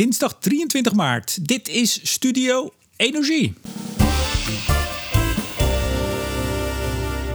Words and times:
dinsdag 0.00 0.36
23 0.38 0.92
maart. 0.92 1.48
Dit 1.48 1.68
is 1.68 2.00
Studio 2.02 2.72
Energie. 2.96 3.54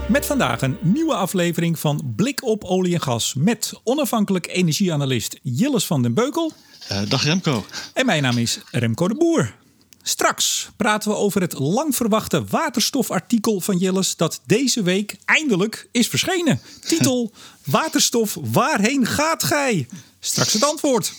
Met 0.07 0.25
vandaag 0.25 0.61
een 0.61 0.77
nieuwe 0.81 1.13
aflevering 1.13 1.79
van 1.79 2.13
Blik 2.15 2.43
op 2.43 2.63
olie 2.63 2.93
en 2.93 3.01
gas. 3.01 3.33
Met 3.33 3.73
onafhankelijk 3.83 4.47
energieanalist 4.47 5.39
Jilles 5.41 5.85
van 5.85 6.01
den 6.01 6.13
Beukel. 6.13 6.51
Uh, 6.91 7.09
dag 7.09 7.23
Remco. 7.23 7.65
En 7.93 8.05
mijn 8.05 8.21
naam 8.21 8.37
is 8.37 8.59
Remco 8.71 9.07
de 9.07 9.15
Boer. 9.15 9.55
Straks 10.01 10.69
praten 10.77 11.09
we 11.09 11.17
over 11.17 11.41
het 11.41 11.59
lang 11.59 11.95
verwachte 11.95 12.43
waterstofartikel 12.43 13.61
van 13.61 13.77
Jilles 13.77 14.15
dat 14.15 14.41
deze 14.45 14.83
week 14.83 15.15
eindelijk 15.25 15.87
is 15.91 16.07
verschenen. 16.07 16.61
Titel 16.81 17.31
Waterstof, 17.63 18.37
waarheen 18.41 19.05
gaat 19.05 19.43
gij? 19.43 19.87
Straks 20.19 20.53
het 20.53 20.63
antwoord. 20.63 21.13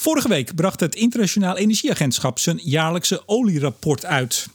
Vorige 0.00 0.28
week 0.28 0.54
bracht 0.54 0.80
het 0.80 0.94
Internationaal 0.94 1.56
Energieagentschap 1.56 2.38
zijn 2.38 2.60
jaarlijkse 2.62 3.22
olierapport 3.26 4.04
uit. 4.04 4.46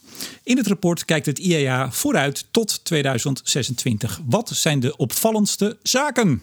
In 0.44 0.58
het 0.58 0.68
rapport 0.68 1.06
kijkt 1.06 1.26
het 1.26 1.40
IEA 1.40 1.92
vooruit 1.92 2.46
tot 2.52 2.86
2026. 2.86 4.22
Wat 4.26 4.50
zijn 4.50 4.80
de 4.80 4.98
opvallendste 4.98 5.78
zaken? 5.82 6.42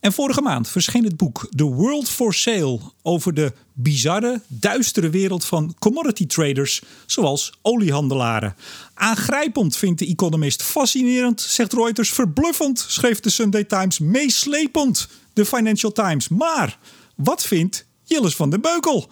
En 0.00 0.12
vorige 0.12 0.40
maand 0.40 0.68
verscheen 0.68 1.04
het 1.04 1.16
boek 1.16 1.48
The 1.56 1.64
World 1.64 2.08
for 2.08 2.34
Sale 2.34 2.78
over 3.02 3.34
de 3.34 3.52
bizarre, 3.72 4.40
duistere 4.46 5.10
wereld 5.10 5.44
van 5.44 5.74
commodity 5.78 6.26
traders, 6.26 6.82
zoals 7.06 7.52
oliehandelaren. 7.62 8.56
Aangrijpend 8.94 9.76
vindt 9.76 9.98
de 9.98 10.06
Economist, 10.06 10.62
fascinerend, 10.62 11.40
zegt 11.40 11.72
Reuters, 11.72 12.12
verbluffend, 12.12 12.84
schreef 12.88 13.20
de 13.20 13.30
Sunday 13.30 13.64
Times, 13.64 13.98
meeslepend, 13.98 15.08
de 15.32 15.44
Financial 15.44 15.92
Times. 15.92 16.28
Maar 16.28 16.78
wat 17.14 17.44
vindt 17.44 17.90
Jilles 18.12 18.36
van 18.36 18.50
den 18.50 18.60
Beukel? 18.60 19.08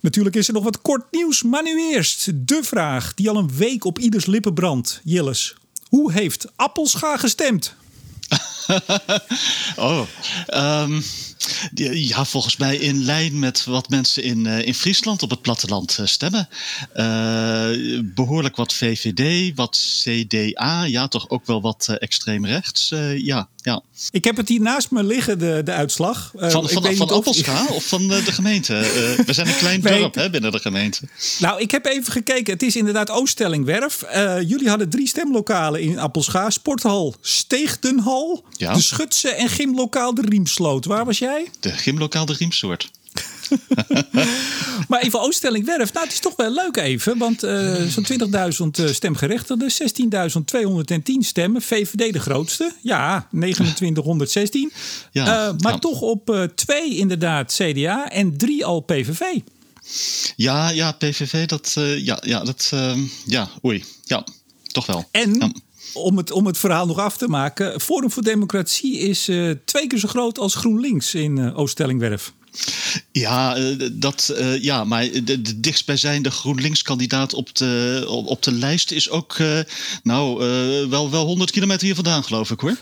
Natuurlijk 0.00 0.36
is 0.36 0.48
er 0.48 0.54
nog 0.54 0.64
wat 0.64 0.82
kort 0.82 1.04
nieuws, 1.10 1.42
maar 1.42 1.62
nu 1.62 1.92
eerst 1.92 2.30
de 2.34 2.60
vraag 2.62 3.14
die 3.14 3.30
al 3.30 3.36
een 3.36 3.50
week 3.56 3.84
op 3.84 3.98
ieders 3.98 4.26
lippen 4.26 4.54
brandt. 4.54 5.00
Jilles, 5.04 5.54
hoe 5.88 6.12
heeft 6.12 6.46
Appelscha 6.56 7.16
gestemd? 7.16 7.74
oh, 9.76 10.00
um, 10.54 11.02
ja, 11.92 12.24
volgens 12.24 12.56
mij 12.56 12.76
in 12.76 13.04
lijn 13.04 13.38
met 13.38 13.64
wat 13.64 13.88
mensen 13.88 14.22
in, 14.22 14.44
uh, 14.44 14.66
in 14.66 14.74
Friesland 14.74 15.22
op 15.22 15.30
het 15.30 15.42
platteland 15.42 15.96
uh, 16.00 16.06
stemmen. 16.06 16.48
Uh, 16.94 18.00
behoorlijk 18.14 18.56
wat 18.56 18.74
VVD, 18.74 19.52
wat 19.54 19.78
CDA, 20.02 20.84
ja, 20.84 21.08
toch 21.08 21.28
ook 21.28 21.46
wel 21.46 21.60
wat 21.60 21.88
extreem 21.98 22.46
rechts. 22.46 22.88
ja, 23.16 23.48
ja. 23.56 23.82
Ik 24.10 24.24
heb 24.24 24.36
het 24.36 24.48
hier 24.48 24.60
naast 24.60 24.90
me 24.90 25.04
liggen, 25.04 25.38
de, 25.38 25.60
de 25.64 25.72
uitslag. 25.72 26.32
van 26.34 26.68
van, 26.68 26.94
van 26.94 27.10
Appelscha 27.10 27.66
of 27.66 27.84
van 27.84 28.08
de, 28.08 28.22
de 28.22 28.32
gemeente? 28.32 28.74
we 29.26 29.32
zijn 29.32 29.46
een 29.46 29.56
klein 29.66 29.80
dorp 29.80 30.14
hè, 30.14 30.30
binnen 30.30 30.52
de 30.52 30.58
gemeente. 30.58 31.08
Nou, 31.38 31.60
ik 31.60 31.70
heb 31.70 31.86
even 31.86 32.12
gekeken. 32.12 32.52
Het 32.52 32.62
is 32.62 32.76
inderdaad 32.76 33.10
Ooststellingwerf. 33.10 34.04
jullie 34.46 34.68
hadden 34.68 34.90
drie 34.90 35.08
stemlokalen 35.08 35.80
in 35.80 35.98
Appelscha. 35.98 36.50
Sporthal 36.50 37.14
Steegdenhal, 37.20 38.44
ja. 38.56 38.74
de 38.74 38.80
Schutse 38.80 39.28
en 39.28 39.48
gymlokaal 39.48 40.14
de 40.14 40.22
Riemsloot. 40.28 40.84
Waar 40.84 41.04
was 41.04 41.18
jij? 41.18 41.29
De 41.60 41.70
gymlokaal 41.70 42.26
de 42.26 42.32
Riemsoort. 42.32 42.90
maar 44.88 45.00
even 45.00 45.20
Ooststelling 45.20 45.64
Werf, 45.64 45.92
nou 45.92 46.04
het 46.04 46.14
is 46.14 46.20
toch 46.20 46.36
wel 46.36 46.52
leuk 46.52 46.76
even. 46.76 47.18
Want 47.18 47.44
uh, 47.44 47.82
zo'n 47.82 48.06
20.000 48.12 48.84
uh, 48.84 48.92
stemgerechtigden, 48.92 49.70
16.210 49.70 51.02
stemmen. 51.18 51.62
VVD 51.62 52.12
de 52.12 52.20
grootste, 52.20 52.72
ja, 52.82 53.28
2916. 53.30 54.72
Ja, 55.12 55.48
uh, 55.48 55.54
maar 55.58 55.72
ja. 55.72 55.78
toch 55.78 56.00
op 56.00 56.50
twee 56.54 56.96
inderdaad 56.96 57.52
CDA 57.52 58.10
en 58.10 58.36
drie 58.36 58.64
al 58.64 58.80
PVV. 58.80 59.22
Ja, 60.36 60.70
ja, 60.70 60.92
PVV, 60.92 61.46
dat, 61.46 61.76
ja, 61.96 62.18
ja, 62.26 62.44
dat, 62.44 62.72
ja, 63.26 63.48
oei, 63.64 63.84
ja, 64.04 64.24
toch 64.62 64.86
wel. 64.86 65.08
En... 65.10 65.34
Ja 65.38 65.50
om 65.94 66.16
het, 66.16 66.30
om 66.30 66.46
het 66.46 66.58
verhaal 66.58 66.86
nog 66.86 66.98
af 66.98 67.16
te 67.16 67.28
maken. 67.28 67.80
Forum 67.80 68.10
voor 68.10 68.22
Democratie 68.22 68.98
is 68.98 69.28
uh, 69.28 69.54
twee 69.64 69.86
keer 69.86 69.98
zo 69.98 70.08
groot 70.08 70.38
als 70.38 70.54
GroenLinks 70.54 71.14
in 71.14 71.36
uh, 71.36 71.58
Ooststellingwerf. 71.58 72.32
Ja, 73.12 73.56
eh, 73.56 73.88
dat, 73.92 74.34
uh, 74.38 74.62
ja 74.62 74.84
maar 74.84 75.10
de, 75.10 75.42
de 75.42 75.60
dichtstbijzijnde 75.60 76.30
GroenLinks-kandidaat 76.30 77.34
op 77.34 77.54
de, 77.54 78.04
op 78.06 78.42
de 78.42 78.52
lijst 78.52 78.90
is 78.90 79.10
ook 79.10 79.38
uh, 79.38 79.58
nou, 80.02 80.44
uh, 80.44 80.88
wel, 80.88 81.10
wel 81.10 81.26
100 81.26 81.50
kilometer 81.50 81.86
hier 81.86 81.94
vandaan, 81.94 82.24
geloof 82.24 82.50
ik 82.50 82.60
hoor. 82.60 82.76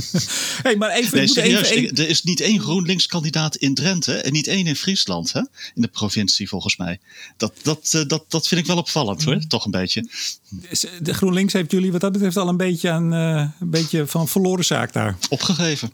hey, 0.62 0.76
maar 0.76 0.90
even, 0.90 1.16
nee, 1.16 1.26
serieus, 1.26 1.68
even, 1.68 1.96
Er 1.96 2.08
is 2.08 2.22
niet 2.22 2.40
één 2.40 2.60
GroenLinks-kandidaat 2.60 3.56
in 3.56 3.74
Drenthe 3.74 4.14
en 4.14 4.32
niet 4.32 4.46
één 4.46 4.66
in 4.66 4.76
Friesland, 4.76 5.32
hè? 5.32 5.40
in 5.74 5.82
de 5.82 5.88
provincie 5.88 6.48
volgens 6.48 6.76
mij. 6.76 6.98
Dat, 7.36 7.52
dat, 7.62 8.04
dat, 8.06 8.24
dat 8.28 8.48
vind 8.48 8.60
ik 8.60 8.66
wel 8.66 8.76
opvallend 8.76 9.24
hoor, 9.24 9.46
toch 9.48 9.64
een 9.64 9.70
beetje. 9.70 10.08
De 11.02 11.14
GroenLinks 11.14 11.52
heeft 11.52 11.70
jullie 11.70 11.92
wat 11.92 12.00
dat 12.00 12.12
betreft 12.12 12.36
al 12.36 12.48
een 12.48 12.56
beetje, 12.56 12.90
aan, 12.90 13.12
een 13.12 13.52
beetje 13.60 14.06
van 14.06 14.28
verloren 14.28 14.64
zaak 14.64 14.92
daar. 14.92 15.16
Opgegeven. 15.28 15.92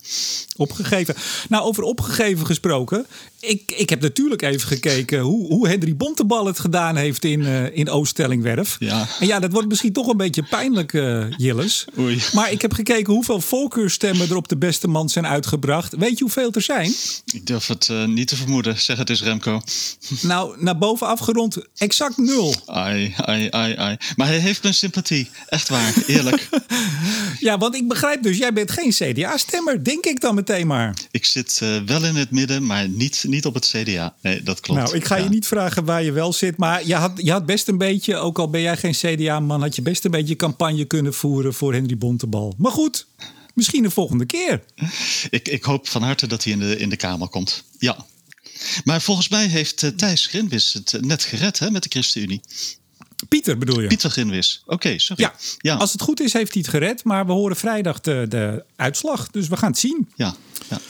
Opgegeven. 0.56 1.14
Nou, 1.48 1.64
over 1.64 1.82
opgegeven 1.82 2.46
gesproken. 2.46 3.01
Ik, 3.42 3.72
ik 3.76 3.90
heb 3.90 4.00
natuurlijk 4.00 4.42
even 4.42 4.68
gekeken 4.68 5.20
hoe, 5.20 5.46
hoe 5.46 5.68
Henry 5.68 5.96
Bontebal 5.96 6.46
het 6.46 6.58
gedaan 6.58 6.96
heeft 6.96 7.24
in, 7.24 7.40
uh, 7.40 7.76
in 7.76 7.90
Ooststellingwerf. 7.90 8.76
Ja. 8.78 9.08
En 9.20 9.26
ja, 9.26 9.40
dat 9.40 9.52
wordt 9.52 9.68
misschien 9.68 9.92
toch 9.92 10.06
een 10.06 10.16
beetje 10.16 10.42
pijnlijk, 10.42 10.92
uh, 10.92 11.26
Jilles. 11.36 11.84
Oei. 11.98 12.22
Maar 12.32 12.52
ik 12.52 12.62
heb 12.62 12.72
gekeken 12.72 13.12
hoeveel 13.12 13.40
voorkeurstemmen 13.40 14.28
er 14.28 14.36
op 14.36 14.48
de 14.48 14.56
beste 14.56 14.88
man 14.88 15.08
zijn 15.08 15.26
uitgebracht. 15.26 15.96
Weet 15.96 16.18
je 16.18 16.24
hoeveel 16.24 16.52
er 16.52 16.62
zijn? 16.62 16.94
Ik 17.32 17.46
durf 17.46 17.66
het 17.66 17.88
uh, 17.90 18.04
niet 18.04 18.28
te 18.28 18.36
vermoeden. 18.36 18.80
Zeg 18.80 18.98
het 18.98 19.10
eens, 19.10 19.22
Remco. 19.22 19.62
Nou, 20.20 20.62
naar 20.62 20.78
boven 20.78 21.06
afgerond 21.06 21.56
exact 21.76 22.16
nul. 22.16 22.54
Ai, 22.66 23.14
ai, 23.16 23.48
ai, 23.50 23.74
ai. 23.74 23.96
Maar 24.16 24.26
hij 24.26 24.38
heeft 24.38 24.62
mijn 24.62 24.74
sympathie. 24.74 25.30
Echt 25.48 25.68
waar, 25.68 25.94
eerlijk. 26.06 26.48
ja, 27.38 27.58
want 27.58 27.74
ik 27.74 27.88
begrijp 27.88 28.22
dus, 28.22 28.38
jij 28.38 28.52
bent 28.52 28.70
geen 28.70 28.90
CDA-stemmer, 28.90 29.84
denk 29.84 30.04
ik 30.04 30.20
dan 30.20 30.34
meteen 30.34 30.66
maar. 30.66 30.94
Ik 31.10 31.24
zit 31.24 31.60
wel 31.86 32.04
in 32.04 32.16
het 32.16 32.30
midden, 32.30 32.66
maar 32.66 32.88
niet 32.96 33.24
niet 33.26 33.46
op 33.46 33.54
het 33.54 33.74
CDA. 33.74 34.14
Nee, 34.20 34.42
dat 34.42 34.60
klopt. 34.60 34.80
Nou, 34.80 34.96
ik 34.96 35.04
ga 35.04 35.16
ja. 35.16 35.22
je 35.22 35.28
niet 35.28 35.46
vragen 35.46 35.84
waar 35.84 36.02
je 36.02 36.12
wel 36.12 36.32
zit. 36.32 36.56
Maar 36.56 36.86
je 36.86 36.94
had, 36.94 37.12
je 37.14 37.30
had 37.30 37.46
best 37.46 37.68
een 37.68 37.78
beetje, 37.78 38.16
ook 38.16 38.38
al 38.38 38.50
ben 38.50 38.60
jij 38.60 38.76
geen 38.76 38.92
CDA-man, 38.92 39.60
had 39.62 39.76
je 39.76 39.82
best 39.82 40.04
een 40.04 40.10
beetje 40.10 40.36
campagne 40.36 40.84
kunnen 40.84 41.14
voeren 41.14 41.54
voor 41.54 41.72
Henry 41.72 41.98
Bontebal. 41.98 42.54
Maar 42.58 42.72
goed, 42.72 43.06
misschien 43.54 43.82
de 43.82 43.90
volgende 43.90 44.24
keer. 44.26 44.62
Ik, 45.30 45.48
ik 45.48 45.64
hoop 45.64 45.88
van 45.88 46.02
harte 46.02 46.26
dat 46.26 46.44
hij 46.44 46.52
in 46.52 46.58
de, 46.58 46.76
in 46.78 46.88
de 46.88 46.96
Kamer 46.96 47.28
komt. 47.28 47.64
Ja. 47.78 48.06
Maar 48.84 49.02
volgens 49.02 49.28
mij 49.28 49.46
heeft 49.46 49.82
uh, 49.82 49.90
Thijs 49.90 50.26
Grinwis 50.26 50.72
het 50.72 50.96
net 51.00 51.22
gered 51.22 51.58
hè, 51.58 51.70
met 51.70 51.82
de 51.82 51.88
ChristenUnie. 51.88 52.40
Pieter 53.28 53.58
bedoel 53.58 53.80
je? 53.80 53.86
Pieter 53.86 54.10
Grinwis. 54.10 54.62
Oké, 54.64 54.74
okay, 54.74 54.98
sorry. 54.98 55.22
Ja, 55.22 55.34
ja, 55.58 55.74
als 55.74 55.92
het 55.92 56.00
goed 56.00 56.20
is 56.20 56.32
heeft 56.32 56.52
hij 56.52 56.62
het 56.62 56.70
gered. 56.70 57.04
Maar 57.04 57.26
we 57.26 57.32
horen 57.32 57.56
vrijdag 57.56 58.00
de, 58.00 58.26
de 58.28 58.64
uitslag. 58.76 59.30
Dus 59.30 59.48
we 59.48 59.56
gaan 59.56 59.70
het 59.70 59.78
zien. 59.78 60.08
Ja, 60.16 60.34
ja. 60.68 60.80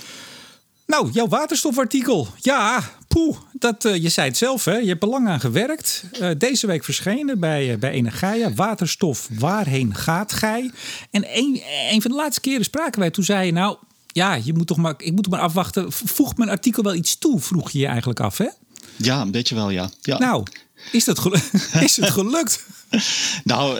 Nou, 0.87 1.11
jouw 1.11 1.29
waterstofartikel. 1.29 2.29
Ja, 2.39 2.83
poeh, 3.09 3.37
dat, 3.53 3.85
uh, 3.85 3.97
je 3.97 4.09
zei 4.09 4.29
het 4.29 4.37
zelf, 4.37 4.65
hè? 4.65 4.77
je 4.77 4.89
hebt 4.89 5.03
er 5.03 5.09
lang 5.09 5.29
aan 5.29 5.41
gewerkt. 5.41 6.05
Uh, 6.21 6.31
deze 6.39 6.67
week 6.67 6.85
verschenen 6.85 7.41
bij, 7.41 7.73
uh, 7.73 7.79
bij 7.79 7.91
Energia. 7.91 8.53
Waterstof, 8.55 9.29
waarheen 9.39 9.95
gaat 9.95 10.33
gij? 10.33 10.71
En 11.11 11.25
een, 11.39 11.63
een 11.91 12.03
van 12.03 12.11
de 12.11 12.17
laatste 12.17 12.41
keren 12.41 12.65
spraken 12.65 13.01
wij. 13.01 13.11
Toen 13.11 13.25
zei 13.25 13.47
je, 13.47 13.53
nou, 13.53 13.77
ja, 14.07 14.35
je 14.35 14.53
moet 14.53 14.67
toch 14.67 14.77
maar, 14.77 14.95
ik 14.97 15.13
moet 15.13 15.23
toch 15.23 15.33
maar 15.33 15.43
afwachten. 15.43 15.93
Voegt 15.93 16.37
mijn 16.37 16.51
artikel 16.51 16.83
wel 16.83 16.95
iets 16.95 17.19
toe, 17.19 17.41
vroeg 17.41 17.71
je 17.71 17.79
je 17.79 17.87
eigenlijk 17.87 18.21
af, 18.21 18.39
hè? 18.39 18.49
Ja, 18.97 19.21
een 19.21 19.31
beetje 19.31 19.55
wel, 19.55 19.71
ja. 19.71 19.91
ja. 20.01 20.19
Nou, 20.19 20.45
is, 20.91 21.05
dat 21.05 21.19
gelu 21.19 21.41
is 21.81 21.97
het 21.97 22.11
gelukt? 22.11 22.65
Nou, 23.45 23.79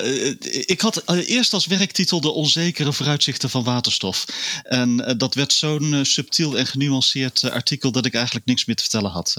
ik 0.67 0.81
had 0.81 1.03
eerst 1.07 1.53
als 1.53 1.67
werktitel 1.67 2.21
de 2.21 2.31
onzekere 2.31 2.93
vooruitzichten 2.93 3.51
van 3.51 3.65
waterstof. 3.65 4.25
En 4.63 5.15
dat 5.17 5.35
werd 5.35 5.53
zo'n 5.53 6.01
subtiel 6.03 6.59
en 6.59 6.67
genuanceerd 6.67 7.51
artikel 7.51 7.93
dat 7.93 8.07
ik 8.07 8.15
eigenlijk 8.15 8.47
niks 8.47 8.65
meer 8.65 8.77
te 8.77 8.83
vertellen 8.83 9.11
had. 9.11 9.37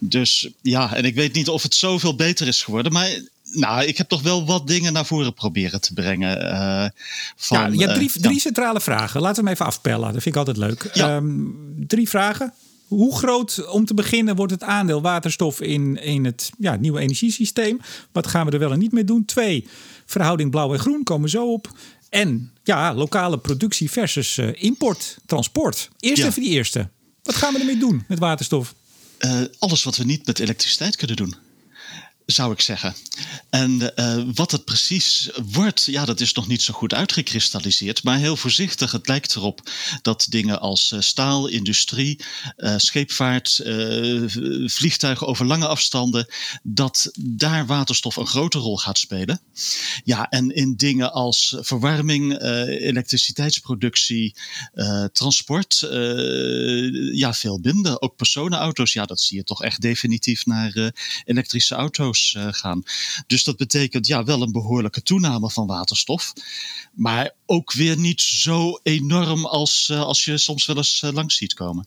Dus 0.00 0.48
ja, 0.62 0.94
en 0.94 1.04
ik 1.04 1.14
weet 1.14 1.34
niet 1.34 1.48
of 1.48 1.62
het 1.62 1.74
zoveel 1.74 2.14
beter 2.14 2.46
is 2.46 2.62
geworden, 2.62 2.92
maar 2.92 3.20
nou, 3.52 3.84
ik 3.84 3.98
heb 3.98 4.08
toch 4.08 4.22
wel 4.22 4.46
wat 4.46 4.66
dingen 4.66 4.92
naar 4.92 5.06
voren 5.06 5.34
proberen 5.34 5.80
te 5.80 5.92
brengen. 5.92 6.42
Uh, 6.42 6.86
van, 7.36 7.58
ja, 7.58 7.66
je 7.66 7.78
hebt 7.78 7.94
drie, 7.94 8.10
drie 8.20 8.34
ja. 8.34 8.40
centrale 8.40 8.80
vragen. 8.80 9.20
Laten 9.20 9.36
we 9.36 9.48
hem 9.48 9.52
even 9.52 9.66
afpellen. 9.66 10.12
Dat 10.12 10.22
vind 10.22 10.34
ik 10.34 10.36
altijd 10.36 10.56
leuk. 10.56 10.90
Ja. 10.92 11.16
Um, 11.16 11.84
drie 11.86 12.08
vragen. 12.08 12.52
Hoe 12.96 13.16
groot, 13.16 13.66
om 13.68 13.84
te 13.84 13.94
beginnen, 13.94 14.36
wordt 14.36 14.52
het 14.52 14.62
aandeel 14.62 15.00
waterstof 15.02 15.60
in, 15.60 16.02
in 16.02 16.24
het 16.24 16.50
ja, 16.58 16.76
nieuwe 16.76 17.00
energiesysteem? 17.00 17.80
Wat 18.12 18.26
gaan 18.26 18.46
we 18.46 18.52
er 18.52 18.58
wel 18.58 18.72
en 18.72 18.78
niet 18.78 18.92
mee 18.92 19.04
doen? 19.04 19.24
Twee, 19.24 19.66
verhouding 20.06 20.50
blauw 20.50 20.72
en 20.72 20.78
groen, 20.78 21.02
komen 21.02 21.28
zo 21.30 21.52
op. 21.52 21.72
En 22.08 22.52
ja, 22.64 22.94
lokale 22.94 23.38
productie 23.38 23.90
versus 23.90 24.36
uh, 24.36 24.48
import, 24.62 25.16
transport. 25.26 25.88
Eerst 26.00 26.22
Ja. 26.22 26.28
even 26.28 26.42
die 26.42 26.50
eerste. 26.50 26.88
Wat 27.22 27.34
gaan 27.34 27.52
we 27.52 27.58
ermee 27.58 27.78
doen 27.78 28.04
met 28.08 28.18
waterstof? 28.18 28.74
Eh, 29.18 29.40
alles 29.58 29.82
wat 29.82 29.96
we 29.96 30.04
niet 30.04 30.26
met 30.26 30.38
elektriciteit 30.38 30.96
kunnen 30.96 31.16
doen. 31.16 31.34
Zou 32.26 32.52
ik 32.52 32.60
zeggen. 32.60 32.94
En 33.50 33.92
uh, 33.96 34.22
wat 34.34 34.50
het 34.50 34.64
precies 34.64 35.30
wordt, 35.52 35.84
ja, 35.84 36.04
dat 36.04 36.20
is 36.20 36.32
nog 36.32 36.48
niet 36.48 36.62
zo 36.62 36.74
goed 36.74 36.94
uitgekristalliseerd. 36.94 38.02
Maar 38.02 38.18
heel 38.18 38.36
voorzichtig, 38.36 38.92
het 38.92 39.08
lijkt 39.08 39.36
erop 39.36 39.70
dat 40.02 40.26
dingen 40.28 40.60
als 40.60 40.90
uh, 40.94 41.00
staal, 41.00 41.46
industrie, 41.46 42.20
uh, 42.56 42.74
scheepvaart, 42.76 43.60
vliegtuigen 44.64 45.26
over 45.26 45.46
lange 45.46 45.66
afstanden, 45.66 46.26
dat 46.62 47.10
daar 47.20 47.66
waterstof 47.66 48.16
een 48.16 48.26
grote 48.26 48.58
rol 48.58 48.76
gaat 48.76 48.98
spelen. 48.98 49.40
Ja, 50.04 50.28
en 50.28 50.50
in 50.50 50.76
dingen 50.76 51.12
als 51.12 51.56
verwarming, 51.60 52.42
elektriciteitsproductie, 52.68 54.36
transport, 55.12 55.78
ja, 57.12 57.34
veel 57.34 57.58
minder. 57.62 58.00
Ook 58.00 58.16
personenauto's, 58.16 58.92
ja, 58.92 59.04
dat 59.04 59.20
zie 59.20 59.36
je 59.36 59.44
toch 59.44 59.62
echt 59.62 59.80
definitief 59.80 60.46
naar 60.46 60.92
elektrische 61.24 61.74
auto's 61.74 62.11
uh, 62.36 62.46
gaan. 62.50 62.82
Dus 63.26 63.44
dat 63.44 63.56
betekent 63.56 64.06
ja, 64.06 64.24
wel 64.24 64.42
een 64.42 64.52
behoorlijke 64.52 65.02
toename 65.02 65.50
van 65.50 65.66
waterstof. 65.66 66.32
Maar 66.92 67.30
ook 67.46 67.72
weer 67.72 67.98
niet 67.98 68.20
zo 68.20 68.80
enorm 68.82 69.46
als, 69.46 69.88
uh, 69.92 70.00
als 70.00 70.24
je 70.24 70.38
soms 70.38 70.66
wel 70.66 70.76
eens 70.76 71.02
uh, 71.04 71.12
langs 71.12 71.36
ziet 71.36 71.54
komen. 71.54 71.86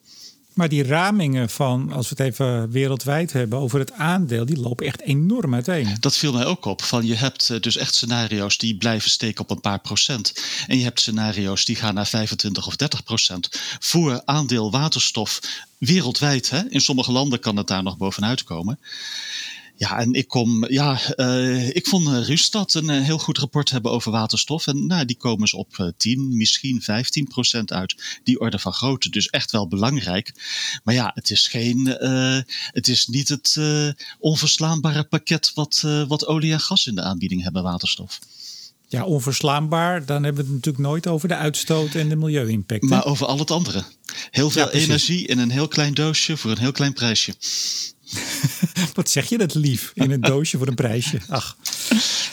Maar 0.55 0.69
die 0.69 0.83
ramingen 0.83 1.49
van, 1.49 1.91
als 1.91 2.09
we 2.09 2.15
het 2.17 2.27
even 2.27 2.71
wereldwijd 2.71 3.33
hebben, 3.33 3.59
over 3.59 3.79
het 3.79 3.91
aandeel, 3.91 4.45
die 4.45 4.59
lopen 4.59 4.85
echt 4.85 5.01
enorm 5.01 5.53
uiteen. 5.53 5.97
Dat 5.99 6.17
viel 6.17 6.33
mij 6.33 6.45
ook 6.45 6.65
op. 6.65 6.81
Van 6.81 7.05
je 7.05 7.15
hebt 7.15 7.63
dus 7.63 7.77
echt 7.77 7.95
scenario's 7.95 8.57
die 8.57 8.77
blijven 8.77 9.09
steken 9.09 9.43
op 9.43 9.49
een 9.51 9.61
paar 9.61 9.79
procent. 9.79 10.33
En 10.67 10.77
je 10.77 10.83
hebt 10.83 10.99
scenario's 10.99 11.65
die 11.65 11.75
gaan 11.75 11.93
naar 11.93 12.07
25 12.07 12.67
of 12.67 12.75
30 12.75 13.03
procent. 13.03 13.49
Voor 13.79 14.21
aandeel 14.25 14.71
waterstof 14.71 15.39
wereldwijd. 15.77 16.49
Hè? 16.49 16.69
In 16.69 16.81
sommige 16.81 17.11
landen 17.11 17.39
kan 17.39 17.57
het 17.57 17.67
daar 17.67 17.83
nog 17.83 17.97
bovenuit 17.97 18.43
komen. 18.43 18.79
Ja, 19.77 19.99
en 19.99 20.13
ik 20.13 20.27
kom, 20.27 20.69
ja, 20.69 20.99
uh, 21.15 21.69
ik 21.69 21.87
vond 21.87 22.07
uh, 22.07 22.27
Rustad 22.27 22.73
een 22.73 22.89
uh, 22.89 23.01
heel 23.03 23.17
goed 23.17 23.37
rapport 23.37 23.69
hebben 23.69 23.91
over 23.91 24.11
waterstof. 24.11 24.67
En 24.67 24.87
nou, 24.87 25.05
die 25.05 25.17
komen 25.17 25.47
ze 25.47 25.57
op 25.57 25.93
10, 25.97 26.37
misschien 26.37 26.81
15 26.81 27.27
procent 27.27 27.73
uit. 27.73 28.19
Die 28.23 28.39
orde 28.39 28.59
van 28.59 28.73
grootte. 28.73 29.09
Dus 29.09 29.27
echt 29.27 29.51
wel 29.51 29.67
belangrijk. 29.67 30.33
Maar 30.83 30.93
ja, 30.93 31.11
het 31.13 31.29
is 31.29 31.47
geen, 31.47 31.85
het 32.71 32.87
is 32.87 33.07
niet 33.07 33.29
het 33.29 33.59
onverslaanbare 34.19 35.03
pakket 35.03 35.51
wat, 35.53 35.83
wat 36.07 36.27
olie 36.27 36.51
en 36.51 36.59
gas 36.59 36.87
in 36.87 36.95
de 36.95 37.01
aanbieding 37.01 37.43
hebben, 37.43 37.63
waterstof. 37.63 38.19
Ja, 38.87 39.03
onverslaanbaar. 39.03 40.05
Dan 40.05 40.23
hebben 40.23 40.45
we 40.45 40.47
het 40.47 40.57
natuurlijk 40.57 40.87
nooit 40.87 41.07
over 41.07 41.27
de 41.27 41.35
uitstoot 41.35 41.95
en 41.95 42.09
de 42.09 42.15
milieu-impact. 42.15 42.83
Maar 42.83 43.05
over 43.05 43.25
al 43.25 43.39
het 43.39 43.51
andere. 43.51 43.83
Heel 44.31 44.49
veel 44.49 44.65
ja, 44.65 44.71
energie 44.71 45.27
in 45.27 45.39
een 45.39 45.51
heel 45.51 45.67
klein 45.67 45.93
doosje 45.93 46.37
voor 46.37 46.51
een 46.51 46.57
heel 46.57 46.71
klein 46.71 46.93
prijsje. 46.93 47.33
Wat 48.93 49.09
zeg 49.09 49.29
je 49.29 49.37
dat 49.37 49.53
lief? 49.53 49.91
In 49.93 50.11
een 50.11 50.21
doosje 50.21 50.57
voor 50.57 50.67
een 50.67 50.75
prijsje. 50.75 51.19
Ach. 51.27 51.57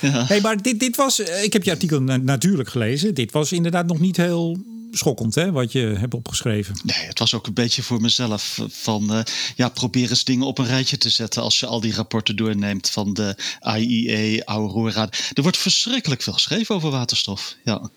Ja. 0.01 0.25
Hey, 0.27 0.41
maar 0.41 0.63
dit, 0.63 0.81
dit 0.81 0.97
was. 0.97 1.21
Eh, 1.21 1.43
ik 1.43 1.53
heb 1.53 1.63
je 1.63 1.71
artikel 1.71 2.01
natuurlijk 2.01 2.69
gelezen. 2.69 3.15
Dit 3.15 3.33
was 3.33 3.53
inderdaad 3.53 3.87
nog 3.87 4.01
niet 4.01 4.17
heel 4.17 4.59
schokkend, 4.91 5.35
hè, 5.35 5.53
wat 5.53 5.73
je 5.73 5.81
hebt 5.81 6.15
opgeschreven. 6.15 6.75
Nee, 6.83 7.07
het 7.07 7.19
was 7.19 7.35
ook 7.35 7.47
een 7.47 7.55
beetje 7.55 7.83
voor 7.83 8.01
mezelf. 8.01 8.59
Van 8.69 9.17
uh, 9.17 9.21
ja, 9.57 9.69
probeer 9.69 10.11
eens 10.11 10.25
dingen 10.25 10.47
op 10.47 10.59
een 10.59 10.67
rijtje 10.67 10.99
te 10.99 11.11
zetten. 11.11 11.43
als 11.43 11.61
je 11.61 11.67
al 11.67 11.81
die 11.81 11.95
rapporten 11.95 12.37
doorneemt 12.37 12.91
van 12.91 13.15
de 13.15 13.37
IEA, 13.77 14.43
Aurora. 14.45 15.09
Er 15.33 15.43
wordt 15.43 15.59
verschrikkelijk 15.59 16.23
veel 16.23 16.33
geschreven 16.33 16.75
over 16.75 16.91
waterstof. 16.91 17.57
Ja. 17.65 17.91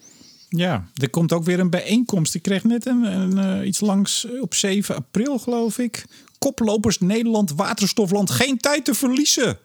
Ja, 0.50 0.90
er 0.96 1.10
komt 1.10 1.34
ook 1.34 1.44
weer 1.44 1.60
een 1.60 1.70
bijeenkomst. 1.70 2.36
Ik 2.36 2.42
kreeg 2.42 2.64
net 2.64 2.86
een, 2.86 3.04
een 3.04 3.60
uh, 3.60 3.68
iets 3.68 3.80
langs 3.80 4.28
op 4.42 4.54
7 4.54 4.96
april, 4.96 5.40
geloof 5.40 5.78
ik 5.78 6.06
koplopers 6.46 7.00
Nederland, 7.00 7.52
waterstofland, 7.56 8.30
geen 8.30 8.58
tijd 8.58 8.86
te 8.86 8.94
verliezen. 8.94 9.60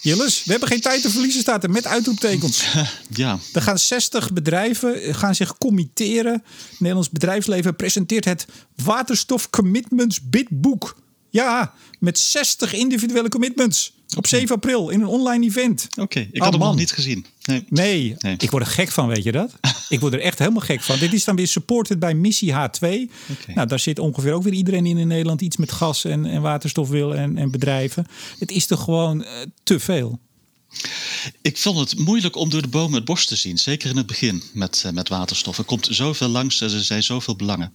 Jilles, 0.00 0.44
we 0.44 0.50
hebben 0.50 0.68
geen 0.68 0.80
tijd 0.80 1.02
te 1.02 1.10
verliezen, 1.10 1.40
staat 1.40 1.62
er 1.62 1.70
met 1.70 1.86
uitroeptekens. 1.86 2.64
Ja. 3.14 3.38
Er 3.52 3.62
gaan 3.62 3.78
60 3.78 4.32
bedrijven 4.32 5.14
gaan 5.14 5.34
zich 5.34 5.58
committeren. 5.58 6.42
Nederlands 6.78 7.10
bedrijfsleven 7.10 7.76
presenteert 7.76 8.24
het 8.24 8.46
Waterstof 8.84 9.50
Commitments 9.50 10.20
Bidboek. 10.22 10.96
Ja, 11.30 11.74
met 11.98 12.18
60 12.18 12.72
individuele 12.72 13.28
commitments. 13.28 13.92
Op 14.16 14.26
7 14.26 14.54
april 14.54 14.88
in 14.88 15.00
een 15.00 15.06
online 15.06 15.46
event. 15.46 15.88
Oké, 15.98 16.28
ik 16.32 16.42
had 16.42 16.52
hem 16.52 16.62
nog 16.62 16.76
niet 16.76 16.92
gezien. 16.92 17.26
Nee. 17.44 17.64
nee. 17.68 18.16
ik 18.38 18.50
word 18.50 18.62
er 18.62 18.70
gek 18.70 18.90
van, 18.90 19.08
weet 19.08 19.24
je 19.24 19.32
dat? 19.32 19.52
ik 19.88 20.00
word 20.00 20.12
er 20.12 20.20
echt 20.20 20.38
helemaal 20.38 20.60
gek 20.60 20.82
van. 20.82 20.98
Dit 20.98 21.12
is 21.12 21.24
dan 21.24 21.36
weer 21.36 21.48
supported 21.48 21.98
bij 21.98 22.14
Missie 22.14 22.52
H2. 22.52 22.88
Nou, 23.54 23.68
daar 23.68 23.78
zit 23.78 23.98
ongeveer 23.98 24.32
ook 24.32 24.42
weer 24.42 24.52
iedereen 24.52 24.86
in 24.86 24.98
in 24.98 25.08
Nederland 25.08 25.40
iets 25.40 25.56
met 25.56 25.72
gas 25.72 26.04
en, 26.04 26.26
en 26.26 26.42
waterstof 26.42 26.88
wil 26.88 27.14
en, 27.14 27.38
en 27.38 27.50
bedrijven. 27.50 28.06
Het 28.38 28.50
is 28.50 28.66
toch 28.66 28.84
gewoon 28.84 29.20
uh, 29.20 29.28
te 29.62 29.80
veel. 29.80 30.18
Ik 31.42 31.58
vond 31.58 31.78
het 31.78 31.98
moeilijk 31.98 32.36
om 32.36 32.50
door 32.50 32.62
de 32.62 32.68
bomen 32.68 32.94
het 32.94 33.04
bos 33.04 33.26
te 33.26 33.36
zien. 33.36 33.58
Zeker 33.58 33.90
in 33.90 33.96
het 33.96 34.06
begin 34.06 34.42
met, 34.52 34.82
uh, 34.86 34.92
met 34.92 35.08
waterstof. 35.08 35.58
Er 35.58 35.64
komt 35.64 35.88
zoveel 35.90 36.28
langs 36.28 36.60
er 36.60 36.70
zijn 36.70 37.02
zoveel 37.02 37.36
belangen. 37.36 37.72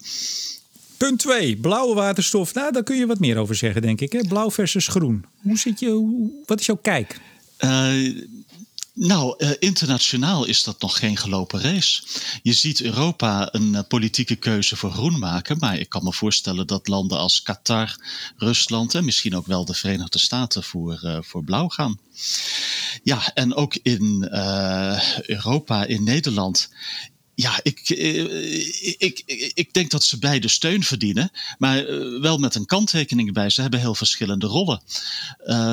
Punt 0.97 1.19
2, 1.19 1.57
blauwe 1.57 1.95
waterstof. 1.95 2.53
Nou, 2.53 2.71
daar 2.71 2.83
kun 2.83 2.97
je 2.97 3.05
wat 3.05 3.19
meer 3.19 3.37
over 3.37 3.55
zeggen, 3.55 3.81
denk 3.81 4.01
ik. 4.01 4.11
Hè? 4.11 4.19
Blauw 4.27 4.51
versus 4.51 4.87
groen. 4.87 5.25
Hoe 5.41 5.57
zit 5.57 5.79
je, 5.79 6.19
wat 6.45 6.59
is 6.59 6.65
jouw 6.65 6.79
kijk? 6.81 7.19
Uh, 7.59 8.23
nou, 8.93 9.35
uh, 9.37 9.49
internationaal 9.59 10.45
is 10.45 10.63
dat 10.63 10.81
nog 10.81 10.99
geen 10.99 11.17
gelopen 11.17 11.61
race. 11.61 12.03
Je 12.41 12.53
ziet 12.53 12.81
Europa 12.81 13.49
een 13.51 13.73
uh, 13.73 13.79
politieke 13.87 14.35
keuze 14.35 14.75
voor 14.75 14.91
groen 14.91 15.19
maken. 15.19 15.57
Maar 15.59 15.77
ik 15.77 15.89
kan 15.89 16.03
me 16.03 16.13
voorstellen 16.13 16.67
dat 16.67 16.87
landen 16.87 17.17
als 17.17 17.41
Qatar, 17.41 17.95
Rusland 18.37 18.95
en 18.95 19.05
misschien 19.05 19.35
ook 19.35 19.45
wel 19.45 19.65
de 19.65 19.73
Verenigde 19.73 20.19
Staten 20.19 20.63
voor, 20.63 21.23
voor 21.25 21.43
blauw 21.43 21.67
gaan. 21.67 21.99
Ja, 23.03 23.33
en 23.33 23.55
ook 23.55 23.75
in 23.75 24.27
Europa, 25.25 25.85
in 25.85 26.03
Nederland, 26.03 26.69
ja, 27.35 27.59
ik, 27.63 27.89
eh, 27.89 28.97
ik, 28.97 29.21
ik, 29.25 29.51
ik 29.53 29.73
denk 29.73 29.91
dat 29.91 30.03
ze 30.03 30.19
beide 30.19 30.47
steun 30.47 30.83
verdienen, 30.83 31.31
maar 31.57 31.85
eh, 31.85 32.21
wel 32.21 32.37
met 32.37 32.55
een 32.55 32.65
kanttekening 32.65 33.33
bij. 33.33 33.49
Ze 33.49 33.61
hebben 33.61 33.79
heel 33.79 33.95
verschillende 33.95 34.45
rollen. 34.45 34.81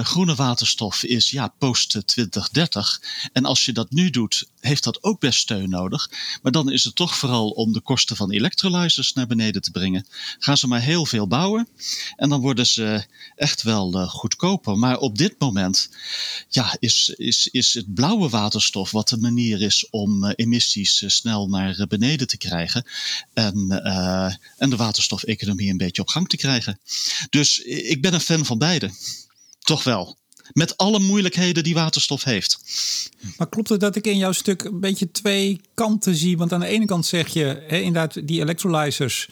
Groene 0.02 0.34
waterstof 0.34 1.02
is 1.02 1.30
ja, 1.30 1.48
post 1.58 1.90
2030. 2.06 3.02
En 3.32 3.44
als 3.44 3.64
je 3.64 3.72
dat 3.72 3.90
nu 3.90 4.10
doet, 4.10 4.48
heeft 4.60 4.84
dat 4.84 5.02
ook 5.02 5.20
best 5.20 5.40
steun 5.40 5.70
nodig. 5.70 6.10
Maar 6.42 6.52
dan 6.52 6.70
is 6.70 6.84
het 6.84 6.94
toch 6.94 7.16
vooral 7.16 7.50
om 7.50 7.72
de 7.72 7.80
kosten 7.80 8.16
van 8.16 8.30
electrolyzers 8.30 9.12
naar 9.12 9.26
beneden 9.26 9.62
te 9.62 9.70
brengen. 9.70 10.06
Gaan 10.38 10.56
ze 10.56 10.66
maar 10.66 10.80
heel 10.80 11.06
veel 11.06 11.26
bouwen 11.26 11.68
en 12.16 12.28
dan 12.28 12.40
worden 12.40 12.66
ze 12.66 13.06
echt 13.36 13.62
wel 13.62 14.06
goedkoper. 14.06 14.78
Maar 14.78 14.98
op 14.98 15.18
dit 15.18 15.34
moment 15.38 15.90
ja, 16.48 16.76
is, 16.78 17.12
is, 17.16 17.48
is 17.48 17.74
het 17.74 17.94
blauwe 17.94 18.28
waterstof 18.28 18.90
wat 18.90 19.08
de 19.08 19.18
manier 19.18 19.62
is 19.62 19.90
om 19.90 20.24
emissies 20.24 21.04
snel 21.06 21.48
naar 21.52 21.86
beneden 21.88 22.26
te 22.26 22.36
krijgen. 22.36 22.86
En, 23.34 23.66
uh, 23.68 24.34
en 24.56 24.70
de 24.70 24.76
waterstofeconomie 24.76 25.70
een 25.70 25.76
beetje 25.76 26.02
op 26.02 26.08
gang 26.08 26.28
te 26.28 26.36
krijgen. 26.36 26.80
Dus 27.30 27.58
ik 27.62 28.02
ben 28.02 28.14
een 28.14 28.20
fan 28.20 28.44
van 28.44 28.58
beide. 28.58 28.90
Toch 29.58 29.84
wel. 29.84 30.16
Met 30.52 30.76
alle 30.76 30.98
moeilijkheden 30.98 31.64
die 31.64 31.74
waterstof 31.74 32.24
heeft. 32.24 32.60
Maar 33.36 33.48
klopt 33.48 33.68
het 33.68 33.80
dat 33.80 33.96
ik 33.96 34.06
in 34.06 34.16
jouw 34.16 34.32
stuk 34.32 34.62
een 34.64 34.80
beetje 34.80 35.10
twee 35.10 35.60
kanten 35.74 36.14
zie? 36.14 36.36
Want 36.36 36.52
aan 36.52 36.60
de 36.60 36.66
ene 36.66 36.84
kant 36.84 37.06
zeg 37.06 37.28
je, 37.28 37.66
inderdaad, 37.68 38.26
die 38.26 38.40
electrolyzers 38.40 39.28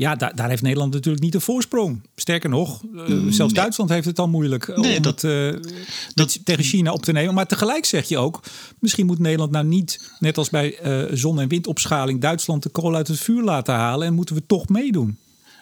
ja, 0.00 0.14
daar, 0.14 0.34
daar, 0.34 0.48
heeft 0.48 0.62
Nederland 0.62 0.92
natuurlijk 0.92 1.22
niet 1.22 1.32
de 1.32 1.40
voorsprong. 1.40 2.00
Sterker 2.16 2.50
nog, 2.50 2.82
uh, 2.94 3.32
zelfs 3.32 3.52
Duitsland 3.52 3.90
heeft 3.90 4.06
het 4.06 4.18
al 4.18 4.28
moeilijk 4.28 4.68
eh, 4.68 4.76
om 4.76 5.02
dat, 5.02 5.22
het 5.22 5.30
uh, 5.30 5.72
dat, 6.14 6.44
tegen 6.44 6.64
China 6.64 6.92
op 6.92 7.02
te 7.02 7.12
nemen. 7.12 7.34
Maar 7.34 7.46
tegelijk 7.46 7.84
zeg 7.84 8.08
je 8.08 8.18
ook, 8.18 8.40
misschien 8.78 9.06
moet 9.06 9.18
Nederland 9.18 9.50
nou 9.50 9.66
niet, 9.66 10.12
net 10.18 10.38
als 10.38 10.50
bij 10.50 10.78
zon- 11.12 11.40
en 11.40 11.48
windopschaling, 11.48 12.20
Duitsland 12.20 12.62
de 12.62 12.68
kool 12.68 12.94
uit 12.94 13.08
het 13.08 13.18
vuur 13.18 13.42
laten 13.42 13.74
halen 13.74 14.06
en 14.06 14.14
moeten 14.14 14.34
we 14.34 14.42
toch 14.46 14.68
meedoen. 14.68 15.18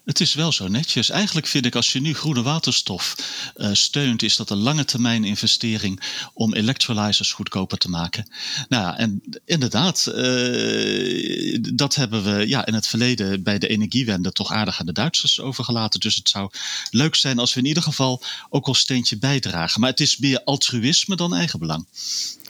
Het 0.08 0.20
is 0.20 0.34
wel 0.34 0.52
zo 0.52 0.68
netjes. 0.68 1.10
Eigenlijk 1.10 1.46
vind 1.46 1.66
ik 1.66 1.74
als 1.74 1.92
je 1.92 2.00
nu 2.00 2.14
groene 2.14 2.42
waterstof 2.42 3.14
uh, 3.56 3.68
steunt, 3.72 4.22
is 4.22 4.36
dat 4.36 4.50
een 4.50 4.58
lange 4.58 4.84
termijn 4.84 5.24
investering 5.24 6.00
om 6.32 6.54
electrolyzers 6.54 7.32
goedkoper 7.32 7.78
te 7.78 7.90
maken. 7.90 8.30
Nou 8.68 8.82
ja, 8.82 8.98
en 8.98 9.22
inderdaad, 9.44 10.06
uh, 10.14 11.58
dat 11.74 11.94
hebben 11.94 12.24
we 12.24 12.48
ja, 12.48 12.66
in 12.66 12.74
het 12.74 12.86
verleden 12.86 13.42
bij 13.42 13.58
de 13.58 13.68
energiewende 13.68 14.32
toch 14.32 14.52
aardig 14.52 14.80
aan 14.80 14.86
de 14.86 14.92
Duitsers 14.92 15.40
overgelaten. 15.40 16.00
Dus 16.00 16.14
het 16.14 16.28
zou 16.28 16.50
leuk 16.90 17.14
zijn 17.14 17.38
als 17.38 17.54
we 17.54 17.60
in 17.60 17.66
ieder 17.66 17.82
geval 17.82 18.22
ook 18.48 18.66
al 18.66 18.74
steentje 18.74 19.18
bijdragen. 19.18 19.80
Maar 19.80 19.90
het 19.90 20.00
is 20.00 20.18
meer 20.18 20.44
altruïsme 20.44 21.16
dan 21.16 21.34
eigenbelang. 21.34 21.86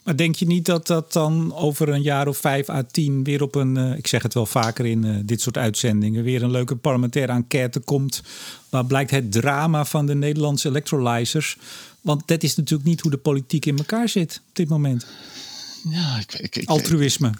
Maar 0.08 0.16
denk 0.16 0.36
je 0.36 0.46
niet 0.46 0.64
dat 0.64 0.86
dat 0.86 1.12
dan 1.12 1.54
over 1.54 1.88
een 1.88 2.02
jaar 2.02 2.28
of 2.28 2.36
vijf 2.36 2.68
à 2.68 2.82
tien 2.90 3.24
weer 3.24 3.42
op 3.42 3.54
een, 3.54 3.76
uh, 3.76 3.96
ik 3.96 4.06
zeg 4.06 4.22
het 4.22 4.34
wel 4.34 4.46
vaker 4.46 4.86
in 4.86 5.04
uh, 5.04 5.16
dit 5.24 5.40
soort 5.40 5.56
uitzendingen, 5.58 6.24
weer 6.24 6.42
een 6.42 6.50
leuke 6.50 6.76
parlementaire 6.76 7.32
enquête 7.32 7.80
komt. 7.80 8.22
Waar 8.68 8.84
blijkt 8.84 9.10
het 9.10 9.32
drama 9.32 9.84
van 9.84 10.06
de 10.06 10.14
Nederlandse 10.14 10.68
electrolyzers. 10.68 11.56
Want 12.00 12.22
dat 12.26 12.42
is 12.42 12.56
natuurlijk 12.56 12.88
niet 12.88 13.00
hoe 13.00 13.10
de 13.10 13.16
politiek 13.16 13.66
in 13.66 13.78
elkaar 13.78 14.08
zit 14.08 14.40
op 14.48 14.56
dit 14.56 14.68
moment. 14.68 15.06
Ja, 15.90 16.18
ik, 16.18 16.34
ik, 16.34 16.56
ik 16.56 16.68
Altruïsme. 16.68 17.30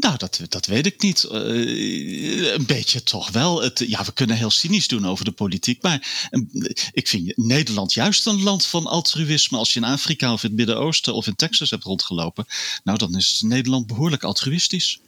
Nou, 0.00 0.16
dat, 0.16 0.40
dat 0.48 0.66
weet 0.66 0.86
ik 0.86 1.02
niet. 1.02 1.28
Uh, 1.32 2.52
een 2.52 2.66
beetje 2.66 3.02
toch 3.02 3.30
wel. 3.30 3.62
Het, 3.62 3.84
ja, 3.86 4.04
we 4.04 4.12
kunnen 4.12 4.36
heel 4.36 4.50
cynisch 4.50 4.88
doen 4.88 5.06
over 5.06 5.24
de 5.24 5.32
politiek. 5.32 5.82
Maar 5.82 6.28
uh, 6.30 6.70
ik 6.92 7.08
vind 7.08 7.36
Nederland 7.36 7.92
juist 7.92 8.26
een 8.26 8.42
land 8.42 8.66
van 8.66 8.86
altruïsme. 8.86 9.58
Als 9.58 9.72
je 9.72 9.80
in 9.80 9.86
Afrika 9.86 10.32
of 10.32 10.42
in 10.42 10.48
het 10.48 10.58
Midden-Oosten 10.58 11.14
of 11.14 11.26
in 11.26 11.36
Texas 11.36 11.70
hebt 11.70 11.84
rondgelopen. 11.84 12.46
Nou, 12.84 12.98
dan 12.98 13.16
is 13.16 13.42
Nederland 13.44 13.86
behoorlijk 13.86 14.22
altruïstisch. 14.24 15.00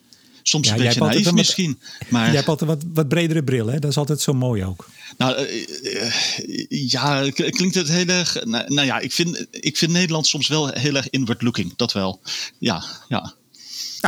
Soms 0.43 0.69
een 0.69 0.76
beetje 0.76 1.00
naïef 1.00 1.33
misschien. 1.33 1.79
Maar... 2.09 2.26
Jij 2.26 2.35
hebt 2.35 2.49
altijd 2.49 2.71
wat, 2.71 2.83
wat 2.95 3.09
bredere 3.09 3.45
bril, 3.45 3.67
hè? 3.67 3.79
Dat 3.79 3.91
is 3.91 3.97
altijd 3.97 4.21
zo 4.21 4.33
mooi 4.33 4.64
ook. 4.64 4.88
Nou, 5.19 5.47
uh, 5.47 6.12
ja, 6.69 7.31
klinkt 7.31 7.75
het 7.75 7.88
heel 7.88 8.07
erg... 8.07 8.45
Nou, 8.45 8.75
nou, 8.75 8.87
ja, 8.87 8.99
ik 8.99 9.12
vind, 9.12 9.47
ik 9.50 9.76
vind 9.76 9.93
Nederland 9.93 10.26
soms 10.26 10.49
wel 10.49 10.69
heel 10.69 10.95
erg 10.95 11.11
inward 11.11 11.43
looking. 11.43 11.73
Dat 11.76 11.93
wel. 11.93 12.21
Ja, 12.59 12.85
ja. 13.09 13.35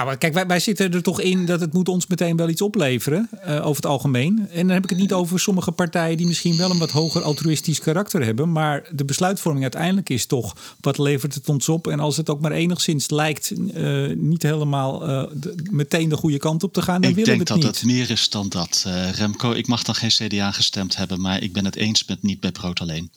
Nou, 0.05 0.17
kijk, 0.17 0.35
wij, 0.35 0.47
wij, 0.47 0.61
zitten 0.61 0.93
er 0.93 1.03
toch 1.03 1.21
in 1.21 1.47
dat 1.47 1.61
het 1.61 1.73
moet 1.73 1.89
ons 1.89 2.07
meteen 2.07 2.37
wel 2.37 2.49
iets 2.49 2.63
opleveren, 2.63 3.29
uh, 3.47 3.67
over 3.67 3.83
het 3.83 3.87
algemeen. 3.87 4.49
En 4.51 4.67
dan 4.67 4.75
heb 4.75 4.85
ik 4.85 4.91
het 4.91 4.99
niet 4.99 5.13
over 5.13 5.41
sommige 5.41 5.73
partijen 5.73 6.17
die 6.17 6.27
misschien 6.27 6.57
wel 6.57 6.71
een 6.71 6.79
wat 6.79 6.91
hoger 6.91 7.23
altruïstisch 7.23 7.81
karakter 7.81 8.25
hebben. 8.25 8.53
Maar 8.53 8.89
de 8.95 9.05
besluitvorming 9.05 9.63
uiteindelijk 9.63 10.09
is 10.09 10.27
toch, 10.27 10.57
wat 10.81 10.99
levert 10.99 11.35
het 11.35 11.49
ons 11.49 11.69
op? 11.69 11.87
En 11.87 12.01
als 12.01 12.17
het 12.17 12.31
ook 12.31 12.41
maar 12.41 12.53
enigszins 12.53 13.11
lijkt 13.11 13.53
uh, 13.57 14.17
niet 14.17 14.43
helemaal 14.43 15.09
uh, 15.09 15.23
de, 15.33 15.55
meteen 15.71 16.09
de 16.09 16.17
goede 16.17 16.39
kant 16.39 16.63
op 16.63 16.73
te 16.73 16.83
gaan, 16.83 17.01
dan 17.01 17.11
ik 17.11 17.17
willen 17.17 17.33
we 17.33 17.39
het 17.39 17.49
niet. 17.49 17.57
Ik 17.57 17.63
denk 17.63 17.75
dat 17.75 17.83
het 17.83 17.91
meer 17.91 18.11
is 18.11 18.29
dan 18.31 18.49
dat, 18.49 18.87
Remco. 19.15 19.53
Ik 19.53 19.67
mag 19.67 19.83
dan 19.83 19.95
geen 19.95 20.11
CDA 20.11 20.53
gestemd 20.53 20.97
hebben, 20.97 21.21
maar 21.21 21.43
ik 21.43 21.53
ben 21.53 21.65
het 21.65 21.77
eens 21.77 22.05
met 22.05 22.23
niet 22.23 22.41
bij 22.41 22.53
brood 22.53 22.81
alleen. 22.81 23.11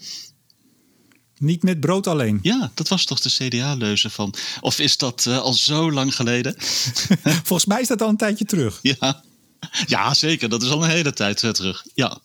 Niet 1.40 1.64
met 1.64 1.80
brood 1.80 2.08
alleen. 2.08 2.40
Ja, 2.42 2.72
dat 2.74 2.88
was 2.88 3.06
toch 3.06 3.20
de 3.20 3.30
CDA-leuze 3.30 4.10
van. 4.10 4.34
Of 4.62 4.80
is 4.80 4.98
dat 4.98 5.26
uh, 5.28 5.38
al 5.38 5.54
zo 5.54 5.92
lang 5.92 6.16
geleden? 6.16 6.56
Volgens 7.48 7.66
mij 7.66 7.82
is 7.82 7.88
dat 7.88 8.02
al 8.02 8.10
een 8.10 8.18
tijdje 8.18 8.46
terug. 8.46 8.80
Ja. 8.82 9.24
ja, 9.86 10.14
zeker. 10.14 10.50
Dat 10.50 10.64
is 10.64 10.70
al 10.70 10.84
een 10.84 10.90
hele 10.90 11.14
tijd 11.14 11.44
uh, 11.44 11.52
terug. 11.52 11.86
Ja. 11.94 12.18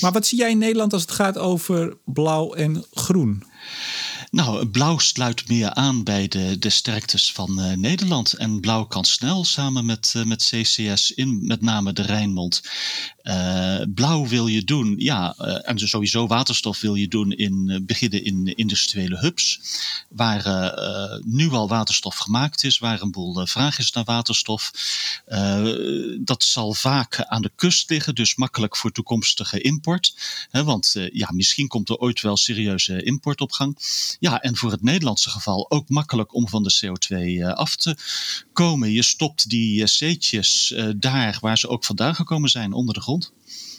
Maar 0.00 0.12
wat 0.12 0.26
zie 0.26 0.38
jij 0.38 0.50
in 0.50 0.58
Nederland 0.58 0.92
als 0.92 1.02
het 1.02 1.10
gaat 1.10 1.38
over 1.38 1.96
blauw 2.04 2.54
en 2.54 2.84
groen? 2.92 3.42
Nou, 4.30 4.66
blauw 4.66 4.98
sluit 4.98 5.48
meer 5.48 5.74
aan 5.74 6.04
bij 6.04 6.28
de, 6.28 6.58
de 6.58 6.70
sterktes 6.70 7.32
van 7.32 7.60
uh, 7.60 7.72
Nederland. 7.72 8.32
En 8.32 8.60
blauw 8.60 8.84
kan 8.84 9.04
snel 9.04 9.44
samen 9.44 9.84
met, 9.84 10.12
uh, 10.16 10.24
met 10.24 10.50
CCS 10.50 11.10
in 11.10 11.46
met 11.46 11.62
name 11.62 11.92
de 11.92 12.02
Rijnmond. 12.02 12.62
Uh, 13.28 13.80
blauw 13.94 14.26
wil 14.26 14.46
je 14.46 14.64
doen, 14.64 14.94
ja, 14.98 15.34
en 15.36 15.78
sowieso 15.78 16.26
waterstof 16.26 16.80
wil 16.80 16.94
je 16.94 17.08
doen 17.08 17.32
in 17.32 17.82
beginnen 17.86 18.24
in 18.24 18.56
industriële 18.56 19.18
hubs. 19.18 19.60
Waar 20.08 20.74
nu 21.24 21.50
al 21.50 21.68
waterstof 21.68 22.16
gemaakt 22.16 22.64
is, 22.64 22.78
waar 22.78 23.00
een 23.00 23.10
boel 23.10 23.46
vraag 23.46 23.78
is 23.78 23.92
naar 23.92 24.04
waterstof. 24.04 24.70
dat 26.20 26.44
zal 26.44 26.74
vaak 26.74 27.24
aan 27.24 27.42
de 27.42 27.52
kust 27.56 27.90
liggen, 27.90 28.14
dus 28.14 28.36
makkelijk 28.36 28.76
voor 28.76 28.92
toekomstige 28.92 29.60
import. 29.60 30.14
He, 30.50 30.64
want 30.64 30.94
ja, 31.12 31.30
misschien 31.32 31.68
komt 31.68 31.88
er 31.88 31.96
ooit 31.96 32.20
wel 32.20 32.36
serieuze 32.36 33.02
import. 33.02 33.40
Ja, 34.18 34.40
en 34.40 34.56
voor 34.56 34.70
het 34.70 34.82
Nederlandse 34.82 35.30
geval 35.30 35.70
ook 35.70 35.88
makkelijk 35.88 36.34
om 36.34 36.48
van 36.48 36.62
de 36.62 36.80
CO2 36.84 37.16
uh, 37.16 37.52
af 37.52 37.76
te 37.76 37.96
komen. 38.52 38.92
Je 38.92 39.02
stopt 39.02 39.48
die 39.48 39.86
uh, 40.70 40.88
daar 40.96 41.38
waar 41.40 41.58
ze 41.58 41.68
ook 41.68 41.84
vandaan 41.84 42.14
gekomen 42.14 42.50
zijn, 42.50 42.72
onder 42.72 42.94
de 42.94 43.00
grond. 43.00 43.15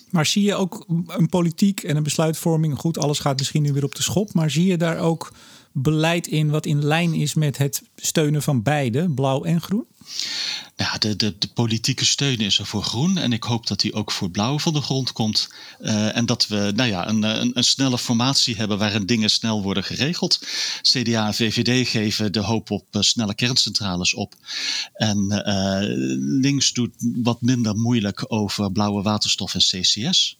Maar 0.09 0.25
zie 0.25 0.43
je 0.43 0.55
ook 0.55 0.85
een 1.07 1.29
politiek 1.29 1.83
en 1.83 1.95
een 1.95 2.03
besluitvorming? 2.03 2.77
Goed, 2.77 2.97
alles 2.97 3.19
gaat 3.19 3.37
misschien 3.37 3.63
nu 3.63 3.73
weer 3.73 3.83
op 3.83 3.95
de 3.95 4.03
schop. 4.03 4.33
Maar 4.33 4.51
zie 4.51 4.65
je 4.65 4.77
daar 4.77 4.99
ook 4.99 5.33
beleid 5.71 6.27
in 6.27 6.49
wat 6.49 6.65
in 6.65 6.85
lijn 6.85 7.13
is 7.13 7.33
met 7.33 7.57
het 7.57 7.83
steunen 7.95 8.41
van 8.41 8.63
beide, 8.63 9.09
blauw 9.09 9.43
en 9.43 9.61
groen? 9.61 9.85
Ja, 10.75 10.97
de, 10.97 11.15
de, 11.15 11.47
politieke 11.53 12.05
steun 12.05 12.37
is 12.37 12.59
er 12.59 12.65
voor 12.65 12.83
groen. 12.83 13.17
En 13.17 13.33
ik 13.33 13.43
hoop 13.43 13.67
dat 13.67 13.79
die 13.79 13.93
ook 13.93 14.11
voor 14.11 14.29
blauw 14.29 14.59
van 14.59 14.73
de 14.73 14.81
grond 14.81 15.11
komt. 15.11 15.49
Uh, 15.81 16.15
en 16.15 16.25
dat 16.25 16.47
we 16.47 16.71
nou 16.75 16.89
ja, 16.89 17.07
een, 17.07 17.23
een, 17.57 17.63
snelle 17.63 17.97
formatie 17.97 18.55
hebben 18.55 18.77
waarin 18.77 19.05
dingen 19.05 19.29
snel 19.29 19.61
worden 19.61 19.83
geregeld. 19.83 20.39
CDA 20.81 21.27
en 21.27 21.33
VVD 21.33 21.87
geven 21.87 22.31
de 22.31 22.39
hoop 22.39 22.71
op 22.71 22.85
uh, 22.91 23.01
snelle 23.01 23.35
kerncentrales 23.35 24.13
op. 24.13 24.35
En 24.93 25.17
uh, 25.31 25.79
links 26.41 26.73
doet 26.73 26.93
wat 26.99 27.41
minder 27.41 27.75
moeilijk 27.75 28.25
over 28.27 28.71
blauwe 28.71 29.01
waterstof 29.01 29.53
en 29.53 29.59
CCS. 29.59 30.36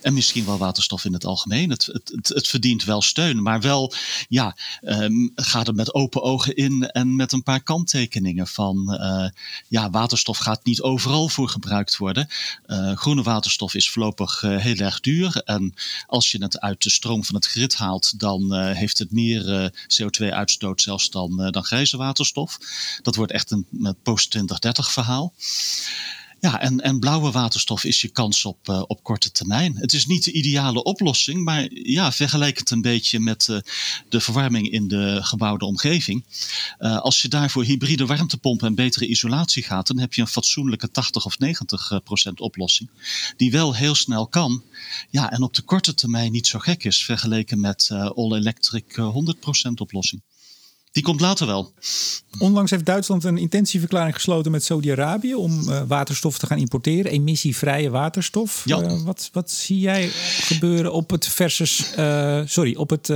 En 0.00 0.14
misschien 0.14 0.44
wel 0.44 0.58
waterstof 0.58 1.04
in 1.04 1.12
het 1.12 1.24
algemeen. 1.24 1.70
Het, 1.70 1.86
het, 1.86 2.28
het, 2.28 2.48
verdient 2.48 2.84
wel 2.84 3.02
steun, 3.02 3.42
maar 3.42 3.60
wel, 3.60 3.92
ja, 4.28 4.56
um, 4.82 5.32
ga 5.34 5.64
er 5.64 5.74
met 5.74 5.94
open 5.94 6.22
ogen 6.22 6.56
in 6.56 6.90
en 6.90 7.16
met 7.16 7.32
een 7.32 7.42
paar 7.42 7.62
kanttekeningen 7.62 8.46
van, 8.46 8.98
uh, 9.00 9.28
ja, 9.68 9.90
waterstof 9.90 10.38
gaat 10.38 10.64
niet 10.64 10.82
overal 10.82 11.28
voor 11.28 11.48
gebruikt 11.48 11.96
worden. 11.96 12.28
Uh, 12.66 12.96
groene 12.96 13.22
waterstof 13.22 13.74
is 13.74 13.90
voorlopig 13.90 14.42
uh, 14.42 14.58
heel 14.58 14.76
erg 14.76 15.00
duur. 15.00 15.36
En 15.44 15.74
als 16.06 16.30
je 16.30 16.42
het 16.42 16.60
uit 16.60 16.82
de 16.82 16.90
stroom 16.90 17.24
van 17.24 17.34
het 17.34 17.46
grid 17.46 17.74
haalt, 17.74 18.18
dan 18.18 18.54
heeft 18.54 18.98
het 18.98 19.12
meer 19.12 19.72
CO2-uitstoot 19.72 20.82
zelfs 20.82 21.10
dan, 21.10 21.50
dan 21.50 21.64
grijze 21.64 21.96
waterstof. 21.96 22.58
Dat 23.02 23.14
wordt 23.14 23.32
echt 23.32 23.50
een 23.50 23.96
post-2030 24.02 24.38
verhaal. 24.72 25.32
Ja, 26.44 26.60
en, 26.60 26.80
en 26.80 26.98
blauwe 26.98 27.30
waterstof 27.30 27.84
is 27.84 28.00
je 28.00 28.08
kans 28.08 28.44
op, 28.44 28.68
uh, 28.68 28.82
op 28.86 29.02
korte 29.02 29.32
termijn. 29.32 29.76
Het 29.76 29.92
is 29.92 30.06
niet 30.06 30.24
de 30.24 30.32
ideale 30.32 30.82
oplossing, 30.82 31.44
maar 31.44 31.68
ja, 31.72 32.12
vergelijk 32.12 32.58
het 32.58 32.70
een 32.70 32.80
beetje 32.80 33.20
met 33.20 33.46
uh, 33.50 33.58
de 34.08 34.20
verwarming 34.20 34.70
in 34.70 34.88
de 34.88 35.18
gebouwde 35.22 35.64
omgeving. 35.64 36.24
Uh, 36.78 37.00
als 37.00 37.22
je 37.22 37.28
daarvoor 37.28 37.64
hybride 37.64 38.06
warmtepompen 38.06 38.66
en 38.66 38.74
betere 38.74 39.06
isolatie 39.06 39.62
gaat, 39.62 39.86
dan 39.86 39.98
heb 39.98 40.14
je 40.14 40.20
een 40.20 40.26
fatsoenlijke 40.26 40.90
80 40.90 41.24
of 41.24 41.38
90 41.38 42.00
procent 42.04 42.40
oplossing. 42.40 42.90
Die 43.36 43.50
wel 43.50 43.74
heel 43.74 43.94
snel 43.94 44.26
kan. 44.26 44.62
Ja, 45.10 45.30
en 45.30 45.42
op 45.42 45.54
de 45.54 45.62
korte 45.62 45.94
termijn 45.94 46.32
niet 46.32 46.46
zo 46.46 46.58
gek 46.58 46.84
is 46.84 47.04
vergeleken 47.04 47.60
met 47.60 47.90
all-electric 47.90 48.94
100 48.96 49.40
procent 49.40 49.80
oplossing. 49.80 50.22
Die 50.92 51.02
komt 51.02 51.20
later 51.20 51.46
wel. 51.46 51.72
Onlangs 52.38 52.70
heeft 52.70 52.84
Duitsland 52.84 53.24
een 53.24 53.38
intentieverklaring 53.38 54.14
gesloten 54.14 54.50
met 54.50 54.64
Saudi-Arabië 54.64 55.34
om 55.34 55.68
uh, 55.68 55.82
waterstof 55.86 56.38
te 56.38 56.46
gaan 56.46 56.58
importeren, 56.58 57.12
emissievrije 57.12 57.90
waterstof. 57.90 58.62
Ja. 58.64 58.82
Uh, 58.82 59.02
wat, 59.02 59.28
wat 59.32 59.50
zie 59.50 59.78
jij 59.78 60.10
gebeuren 60.40 60.92
op 60.92 61.10
het 61.10 61.26
versus, 61.26 61.92
uh, 61.98 62.40
sorry, 62.44 62.74
op 62.74 62.90
het 62.90 63.08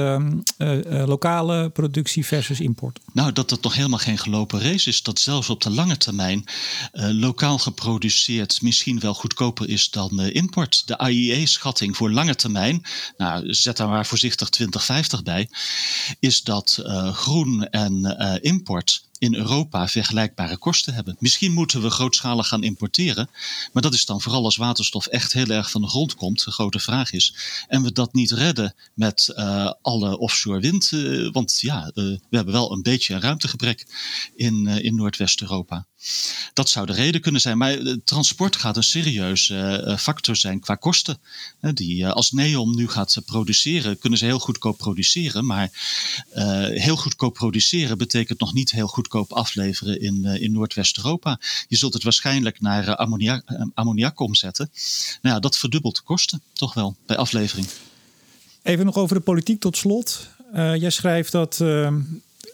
lokale 1.06 1.70
productie 1.70 2.26
versus 2.26 2.60
import? 2.60 2.98
Nou, 3.12 3.32
dat 3.32 3.50
het 3.50 3.62
nog 3.62 3.74
helemaal 3.74 3.98
geen 3.98 4.18
gelopen 4.18 4.60
race 4.60 4.88
is. 4.88 5.02
Dat 5.02 5.18
zelfs 5.18 5.50
op 5.50 5.62
de 5.62 5.70
lange 5.70 5.96
termijn 5.96 6.44
lokaal 6.92 7.58
geproduceerd 7.58 8.62
misschien 8.62 9.00
wel 9.00 9.14
goedkoper 9.14 9.68
is 9.68 9.90
dan 9.90 10.20
import. 10.20 10.82
De 10.86 10.98
AIE-schatting 10.98 11.96
voor 11.96 12.10
lange 12.10 12.34
termijn, 12.34 12.82
nou, 13.16 13.54
zet 13.54 13.76
daar 13.76 13.88
maar 13.88 14.06
voorzichtig 14.06 14.48
2050 14.48 15.22
bij, 15.22 15.48
is 16.20 16.42
dat 16.42 16.82
groen 17.12 17.65
en 17.70 18.04
uh, 18.04 18.36
import 18.40 19.04
in 19.18 19.34
Europa 19.34 19.88
vergelijkbare 19.88 20.56
kosten 20.56 20.94
hebben. 20.94 21.16
Misschien 21.18 21.52
moeten 21.52 21.82
we 21.82 21.90
grootschalig 21.90 22.48
gaan 22.48 22.62
importeren, 22.62 23.30
maar 23.72 23.82
dat 23.82 23.94
is 23.94 24.04
dan 24.04 24.20
vooral 24.20 24.44
als 24.44 24.56
waterstof 24.56 25.06
echt 25.06 25.32
heel 25.32 25.48
erg 25.48 25.70
van 25.70 25.80
de 25.80 25.88
grond 25.88 26.14
komt, 26.14 26.44
de 26.44 26.50
grote 26.50 26.78
vraag 26.78 27.12
is. 27.12 27.34
En 27.68 27.82
we 27.82 27.92
dat 27.92 28.12
niet 28.12 28.30
redden 28.30 28.74
met 28.94 29.32
uh, 29.36 29.72
alle 29.82 30.18
offshore 30.18 30.60
wind, 30.60 30.90
uh, 30.90 31.32
want 31.32 31.60
ja, 31.60 31.90
we 31.94 32.20
hebben 32.30 32.54
wel 32.54 32.72
een 32.72 32.82
beetje 32.82 33.14
een 33.14 33.20
ruimtegebrek 33.20 33.86
in, 34.34 34.66
in 34.66 34.94
Noordwest-Europa. 34.94 35.86
Dat 36.52 36.68
zou 36.68 36.86
de 36.86 36.92
reden 36.92 37.20
kunnen 37.20 37.40
zijn. 37.40 37.58
Maar 37.58 37.78
transport 38.04 38.56
gaat 38.56 38.76
een 38.76 38.82
serieuze 38.82 39.94
factor 39.98 40.36
zijn 40.36 40.60
qua 40.60 40.74
kosten. 40.74 41.18
Die, 41.60 42.08
als 42.08 42.30
Neom 42.30 42.76
nu 42.76 42.88
gaat 42.88 43.22
produceren, 43.24 43.98
kunnen 43.98 44.18
ze 44.18 44.24
heel 44.24 44.38
goedkoop 44.38 44.76
produceren. 44.76 45.46
Maar 45.46 45.70
heel 46.70 46.96
goedkoop 46.96 47.34
produceren 47.34 47.98
betekent 47.98 48.40
nog 48.40 48.52
niet 48.52 48.70
heel 48.70 48.86
goedkoop 48.86 49.05
afleveren 49.08 50.00
in, 50.00 50.24
in 50.24 50.52
Noordwest-Europa. 50.52 51.40
Je 51.68 51.76
zult 51.76 51.94
het 51.94 52.02
waarschijnlijk 52.02 52.60
naar 52.60 52.96
ammoniak, 52.96 53.42
ammoniak 53.74 54.20
omzetten. 54.20 54.70
Nou 55.22 55.34
ja, 55.34 55.40
dat 55.40 55.56
verdubbelt 55.56 55.96
de 55.96 56.02
kosten, 56.02 56.42
toch 56.52 56.74
wel, 56.74 56.96
bij 57.06 57.16
aflevering. 57.16 57.66
Even 58.62 58.84
nog 58.84 58.96
over 58.96 59.16
de 59.16 59.22
politiek 59.22 59.60
tot 59.60 59.76
slot. 59.76 60.28
jij 60.52 60.90
schrijft 60.90 61.32
dat 61.32 61.60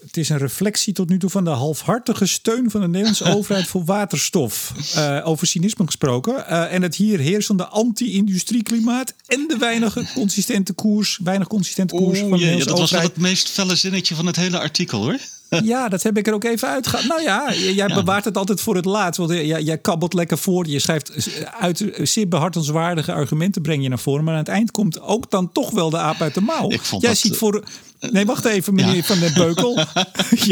het 0.07 0.17
is 0.17 0.29
een 0.29 0.39
reflectie 0.39 0.93
tot 0.93 1.09
nu 1.09 1.19
toe 1.19 1.31
van 1.31 1.45
de 1.45 1.51
halfhartige 1.51 2.27
steun 2.27 2.71
van 2.71 2.81
de 2.81 2.87
Nederlandse 2.87 3.25
overheid 3.37 3.67
voor 3.67 3.85
waterstof. 3.85 4.73
Uh, 4.97 5.21
over 5.25 5.47
cynisme 5.47 5.87
gesproken. 5.87 6.35
Uh, 6.35 6.73
en 6.73 6.83
het 6.83 6.97
hier 6.97 7.19
heersende 7.19 7.67
anti-industrieklimaat 7.67 9.15
en 9.27 9.45
de 9.49 9.57
weinig 9.57 10.13
consistente 10.15 10.73
koers, 10.73 11.19
weinig 11.23 11.49
consistente 11.49 11.95
koers 11.95 12.19
van 12.19 12.31
de 12.31 12.37
ja, 12.37 12.45
Nederlandse 12.45 12.69
Dat 12.69 12.79
was 12.79 12.91
wel 12.91 13.01
overheid. 13.01 13.23
het 13.23 13.33
meest 13.33 13.49
felle 13.49 13.77
zinnetje 13.77 14.15
van 14.15 14.27
het 14.27 14.37
hele 14.37 14.59
artikel 14.59 15.03
hoor. 15.03 15.19
Ja, 15.61 15.89
dat 15.89 16.03
heb 16.03 16.17
ik 16.17 16.27
er 16.27 16.35
ook 16.35 16.45
even 16.45 16.69
uitgehaald. 16.69 17.07
Nou 17.07 17.23
ja, 17.23 17.53
jij 17.53 17.89
ja. 17.89 17.95
bewaart 17.95 18.25
het 18.25 18.37
altijd 18.37 18.61
voor 18.61 18.77
het 18.77 18.85
laatst. 18.85 19.19
Want 19.19 19.31
jij, 19.31 19.63
jij 19.63 19.79
kabbelt 19.79 20.15
lekker 20.15 20.39
voor. 20.39 20.67
Je 20.67 20.79
schrijft 20.79 21.31
uit 21.61 21.85
zeer 22.03 22.29
behartenswaardige 22.29 23.13
argumenten 23.13 23.63
breng 23.63 23.83
je 23.83 23.89
naar 23.89 23.99
voren. 23.99 24.25
Maar 24.25 24.33
aan 24.35 24.41
het 24.41 24.49
eind 24.49 24.71
komt 24.71 25.01
ook 25.01 25.31
dan 25.31 25.53
toch 25.53 25.71
wel 25.71 25.91
de 25.91 25.99
aap 25.99 26.21
uit 26.21 26.35
de 26.35 26.41
mouw. 26.41 26.69
Jij 26.69 26.99
dat, 27.01 27.17
ziet 27.17 27.37
voor, 27.37 27.65
Nee, 28.11 28.27
wacht 28.27 28.45
even, 28.45 28.75
meneer 28.75 29.05
Van 29.05 29.19
den 29.19 29.35
Beukel. 29.35 29.77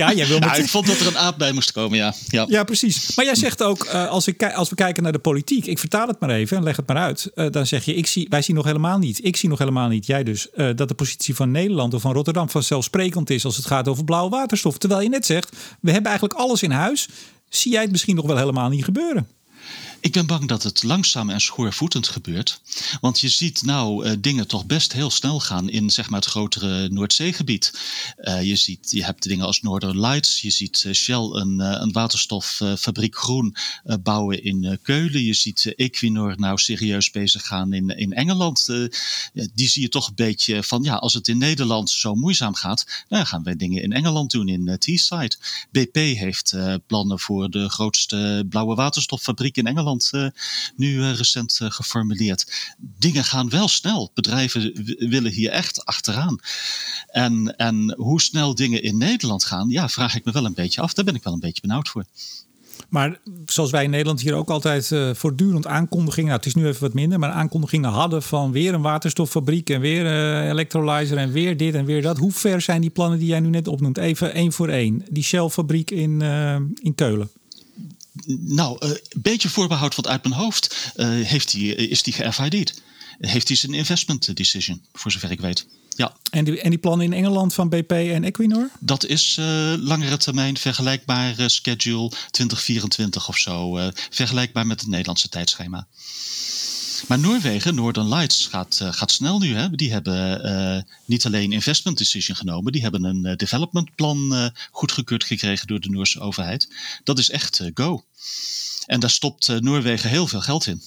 ja, 0.00 0.12
jij 0.12 0.26
wil 0.26 0.38
nou, 0.38 0.59
Ik 0.59 0.69
vond 0.69 0.87
dat 0.87 1.00
er 1.00 1.07
een 1.07 1.19
aap 1.19 1.38
bij 1.38 1.52
moest 1.52 1.73
komen, 1.73 1.99
ja. 1.99 2.14
Ja, 2.26 2.45
ja 2.49 2.64
precies. 2.64 3.14
Maar 3.16 3.25
jij 3.25 3.35
zegt 3.35 3.62
ook, 3.62 3.85
uh, 3.85 4.09
als, 4.09 4.26
ik, 4.26 4.52
als 4.54 4.69
we 4.69 4.75
kijken 4.75 5.02
naar 5.02 5.12
de 5.12 5.19
politiek... 5.19 5.66
ik 5.66 5.78
vertaal 5.78 6.07
het 6.07 6.21
maar 6.21 6.30
even 6.30 6.57
en 6.57 6.62
leg 6.62 6.76
het 6.76 6.87
maar 6.87 6.97
uit. 6.97 7.30
Uh, 7.35 7.47
dan 7.50 7.66
zeg 7.66 7.85
je, 7.85 7.95
ik 7.95 8.07
zie, 8.07 8.26
wij 8.28 8.42
zien 8.42 8.57
nog 8.57 8.64
helemaal 8.64 8.99
niet... 8.99 9.25
ik 9.25 9.37
zie 9.37 9.49
nog 9.49 9.59
helemaal 9.59 9.88
niet, 9.88 10.07
jij 10.07 10.25
dus... 10.25 10.49
Uh, 10.54 10.71
dat 10.75 10.88
de 10.88 10.95
positie 10.95 11.35
van 11.35 11.50
Nederland 11.50 11.95
of 11.95 12.02
van 12.02 12.12
Rotterdam 12.12 12.50
vanzelfsprekend 12.50 13.30
is... 13.30 13.45
als 13.45 13.57
het 13.57 13.66
gaat 13.66 13.88
over 13.88 14.04
blauwe 14.04 14.30
waterstof. 14.30 14.78
Terwijl 14.78 15.00
je 15.00 15.09
net 15.09 15.26
zegt, 15.26 15.57
we 15.80 15.90
hebben 15.90 16.11
eigenlijk 16.11 16.40
alles 16.40 16.62
in 16.62 16.71
huis. 16.71 17.09
Zie 17.49 17.73
jij 17.73 17.83
het 17.83 17.90
misschien 17.90 18.16
nog 18.16 18.26
wel 18.26 18.37
helemaal 18.37 18.69
niet 18.69 18.85
gebeuren? 18.85 19.28
Ik 20.00 20.12
ben 20.12 20.26
bang 20.26 20.49
dat 20.49 20.62
het 20.62 20.83
langzaam 20.83 21.30
en 21.30 21.40
schoorvoetend 21.40 22.09
gebeurt. 22.09 22.61
Want 23.00 23.21
je 23.21 23.28
ziet 23.28 23.62
nou 23.62 24.07
uh, 24.07 24.12
dingen 24.19 24.47
toch 24.47 24.66
best 24.66 24.92
heel 24.92 25.11
snel 25.11 25.40
gaan 25.40 25.69
in 25.71 25.90
zeg 25.90 26.11
maar, 26.11 26.21
het 26.21 26.28
grotere 26.28 26.88
Noordzeegebied. 26.88 27.73
Uh, 28.19 28.42
je, 28.42 28.57
ziet, 28.57 28.90
je 28.90 29.04
hebt 29.04 29.23
dingen 29.23 29.47
als 29.47 29.61
Northern 29.61 30.00
Lights. 30.00 30.40
Je 30.40 30.50
ziet 30.50 30.85
uh, 30.87 30.92
Shell 30.92 31.28
een, 31.33 31.59
een 31.59 31.92
waterstoffabriek 31.92 33.16
groen 33.16 33.57
bouwen 34.02 34.45
in 34.45 34.78
Keulen. 34.83 35.25
Je 35.25 35.35
ziet 35.35 35.75
Equinor 35.76 36.35
nou 36.38 36.59
serieus 36.59 37.11
bezig 37.11 37.47
gaan 37.47 37.73
in, 37.73 37.88
in 37.88 38.12
Engeland. 38.12 38.66
die 39.54 39.69
zie 39.69 39.83
je 39.83 39.88
toch 39.88 40.09
een 40.09 40.14
beetje 40.14 40.62
van 40.62 40.83
ja, 40.83 40.95
als 40.95 41.14
het 41.14 41.28
in 41.28 41.38
Nederland 41.38 41.90
zo 41.90 42.14
moeizaam 42.14 42.54
gaat, 42.54 43.04
dan 43.09 43.26
gaan 43.26 43.42
wij 43.42 43.57
dingen 43.57 43.83
in 43.83 43.92
Engeland 43.92 44.30
doen, 44.30 44.49
in 44.49 44.76
Teesside. 44.78 45.37
BP 45.71 45.95
heeft 45.95 46.57
plannen 46.87 47.19
voor 47.21 47.50
de 47.50 47.69
grootste 47.69 48.47
blauwe 48.49 48.75
waterstoffabriek 48.75 49.57
in 49.57 49.66
Engeland 49.66 49.89
uh, 49.99 50.26
nu 50.76 50.94
uh, 50.94 51.14
recent 51.14 51.59
uh, 51.62 51.70
geformuleerd. 51.70 52.75
Dingen 52.99 53.25
gaan 53.25 53.49
wel 53.50 53.68
snel. 53.68 54.11
Bedrijven 54.14 54.73
willen 54.99 55.32
hier 55.32 55.50
echt 55.50 55.85
achteraan. 55.85 56.38
En, 57.06 57.56
en 57.56 57.94
hoe 57.97 58.20
snel 58.20 58.54
dingen 58.54 58.82
in 58.82 58.99
Nederland 58.99 59.44
gaan, 59.44 59.68
ja, 59.68 59.88
vraag 59.88 60.14
ik 60.14 60.25
me 60.25 60.32
wel 60.32 60.44
een 60.44 60.54
beetje 60.54 60.80
af. 60.80 60.92
Daar 60.92 61.04
ben 61.04 61.14
ik 61.14 61.23
wel 61.23 61.32
een 61.32 61.40
beetje 61.40 61.62
benauwd 61.62 61.88
voor. 61.88 62.04
Maar 62.88 63.18
zoals 63.47 63.70
wij 63.70 63.85
in 63.85 63.90
Nederland 63.90 64.20
hier 64.20 64.35
ook 64.35 64.50
altijd 64.50 64.90
uh, 64.90 65.14
voortdurend 65.14 65.66
aankondigingen, 65.66 66.28
nou 66.28 66.37
het 66.37 66.47
is 66.47 66.54
nu 66.54 66.66
even 66.66 66.80
wat 66.82 66.94
minder, 66.94 67.18
maar 67.18 67.30
aankondigingen 67.30 67.90
hadden 67.90 68.23
van 68.23 68.52
weer 68.52 68.75
een 68.75 68.82
waterstoffabriek 68.82 69.70
en 69.70 69.80
weer 69.80 70.06
een 70.06 70.50
electrolyzer 70.50 71.16
en 71.16 71.32
weer 71.32 71.56
dit 71.56 71.75
en 71.75 71.85
weer 71.85 72.02
dat. 72.02 72.18
Hoe 72.18 72.32
ver 72.32 72.61
zijn 72.61 72.80
die 72.80 72.90
plannen 72.90 73.18
die 73.18 73.28
jij 73.28 73.40
nu 73.40 73.49
net 73.49 73.68
opnoemt? 73.68 73.99
Even 73.99 74.35
één 74.35 74.52
voor 74.52 74.68
één. 74.68 75.04
Die 75.11 75.23
Shell-fabriek 75.23 75.90
in, 75.90 76.20
uh, 76.20 76.54
in 76.82 76.94
Keulen. 76.94 77.30
Nou, 78.27 78.77
een 78.79 78.91
uh, 78.91 78.97
beetje 79.17 79.49
voorbehoud 79.49 79.95
wat 79.95 80.07
uit 80.07 80.23
mijn 80.23 80.35
hoofd 80.35 80.93
uh, 80.97 81.07
heeft 81.27 81.50
die, 81.50 81.75
is 81.75 82.03
die 82.03 82.12
ge-FID'd. 82.12 82.83
Heeft 83.19 83.49
hij 83.49 83.57
zijn 83.57 83.75
investment 83.75 84.37
decision, 84.37 84.83
voor 84.93 85.11
zover 85.11 85.31
ik 85.31 85.41
weet. 85.41 85.67
Ja. 85.97 86.17
En 86.31 86.45
die, 86.45 86.61
en 86.61 86.71
die 86.71 86.79
plannen 86.79 87.07
in 87.07 87.12
Engeland 87.12 87.55
van 87.55 87.69
BP 87.69 87.91
en 87.91 88.25
Equinor? 88.25 88.71
Dat 88.81 89.05
is 89.05 89.37
uh, 89.41 89.47
langere 89.79 90.17
termijn 90.17 90.57
vergelijkbaar 90.57 91.35
schedule 91.47 92.09
2024 92.31 93.29
of 93.29 93.37
zo. 93.37 93.79
Vergelijkbaar 94.11 94.67
met 94.67 94.81
het 94.81 94.89
Nederlandse 94.89 95.29
tijdschema. 95.29 95.87
Maar 97.09 97.19
Noorwegen, 97.19 97.75
Northern 97.75 98.09
Lights, 98.09 98.47
gaat, 98.47 98.78
uh, 98.83 98.92
gaat 98.92 99.11
snel 99.11 99.38
nu. 99.38 99.54
Hè? 99.54 99.71
Die 99.71 99.92
hebben 99.92 100.47
uh, 100.47 100.83
niet 101.04 101.26
alleen 101.26 101.52
investment 101.52 101.99
decision 101.99 102.37
genomen, 102.37 102.73
die 102.73 102.83
hebben 102.83 103.04
een 103.04 103.26
uh, 103.26 103.37
development 103.37 103.95
plan 103.95 104.50
goedgekeurd 104.71 105.25
gekregen 105.25 105.66
door 105.66 105.80
de 105.80 105.90
Noorse 105.90 106.21
overheid. 106.21 106.69
Dat 107.04 107.19
is 107.19 107.30
echt 107.30 107.62
go. 107.75 108.04
En 108.87 109.00
daar 109.00 109.11
stopt 109.11 109.61
Noorwegen 109.61 110.11
heel 110.11 110.26
veel 110.26 110.40
geld 110.40 110.66
in. 110.66 110.83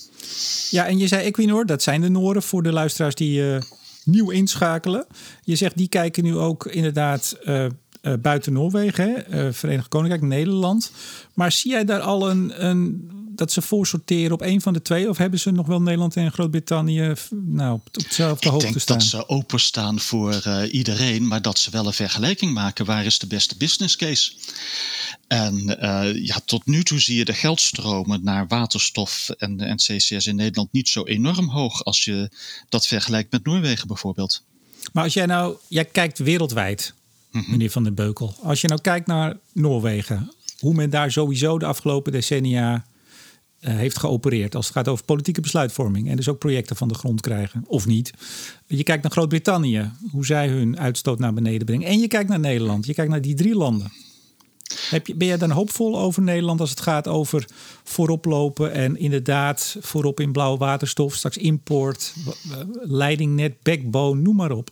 Ja, 0.69 0.85
en 0.85 0.97
je 0.97 1.07
zei 1.07 1.23
Equinor, 1.23 1.65
dat 1.65 1.83
zijn 1.83 2.01
de 2.01 2.09
Noren 2.09 2.43
voor 2.43 2.63
de 2.63 2.71
luisteraars 2.71 3.15
die 3.15 3.43
nieuw 4.03 4.29
inschakelen. 4.29 5.05
Je 5.43 5.55
zegt 5.55 5.77
die 5.77 5.87
kijken 5.87 6.23
nu 6.23 6.35
ook 6.35 6.65
inderdaad 6.65 7.37
buiten 8.21 8.53
Noorwegen, 8.53 9.25
hè? 9.29 9.53
Verenigd 9.53 9.87
Koninkrijk, 9.87 10.23
Nederland. 10.23 10.91
Maar 11.33 11.51
zie 11.51 11.71
jij 11.71 11.85
daar 11.85 12.01
al 12.01 12.29
een, 12.29 12.65
een 12.65 13.11
dat 13.35 13.51
ze 13.51 13.61
voorsorteren 13.61 14.31
op 14.31 14.41
een 14.41 14.61
van 14.61 14.73
de 14.73 14.81
twee? 14.81 15.09
Of 15.09 15.17
hebben 15.17 15.39
ze 15.39 15.51
nog 15.51 15.67
wel 15.67 15.81
Nederland 15.81 16.15
en 16.15 16.31
Groot-Brittannië 16.31 17.13
nou, 17.29 17.73
op 17.73 17.87
hetzelfde 17.91 18.49
hoogte 18.49 18.79
staan? 18.79 18.97
Ik 18.97 19.01
denk 19.01 19.11
dat 19.11 19.27
ze 19.27 19.27
openstaan 19.27 19.99
voor 19.99 20.41
uh, 20.47 20.73
iedereen, 20.73 21.27
maar 21.27 21.41
dat 21.41 21.59
ze 21.59 21.71
wel 21.71 21.85
een 21.85 21.93
vergelijking 21.93 22.53
maken. 22.53 22.85
Waar 22.85 23.05
is 23.05 23.19
de 23.19 23.27
beste 23.27 23.57
business 23.57 23.95
case? 23.95 24.33
En 25.27 25.77
uh, 25.83 26.25
ja, 26.25 26.39
tot 26.45 26.65
nu 26.65 26.83
toe 26.83 26.99
zie 26.99 27.17
je 27.17 27.25
de 27.25 27.33
geldstromen 27.33 28.23
naar 28.23 28.47
waterstof 28.47 29.29
en, 29.37 29.59
en 29.59 29.75
CCS 29.75 30.27
in 30.27 30.35
Nederland 30.35 30.71
niet 30.71 30.89
zo 30.89 31.03
enorm 31.03 31.49
hoog 31.49 31.83
als 31.83 32.03
je 32.03 32.29
dat 32.69 32.87
vergelijkt 32.87 33.31
met 33.31 33.45
Noorwegen 33.45 33.87
bijvoorbeeld. 33.87 34.43
Maar 34.93 35.03
als 35.03 35.13
jij 35.13 35.25
nou, 35.25 35.55
jij 35.67 35.85
kijkt 35.85 36.17
wereldwijd, 36.17 36.93
-hmm. 37.31 37.45
meneer 37.47 37.69
Van 37.69 37.83
den 37.83 37.93
Beukel. 37.93 38.35
Als 38.41 38.61
je 38.61 38.67
nou 38.67 38.81
kijkt 38.81 39.07
naar 39.07 39.37
Noorwegen, 39.53 40.31
hoe 40.59 40.73
men 40.73 40.89
daar 40.89 41.11
sowieso 41.11 41.59
de 41.59 41.65
afgelopen 41.65 42.11
decennia 42.11 42.85
heeft 43.69 43.99
geopereerd. 43.99 44.55
Als 44.55 44.65
het 44.65 44.75
gaat 44.75 44.87
over 44.87 45.05
politieke 45.05 45.41
besluitvorming. 45.41 46.09
En 46.09 46.15
dus 46.15 46.29
ook 46.29 46.39
projecten 46.39 46.75
van 46.75 46.87
de 46.87 46.93
grond 46.93 47.21
krijgen. 47.21 47.63
Of 47.67 47.85
niet. 47.85 48.13
Je 48.67 48.83
kijkt 48.83 49.03
naar 49.03 49.11
Groot-Brittannië. 49.11 49.91
Hoe 50.11 50.25
zij 50.25 50.47
hun 50.47 50.79
uitstoot 50.79 51.19
naar 51.19 51.33
beneden 51.33 51.65
brengen. 51.65 51.87
En 51.87 51.99
je 51.99 52.07
kijkt 52.07 52.29
naar 52.29 52.39
Nederland. 52.39 52.85
Je 52.85 52.93
kijkt 52.93 53.11
naar 53.11 53.21
die 53.21 53.35
drie 53.35 53.55
landen. 53.55 53.91
Heb 54.89 55.07
je, 55.07 55.15
ben 55.15 55.27
jij 55.27 55.37
dan 55.37 55.51
hoopvol 55.51 55.99
over 55.99 56.21
Nederland 56.21 56.59
als 56.59 56.69
het 56.69 56.81
gaat 56.81 57.07
over 57.07 57.45
voorop 57.83 58.25
lopen 58.25 58.71
en 58.71 58.97
inderdaad 58.97 59.77
voorop 59.79 60.19
in 60.19 60.31
blauwe 60.31 60.57
waterstof, 60.57 61.15
straks 61.15 61.37
import, 61.37 62.13
leidingnet, 62.81 63.61
backbone, 63.61 64.21
noem 64.21 64.35
maar 64.35 64.51
op? 64.51 64.69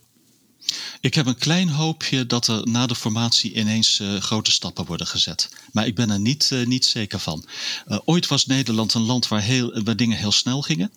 Ik 1.00 1.14
heb 1.14 1.26
een 1.26 1.38
klein 1.38 1.68
hoopje 1.68 2.26
dat 2.26 2.46
er 2.46 2.68
na 2.68 2.86
de 2.86 2.94
formatie 2.94 3.52
ineens 3.52 4.00
uh, 4.00 4.20
grote 4.20 4.50
stappen 4.50 4.84
worden 4.84 5.06
gezet. 5.06 5.48
Maar 5.72 5.86
ik 5.86 5.94
ben 5.94 6.10
er 6.10 6.20
niet, 6.20 6.50
uh, 6.52 6.66
niet 6.66 6.84
zeker 6.84 7.18
van. 7.18 7.44
Uh, 7.88 7.98
ooit 8.04 8.26
was 8.26 8.46
Nederland 8.46 8.94
een 8.94 9.02
land 9.02 9.28
waar, 9.28 9.42
heel, 9.42 9.82
waar 9.82 9.96
dingen 9.96 10.18
heel 10.18 10.32
snel 10.32 10.62
gingen. 10.62 10.92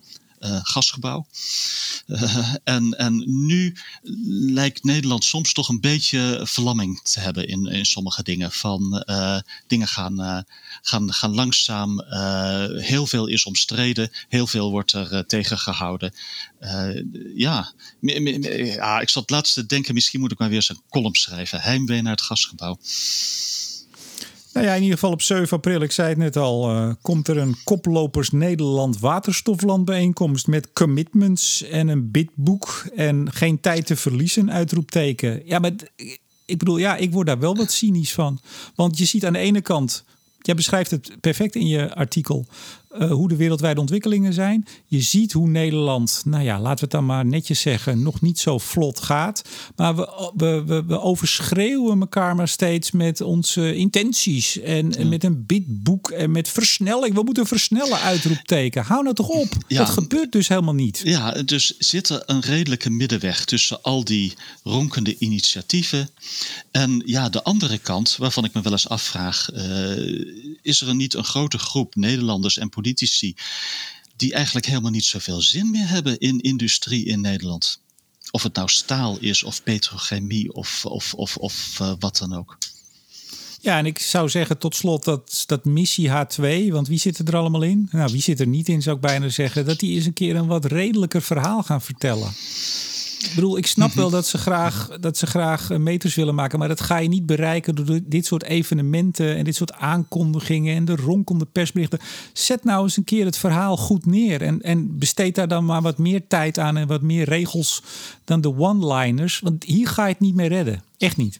Gasgebouw. 0.63 1.27
en, 2.63 2.97
en 2.97 3.23
nu 3.45 3.75
lijkt 4.53 4.83
Nederland 4.83 5.23
soms 5.23 5.53
toch 5.53 5.69
een 5.69 5.79
beetje 5.79 6.41
verlamming 6.43 7.01
te 7.01 7.19
hebben 7.19 7.47
in, 7.47 7.65
in 7.65 7.85
sommige 7.85 8.23
dingen. 8.23 8.51
Van 8.51 9.03
dingen 9.67 9.87
gaan, 9.87 10.45
gaan, 10.81 11.13
gaan 11.13 11.33
langzaam. 11.33 12.03
heel 12.79 13.07
veel 13.07 13.27
is 13.27 13.45
omstreden. 13.45 14.11
Heel 14.29 14.47
veel 14.47 14.69
wordt 14.71 14.91
er 14.91 15.25
tegengehouden. 15.25 16.13
ja. 17.35 17.73
ja, 17.99 18.99
ik 18.99 19.09
zat 19.09 19.29
laatst 19.29 19.53
te 19.53 19.65
denken, 19.65 19.93
misschien 19.93 20.19
moet 20.19 20.31
ik 20.31 20.39
maar 20.39 20.47
weer 20.47 20.57
eens 20.57 20.69
een 20.69 20.81
column 20.89 21.15
schrijven. 21.15 21.61
Heimwee 21.61 22.01
naar 22.01 22.11
het 22.11 22.21
gasgebouw. 22.21 22.77
Nou 24.55 24.67
ja, 24.67 24.73
in 24.73 24.81
ieder 24.81 24.97
geval 24.97 25.13
op 25.13 25.21
7 25.21 25.57
april, 25.57 25.81
ik 25.81 25.91
zei 25.91 26.09
het 26.09 26.17
net 26.17 26.37
al, 26.37 26.71
uh, 26.71 26.93
komt 27.01 27.27
er 27.27 27.37
een 27.37 27.55
Koplopers 27.63 28.29
Nederland 28.31 28.99
waterstoflandbijeenkomst 28.99 30.47
met 30.47 30.73
commitments 30.73 31.63
en 31.63 31.87
een 31.87 32.11
bidboek 32.11 32.85
en 32.95 33.31
geen 33.31 33.59
tijd 33.59 33.85
te 33.85 33.95
verliezen, 33.95 34.51
uitroepteken. 34.51 35.41
Ja, 35.45 35.59
maar 35.59 35.71
ik 36.45 36.57
bedoel, 36.57 36.77
ja, 36.77 36.95
ik 36.95 37.11
word 37.11 37.27
daar 37.27 37.39
wel 37.39 37.55
wat 37.55 37.71
cynisch 37.71 38.13
van. 38.13 38.39
Want 38.75 38.97
je 38.97 39.05
ziet 39.05 39.25
aan 39.25 39.33
de 39.33 39.39
ene 39.39 39.61
kant, 39.61 40.03
jij 40.41 40.55
beschrijft 40.55 40.91
het 40.91 41.11
perfect 41.21 41.55
in 41.55 41.67
je 41.67 41.95
artikel, 41.95 42.45
uh, 42.99 43.11
hoe 43.11 43.27
de 43.27 43.35
wereldwijde 43.35 43.79
ontwikkelingen 43.79 44.33
zijn. 44.33 44.67
Je 44.85 45.01
ziet 45.01 45.31
hoe 45.31 45.47
Nederland, 45.47 46.21
nou 46.25 46.43
ja, 46.43 46.59
laten 46.59 46.75
we 46.75 46.81
het 46.81 46.91
dan 46.91 47.05
maar 47.05 47.25
netjes 47.25 47.59
zeggen, 47.59 48.03
nog 48.03 48.21
niet 48.21 48.39
zo 48.39 48.57
vlot 48.57 48.99
gaat. 48.99 49.41
Maar 49.75 49.95
we, 49.95 50.31
we, 50.35 50.63
we, 50.65 50.83
we 50.85 50.99
overschreeuwen 50.99 51.99
elkaar 51.99 52.35
maar 52.35 52.47
steeds 52.47 52.91
met 52.91 53.21
onze 53.21 53.75
intenties. 53.75 54.59
En, 54.59 54.89
ja. 54.89 54.97
en, 54.97 55.09
met 55.09 55.23
een 55.23 55.45
bidboek 55.45 56.09
en 56.11 56.31
met 56.31 56.49
versnelling. 56.49 57.13
We 57.13 57.23
moeten 57.23 57.45
versnellen, 57.45 57.99
uitroepteken. 57.99 58.83
Hou 58.83 59.03
nou 59.03 59.15
toch 59.15 59.29
op. 59.29 59.53
Ja. 59.67 59.77
Dat 59.77 59.89
gebeurt 59.89 60.31
dus 60.31 60.47
helemaal 60.47 60.73
niet. 60.73 61.01
Ja, 61.03 61.31
dus 61.31 61.77
zit 61.77 62.09
er 62.09 62.23
een 62.25 62.41
redelijke 62.41 62.89
middenweg 62.89 63.45
tussen 63.45 63.81
al 63.81 64.03
die 64.03 64.33
ronkende 64.63 65.15
initiatieven. 65.17 66.09
En 66.71 67.01
ja, 67.05 67.29
de 67.29 67.43
andere 67.43 67.77
kant, 67.77 68.15
waarvan 68.17 68.45
ik 68.45 68.53
me 68.53 68.61
wel 68.61 68.71
eens 68.71 68.89
afvraag, 68.89 69.49
uh, 69.53 70.25
is 70.61 70.81
er 70.81 70.95
niet 70.95 71.13
een 71.13 71.23
grote 71.23 71.57
groep 71.57 71.95
Nederlanders 71.95 72.57
en 72.57 72.69
politici 72.69 72.83
die 74.15 74.33
eigenlijk 74.33 74.65
helemaal 74.65 74.91
niet 74.91 75.05
zoveel 75.05 75.41
zin 75.41 75.71
meer 75.71 75.87
hebben 75.87 76.19
in 76.19 76.39
industrie 76.39 77.05
in 77.05 77.21
Nederland. 77.21 77.79
Of 78.31 78.43
het 78.43 78.55
nou 78.55 78.69
staal 78.69 79.17
is, 79.19 79.43
of 79.43 79.63
petrochemie, 79.63 80.53
of, 80.53 80.85
of, 80.85 81.13
of, 81.13 81.37
of 81.37 81.79
uh, 81.81 81.93
wat 81.99 82.17
dan 82.17 82.33
ook. 82.33 82.57
Ja, 83.61 83.77
en 83.77 83.85
ik 83.85 83.99
zou 83.99 84.29
zeggen 84.29 84.57
tot 84.57 84.75
slot 84.75 85.03
dat, 85.03 85.43
dat 85.45 85.65
missie 85.65 86.09
H2, 86.09 86.71
want 86.71 86.87
wie 86.87 86.99
zit 86.99 87.19
er 87.19 87.35
allemaal 87.35 87.61
in? 87.61 87.87
Nou, 87.91 88.11
wie 88.11 88.21
zit 88.21 88.39
er 88.39 88.47
niet 88.47 88.69
in, 88.69 88.81
zou 88.81 88.95
ik 88.95 89.01
bijna 89.01 89.29
zeggen. 89.29 89.65
Dat 89.65 89.79
die 89.79 89.95
eens 89.95 90.05
een 90.05 90.13
keer 90.13 90.35
een 90.35 90.47
wat 90.47 90.65
redelijker 90.65 91.21
verhaal 91.21 91.63
gaan 91.63 91.81
vertellen. 91.81 92.33
Ik 93.25 93.35
bedoel, 93.35 93.57
ik 93.57 93.67
snap 93.67 93.91
wel 93.91 94.09
dat 94.09 94.27
ze, 94.27 94.37
graag, 94.37 94.89
dat 94.99 95.17
ze 95.17 95.27
graag 95.27 95.69
eh, 95.69 95.77
meters 95.77 96.15
willen 96.15 96.35
maken. 96.35 96.59
Maar 96.59 96.67
dat 96.67 96.81
ga 96.81 96.97
je 96.97 97.07
niet 97.07 97.25
bereiken 97.25 97.75
door 97.75 97.99
dit 98.03 98.25
soort 98.25 98.43
evenementen 98.43 99.35
en 99.35 99.43
dit 99.43 99.55
soort 99.55 99.73
aankondigingen 99.73 100.75
en 100.75 100.85
de 100.85 100.95
ronkende 100.95 101.45
persberichten. 101.45 101.99
Zet 102.33 102.63
nou 102.63 102.83
eens 102.83 102.97
een 102.97 103.03
keer 103.03 103.25
het 103.25 103.37
verhaal 103.37 103.77
goed 103.77 104.05
neer. 104.05 104.41
En, 104.41 104.61
en 104.61 104.97
besteed 104.97 105.35
daar 105.35 105.47
dan 105.47 105.65
maar 105.65 105.81
wat 105.81 105.97
meer 105.97 106.27
tijd 106.27 106.59
aan 106.59 106.77
en 106.77 106.87
wat 106.87 107.01
meer 107.01 107.25
regels 107.25 107.81
dan 108.23 108.41
de 108.41 108.57
one-liners. 108.57 109.39
Want 109.39 109.63
hier 109.63 109.87
ga 109.87 110.05
je 110.05 110.11
het 110.11 110.21
niet 110.21 110.35
meer 110.35 110.49
redden. 110.49 110.83
Echt 110.97 111.17
niet. 111.17 111.39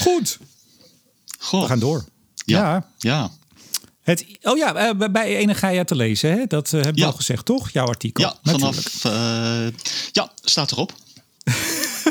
Goed. 0.00 0.38
Goh. 1.38 1.60
We 1.60 1.66
gaan 1.66 1.78
door. 1.78 2.04
Ja. 2.44 2.88
ja. 2.98 3.30
Het, 4.04 4.24
oh 4.42 4.56
ja, 4.56 4.74
eh, 4.74 5.08
bij 5.10 5.36
Ene 5.36 5.54
Gaia 5.54 5.84
te 5.84 5.94
lezen. 5.96 6.30
Hè? 6.30 6.46
Dat 6.46 6.72
eh, 6.72 6.82
heb 6.82 6.94
je 6.94 7.00
Ja. 7.00 7.06
al 7.06 7.12
gezegd, 7.12 7.44
toch? 7.44 7.70
Jouw 7.70 7.86
artikel. 7.86 8.24
Ja, 8.24 8.34
vanaf. 8.52 9.04
eh, 9.04 9.66
ja, 10.12 10.32
staat 10.42 10.72
erop. 10.72 10.92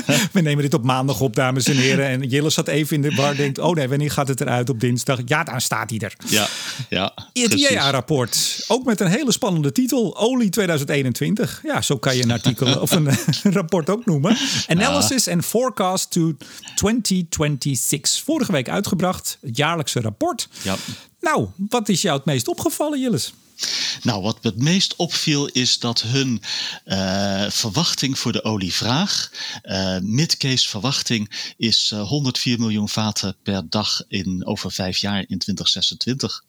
We 0.33 0.41
nemen 0.41 0.63
dit 0.63 0.73
op 0.73 0.83
maandag 0.83 1.19
op, 1.19 1.35
dames 1.35 1.67
en 1.67 1.75
heren. 1.75 2.07
En 2.07 2.23
Jille 2.27 2.49
zat 2.49 2.67
even 2.67 2.95
in 2.95 3.01
de 3.01 3.15
bar 3.15 3.35
denkt... 3.35 3.59
oh 3.59 3.75
nee, 3.75 3.89
wanneer 3.89 4.11
gaat 4.11 4.27
het 4.27 4.41
eruit 4.41 4.69
op 4.69 4.79
dinsdag? 4.79 5.19
Ja, 5.25 5.43
daar 5.43 5.61
staat 5.61 5.89
hij 5.89 5.99
er. 5.99 6.13
Ja, 6.27 6.47
ja. 6.89 7.13
Het. 7.33 7.53
IEA-rapport. 7.53 8.63
Ook 8.67 8.85
met 8.85 8.99
een 8.99 9.07
hele 9.07 9.31
spannende 9.31 9.71
titel. 9.71 10.17
Olie 10.17 10.49
2021. 10.49 11.61
Ja, 11.63 11.81
zo 11.81 11.97
kan 11.97 12.15
je 12.15 12.23
een 12.23 12.31
artikel 12.31 12.79
of 12.81 12.91
een 12.91 13.09
rapport 13.43 13.89
ook 13.89 14.05
noemen. 14.05 14.37
Analysis 14.67 15.27
and 15.27 15.45
Forecast 15.45 16.11
to 16.11 16.33
2026. 16.75 18.21
Vorige 18.23 18.51
week 18.51 18.69
uitgebracht. 18.69 19.37
Het 19.41 19.57
jaarlijkse 19.57 20.01
rapport. 20.01 20.47
Ja. 20.61 20.75
Nou, 21.19 21.47
wat 21.69 21.89
is 21.89 22.01
jou 22.01 22.15
het 22.15 22.25
meest 22.25 22.47
opgevallen, 22.47 22.99
Jilles? 22.99 23.33
Nou, 24.03 24.21
wat 24.21 24.43
me 24.43 24.49
het 24.49 24.59
meest 24.59 24.95
opviel 24.95 25.47
is 25.47 25.79
dat 25.79 26.01
hun 26.01 26.41
eh, 26.83 27.49
verwachting 27.49 28.19
voor 28.19 28.31
de 28.31 28.43
olievraag, 28.43 29.31
eh 29.61 29.97
mid-case 29.99 30.69
verwachting, 30.69 31.53
is 31.57 31.91
eh, 31.93 32.07
104 32.07 32.59
miljoen 32.59 32.89
vaten 32.89 33.35
per 33.43 33.69
dag 33.69 34.03
in, 34.07 34.45
over 34.45 34.71
vijf 34.71 34.97
jaar 34.97 35.19
in 35.27 35.37
2026. 35.37 36.43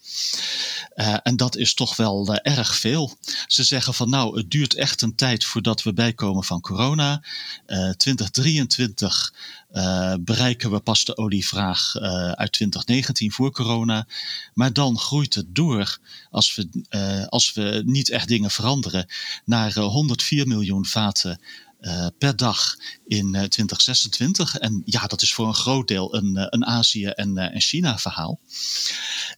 Eh, 0.95 1.17
en 1.23 1.37
dat 1.37 1.57
is 1.57 1.75
toch 1.75 1.97
wel 1.97 2.35
eh, 2.35 2.57
erg 2.57 2.77
veel. 2.77 3.17
Ze 3.47 3.65
zeggen 3.65 3.95
van 3.95 4.11
nou, 4.11 4.37
het 4.37 4.51
duurt 4.51 4.75
echt 4.75 5.03
een 5.03 5.15
tijd 5.15 5.45
voordat 5.45 5.83
we 5.83 5.93
bijkomen 5.93 6.45
van 6.45 6.61
corona. 6.61 7.23
Eh 7.67 7.91
2023 7.91 9.33
eh, 9.75 10.15
bereiken 10.21 10.71
we 10.71 10.81
pas 10.81 11.05
de 11.05 11.17
olievraag 11.17 11.95
eh, 11.95 12.31
uit 12.31 12.53
2019 12.53 13.33
voor 13.33 13.53
corona. 13.53 14.07
Maar 14.55 14.73
dan 14.73 14.99
groeit 14.99 15.35
het 15.35 15.55
door 15.55 15.99
als 16.31 16.55
we, 16.55 16.69
eh, 16.89 17.27
als 17.27 17.53
we 17.53 17.83
niet 17.87 18.11
echt 18.11 18.29
dingen 18.29 18.51
veranderen 18.51 19.07
naar 19.45 19.77
eh, 19.77 19.85
104 19.85 20.47
miljoen 20.47 20.87
vaten. 20.87 21.41
Eh, 21.85 22.07
per 22.19 22.37
dag 22.37 22.77
in 23.07 23.35
eh, 23.35 23.43
2026. 23.43 24.57
En 24.57 24.83
ja, 24.85 25.07
dat 25.07 25.23
is 25.23 25.35
voor 25.35 25.47
een 25.47 25.55
groot 25.55 25.89
deel 25.89 26.15
een, 26.15 26.37
eh, 26.37 26.47
een 26.49 26.67
Azië- 26.67 27.07
en, 27.07 27.39
eh, 27.39 27.61
China-verhaal. 27.61 28.41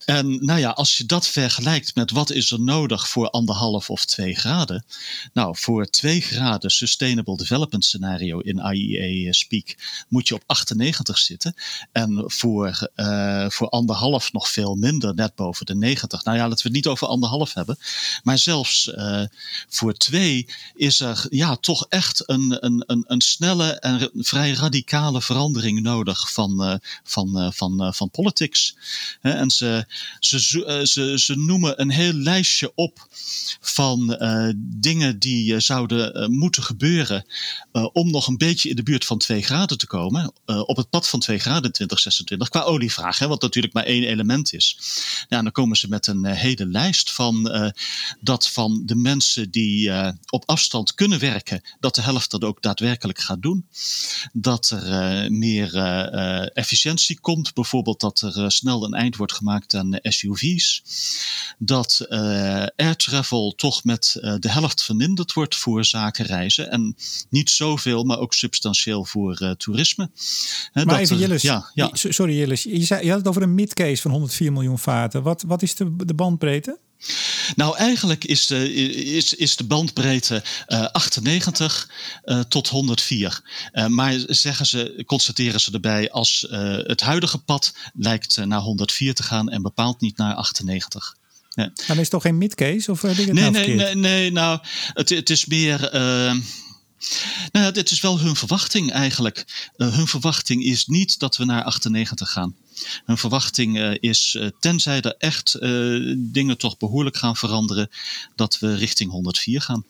En 0.05 0.45
nou 0.45 0.59
ja, 0.59 0.69
als 0.69 0.97
je 0.97 1.05
dat 1.05 1.27
vergelijkt 1.27 1.95
met 1.95 2.11
wat 2.11 2.31
is 2.31 2.51
er 2.51 2.59
nodig 2.61 3.09
voor 3.09 3.29
anderhalf 3.29 3.89
of 3.89 4.05
twee 4.05 4.35
graden. 4.35 4.85
Nou, 5.33 5.57
voor 5.57 5.85
twee 5.85 6.21
graden 6.21 6.71
Sustainable 6.71 7.37
Development 7.37 7.85
Scenario 7.85 8.39
in 8.39 8.57
IEA 8.57 9.31
speak 9.31 9.75
moet 10.07 10.27
je 10.27 10.33
op 10.33 10.43
98 10.45 11.17
zitten. 11.17 11.53
En 11.91 12.23
voor, 12.25 12.89
eh, 12.95 13.49
voor 13.49 13.69
anderhalf 13.69 14.33
nog 14.33 14.49
veel 14.49 14.75
minder, 14.75 15.15
net 15.15 15.35
boven 15.35 15.65
de 15.65 15.75
90. 15.75 16.23
Nou 16.23 16.37
ja, 16.37 16.47
laten 16.47 16.57
we 16.57 16.63
het 16.63 16.77
niet 16.77 16.87
over 16.87 17.07
anderhalf 17.07 17.53
hebben. 17.53 17.77
Maar 18.23 18.37
zelfs 18.37 18.93
eh, 18.93 19.23
voor 19.69 19.93
twee 19.93 20.47
is 20.75 20.99
er 20.99 21.25
ja, 21.29 21.55
toch 21.55 21.85
echt 21.89 22.29
een, 22.29 22.36
een, 22.41 23.21
snelle 23.21 23.71
en 23.71 24.09
vrij 24.13 24.51
radicale 24.51 25.21
verandering 25.21 25.81
nodig 25.81 26.31
van, 26.31 26.63
eh, 26.63 26.75
van, 27.03 27.39
eh, 27.39 27.51
van, 27.51 27.81
eh, 27.83 27.91
van 27.91 28.09
politics. 28.09 28.75
En 29.21 29.49
ze, 29.49 29.85
ze, 30.19 30.39
ze, 30.83 31.19
ze 31.19 31.35
noemen 31.35 31.81
een 31.81 31.89
heel 31.89 32.13
lijstje 32.13 32.71
op 32.75 33.07
van 33.61 34.17
dingen 34.57 35.19
die 35.19 35.59
zouden 35.59 36.31
moeten 36.33 36.63
gebeuren 36.63 37.25
om 37.93 38.11
nog 38.11 38.27
een 38.27 38.37
beetje 38.37 38.69
in 38.69 38.75
de 38.75 38.83
buurt 38.83 39.05
van 39.05 39.17
2 39.17 39.41
graden 39.41 39.77
te 39.77 39.87
komen. 39.87 40.33
op 40.45 40.77
het 40.77 40.89
pad 40.89 41.07
van 41.07 41.19
2 41.19 41.39
graden 41.39 41.63
in 41.63 41.71
2026 41.71 42.49
qua 42.49 42.61
olievraag, 42.61 43.19
hè, 43.19 43.27
wat 43.27 43.41
natuurlijk 43.41 43.73
maar 43.73 43.83
één 43.83 44.03
element 44.03 44.53
is. 44.53 44.77
Ja, 45.29 45.37
en 45.37 45.43
dan 45.43 45.51
komen 45.51 45.77
ze 45.77 45.87
met 45.87 46.07
een 46.07 46.25
hele 46.25 46.65
lijst 46.65 47.11
van 47.11 47.51
dat 48.19 48.49
van 48.49 48.81
de 48.85 48.95
mensen 48.95 49.51
die 49.51 49.91
op 50.29 50.43
afstand 50.45 50.93
kunnen 50.93 51.19
werken, 51.19 51.61
dat 51.79 51.95
de 51.95 52.01
helft 52.01 52.26
dat 52.31 52.43
ook 52.43 52.61
daadwerkelijk 52.61 53.19
gaat 53.19 53.41
doen. 53.41 53.65
Dat 54.33 54.69
er 54.69 54.91
eh, 54.91 55.29
meer 55.29 55.75
eh, 55.75 56.41
eh, 56.41 56.49
efficiëntie 56.53 57.19
komt, 57.19 57.53
bijvoorbeeld 57.53 57.99
dat 57.99 58.21
er 58.21 58.51
snel 58.51 58.83
een 58.83 58.93
eind 58.93 59.15
wordt 59.15 59.33
gemaakt 59.33 59.73
aan 59.73 59.99
SUV's. 60.01 60.83
Dat 61.57 62.05
air 62.75 62.95
travel 62.95 63.53
toch 63.55 63.83
met 63.83 64.17
de 64.39 64.51
helft 64.51 64.83
verminderd 64.83 65.33
wordt 65.33 65.55
voor 65.55 65.85
zakenreizen. 65.85 66.71
En 66.71 66.95
niet 67.29 67.49
zoveel, 67.49 68.03
maar 68.03 68.19
ook 68.19 68.33
substantieel 68.33 69.05
voor 69.05 69.55
toerisme. 69.57 70.09
Maar 70.73 70.99
even. 70.99 71.39
Ja, 71.41 71.71
ja. 71.73 71.89
Sorry 71.93 72.37
Jilles. 72.37 72.63
Je, 72.63 72.85
zei, 72.85 73.03
je 73.03 73.09
had 73.09 73.19
het 73.19 73.27
over 73.27 73.41
een 73.41 73.55
midcase 73.55 74.01
van 74.01 74.11
104 74.11 74.53
miljoen 74.53 74.79
vaten. 74.79 75.23
Wat, 75.23 75.43
wat 75.47 75.61
is 75.61 75.75
de, 75.75 75.95
de 76.05 76.13
bandbreedte? 76.13 76.79
Nou, 77.55 77.77
eigenlijk 77.77 78.23
is 78.23 78.45
de, 78.45 78.73
is, 78.93 79.33
is 79.33 79.55
de 79.55 79.63
bandbreedte 79.63 80.43
eh, 80.65 80.85
98 80.85 81.89
eh, 82.23 82.39
tot 82.39 82.67
104. 82.67 83.41
Eh, 83.71 83.85
maar 83.85 84.15
zeggen 84.27 84.65
ze, 84.65 85.03
constateren 85.05 85.59
ze 85.59 85.71
erbij, 85.71 86.11
als 86.11 86.47
eh, 86.47 86.77
het 86.77 87.01
huidige 87.01 87.37
pad 87.37 87.73
lijkt 87.93 88.37
eh, 88.37 88.45
naar 88.45 88.59
104 88.59 89.13
te 89.13 89.23
gaan 89.23 89.49
en 89.49 89.61
bepaald 89.61 90.01
niet 90.01 90.17
naar 90.17 90.33
98. 90.35 91.15
Nee. 91.53 91.69
Dan 91.87 91.95
is 91.95 92.01
het 92.01 92.09
toch 92.09 92.21
geen 92.21 92.37
midcase? 92.37 92.91
Of 92.91 93.01
heb 93.01 93.11
ik 93.17 93.25
het 93.25 93.33
Nee, 93.33 93.49
nou 93.49 93.65
nee, 93.65 93.75
nee, 93.75 93.95
nee, 93.95 94.31
nou, 94.31 94.59
het, 94.93 95.09
het 95.09 95.29
is 95.29 95.45
meer. 95.45 95.89
eh, 95.89 96.35
nou, 97.51 97.71
dit 97.71 97.91
is 97.91 97.99
wel 98.01 98.19
hun 98.19 98.35
verwachting 98.35 98.91
eigenlijk. 98.91 99.45
Eh, 99.77 99.93
hun 99.95 100.07
verwachting 100.07 100.63
is 100.63 100.85
niet 100.85 101.19
dat 101.19 101.37
we 101.37 101.45
naar 101.45 101.63
98 101.63 102.31
gaan. 102.31 102.55
Hun 103.05 103.17
verwachting 103.17 103.77
eh, 103.77 103.91
is, 103.99 104.35
eh, 104.35 104.47
tenzij 104.59 105.01
er 105.01 105.15
echt 105.17 105.53
eh, 105.53 106.13
dingen 106.17 106.57
toch 106.57 106.77
behoorlijk 106.77 107.17
gaan 107.17 107.35
veranderen, 107.35 107.89
dat 108.35 108.59
we 108.59 108.75
richting 108.75 109.11
104 109.11 109.61
gaan. 109.61 109.85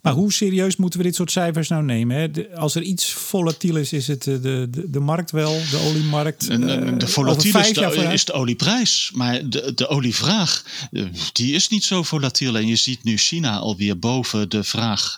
Maar 0.00 0.12
hoe 0.12 0.32
serieus 0.32 0.76
moeten 0.76 0.98
we 0.98 1.04
dit 1.04 1.14
soort 1.14 1.30
cijfers 1.30 1.68
nou 1.68 1.84
nemen? 1.84 2.16
Hè? 2.16 2.30
De- 2.30 2.56
als 2.56 2.74
er 2.74 2.82
iets 2.82 3.12
volatiel 3.12 3.76
is, 3.76 3.92
is 3.92 4.06
het 4.06 4.26
eh, 4.26 4.34
de, 4.42 4.66
de, 4.70 4.90
de 4.90 5.00
markt 5.00 5.30
wel, 5.30 5.60
de 5.70 5.78
oliemarkt. 5.88 6.48
Eh, 6.48 6.58
de 6.58 6.94
over 6.94 7.08
volatiel 7.08 7.60
is 7.60 7.72
de, 7.72 8.08
is 8.12 8.24
de 8.24 8.32
olieprijs. 8.32 9.10
Maar 9.14 9.48
de, 9.48 9.72
de 9.74 9.88
olievraag, 9.88 10.64
eh, 10.92 11.04
die 11.32 11.54
is 11.54 11.68
niet 11.68 11.84
zo 11.84 12.02
volatiel. 12.02 12.56
En 12.56 12.66
je 12.66 12.76
ziet 12.76 13.04
nu 13.04 13.16
China 13.16 13.58
alweer 13.58 13.98
boven 13.98 14.48
de 14.48 14.64
vraag 14.64 15.16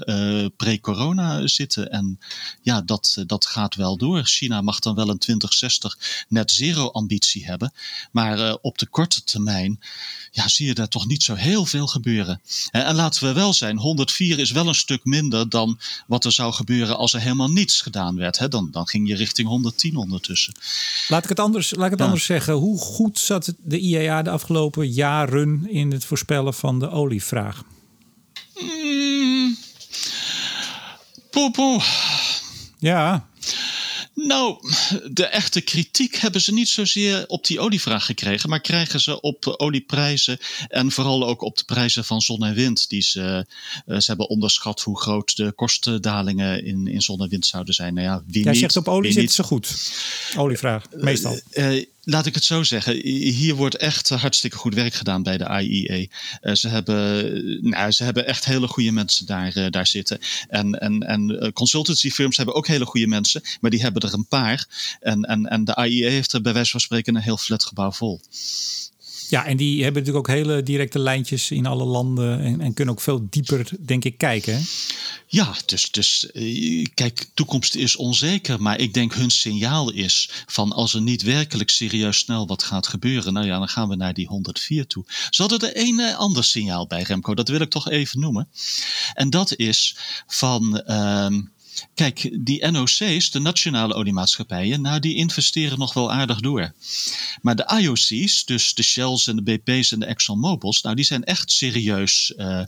pre-corona 0.57 1.47
zitten. 1.47 1.91
En 1.91 2.19
ja, 2.63 2.81
dat, 2.81 3.23
dat 3.27 3.47
gaat 3.47 3.75
wel 3.75 3.97
door. 3.97 4.25
China 4.25 4.61
mag 4.61 4.79
dan 4.79 4.95
wel 4.95 5.09
een 5.09 5.19
2060 5.19 5.99
net 6.29 6.51
zero 6.51 6.91
ambitie 6.91 7.47
hebben. 7.47 7.73
Maar 8.11 8.55
op 8.55 8.79
de 8.79 8.87
korte 8.87 9.25
termijn 9.25 9.81
ja, 10.31 10.49
zie 10.49 10.67
je 10.67 10.75
daar 10.75 10.89
toch 10.89 11.07
niet 11.07 11.23
zo 11.23 11.35
heel 11.35 11.65
veel 11.65 11.87
gebeuren. 11.87 12.41
En, 12.71 12.85
en 12.85 12.95
laten 12.95 13.25
we 13.27 13.33
wel 13.33 13.53
zijn, 13.53 13.77
104 13.77 14.36
is 14.39 14.51
wel 14.51 14.69
een 14.69 14.75
stuk 14.75 15.05
minder 15.05 15.49
dan 15.49 15.79
wat 16.07 16.25
er 16.25 16.33
zou 16.33 16.53
gebeuren 16.53 16.97
als 16.97 17.13
er 17.15 17.21
helemaal 17.21 17.51
niets 17.51 17.81
gedaan 17.81 18.17
werd. 18.17 18.39
Hè? 18.39 18.49
Dan, 18.49 18.69
dan 18.71 18.87
ging 18.89 19.09
je 19.09 19.15
richting 19.17 19.49
110 19.49 19.97
ondertussen. 19.97 20.55
Laat 21.09 21.23
ik 21.23 21.29
het, 21.29 21.41
anders, 21.41 21.71
laat 21.75 21.85
ik 21.85 21.91
het 21.91 21.99
Ja. 22.01 22.05
anders 22.07 22.25
zeggen. 22.25 22.55
Hoe 22.55 22.79
goed 22.79 23.19
zat 23.19 23.55
de 23.59 23.79
IEA 23.79 24.23
de 24.23 24.31
afgelopen 24.31 24.91
jaren 24.91 25.67
in 25.71 25.93
het 25.93 26.05
voorspellen 26.05 26.55
van 26.55 26.79
de 26.79 26.91
olievraag? 26.91 27.63
Mm. 28.61 29.57
Poe, 31.31 31.51
poe. 31.51 31.81
Ja, 32.79 33.29
Nou, 34.17 34.59
de 35.13 35.27
echte 35.27 35.61
kritiek 35.61 36.17
hebben 36.17 36.41
ze 36.41 36.53
niet 36.53 36.69
zozeer 36.69 37.25
op 37.27 37.47
die 37.47 37.61
olievraag 37.61 38.05
gekregen, 38.05 38.49
maar 38.49 38.61
krijgen 38.61 39.01
ze 39.01 39.21
op 39.21 39.55
olieprijzen 39.57 40.39
en 40.69 40.91
vooral 40.91 41.27
ook 41.27 41.43
op 41.43 41.57
de 41.59 41.65
prijzen 41.65 42.05
van 42.05 42.21
zon 42.21 42.45
en 42.45 42.55
wind. 42.55 42.89
Die 42.89 43.03
ze, 43.03 43.47
eh, 43.87 43.99
ze 43.99 44.05
hebben 44.07 44.29
onderschat 44.29 44.81
hoe 44.81 45.01
groot 45.01 45.37
de 45.37 45.53
kostendalingen 45.53 46.65
in, 46.65 46.87
in 46.87 47.01
zon 47.01 47.21
en 47.21 47.29
wind 47.29 47.47
zouden 47.47 47.75
zijn. 47.75 47.95
Nou 47.95 48.07
ja, 48.07 48.23
wie 48.27 48.43
jij 48.43 48.53
niet, 48.53 48.61
zegt 48.61 48.77
op 48.77 48.89
olie 48.89 49.17
niet. 49.17 49.33
ze 49.33 49.43
goed. 49.43 49.93
Olievraag, 50.37 50.85
meestal. 50.91 51.41
Eh, 51.51 51.85
laat 52.09 52.27
ik 52.27 52.35
het 52.35 52.45
zo 52.45 52.63
zeggen. 52.63 52.95
Hier 53.07 53.55
wordt 53.55 53.77
echt 53.77 54.09
hartstikke 54.09 54.57
goed 54.57 54.75
werk 54.75 54.95
gedaan 54.95 55.23
bij 55.23 55.39
de 55.39 55.63
IEA. 55.63 56.07
Eh, 56.41 56.55
ze, 56.55 56.69
hebben, 56.69 57.69
nou, 57.71 57.91
ze 57.91 58.05
hebben 58.05 58.27
echt 58.27 58.45
hele 58.45 58.67
goede 58.67 58.91
mensen 58.91 59.27
daar, 59.27 59.57
eh, 59.57 59.71
daar 59.71 59.87
zitten. 59.87 60.19
En, 60.49 60.81
en, 60.81 61.01
en 61.01 61.41
eh, 61.41 61.53
consultancy 61.53 62.11
firms 62.11 62.37
hebben 62.37 62.55
ook 62.55 62.67
hele 62.67 62.85
goede 62.85 63.07
mensen, 63.07 63.43
maar 63.61 63.71
die 63.71 63.83
hebben 63.83 64.03
er 64.03 64.15
een 64.15 64.29
paar. 64.29 64.67
En, 65.01 65.23
en, 65.23 65.47
en 65.47 65.65
de 65.65 65.85
IEA 65.87 66.11
heeft 66.11 66.33
er 66.33 66.41
bij 66.41 66.53
wijze 66.53 66.71
van 66.71 66.81
spreken 66.81 67.17
een 67.17 67.23
heel 67.23 67.37
flat 67.37 67.65
gebouw 67.65 67.93
vol. 67.93 68.21
Ja, 69.29 69.47
en 69.47 69.57
die 69.57 69.83
hebben 69.83 70.03
natuurlijk 70.03 70.29
ook 70.29 70.37
hele 70.37 70.63
directe 70.63 70.99
lijntjes 70.99 71.51
in 71.51 71.67
alle 71.67 71.85
landen 71.85 72.41
en, 72.41 72.61
en 72.61 72.75
kunnen 72.75 72.95
ook 72.95 73.01
veel 73.01 73.27
dieper, 73.31 73.69
denk 73.81 74.05
ik, 74.05 74.19
kijken. 74.19 74.67
Ja, 75.27 75.55
dus, 75.67 75.91
dus 75.91 76.29
uh, 76.33 76.87
kijk, 76.95 77.27
toekomst 77.35 77.75
is 77.75 77.97
onzeker, 77.97 78.63
maar 78.63 78.79
ik 78.79 78.95
denk 78.95 79.15
hun 79.15 79.31
signaal 79.31 79.93
is 79.93 80.31
van 80.47 80.73
als 80.73 80.95
er 80.95 81.01
niet 81.01 81.23
werkelijk 81.23 81.71
serieus 81.71 82.19
snel 82.19 82.47
wat 82.47 82.63
gaat 82.63 82.87
gebeuren, 82.87 83.33
nou 83.33 83.47
ja, 83.47 83.59
dan 83.59 83.69
gaan 83.69 83.89
we 83.89 83.97
naar 83.97 84.15
die 84.15 84.27
104 84.27 84.87
toe. 84.87 85.05
Ze 85.31 85.43
hadden 85.43 85.61
er 85.61 85.87
een 85.87 85.99
uh, 85.99 86.17
ander 86.17 86.45
signaal 86.45 86.87
bij 86.87 87.03
Remco, 87.03 87.35
dat 87.35 87.49
wil 87.49 87.61
ik 87.61 87.71
toch 87.71 87.91
even 87.91 88.21
noemen. 88.21 88.49
En 89.15 89.31
dat 89.31 89.57
is 89.57 89.97
van. 90.27 90.83
Uh, 90.87 91.27
Kijk, 91.95 92.31
die 92.45 92.71
NOC's, 92.71 93.31
de 93.31 93.39
nationale 93.39 93.95
oliemaatschappijen, 93.95 94.81
nou, 94.81 95.01
die 95.01 95.15
investeren 95.15 95.79
nog 95.79 95.95
wel 95.95 96.13
aardig 96.13 96.41
door. 96.41 96.73
Maar 97.43 97.57
de 97.57 97.79
IOC's, 97.81 98.45
dus 98.45 98.75
de 98.75 98.83
Shells 98.83 99.27
en 99.27 99.37
de 99.37 99.43
BP's 99.43 99.93
en 99.93 99.99
de 99.99 100.07
ExxonMobil's, 100.07 100.83
nou, 100.83 100.97
die 100.97 101.05
zijn 101.05 101.25
echt 101.25 101.51
serieus 101.51 102.33
uh, 102.37 102.63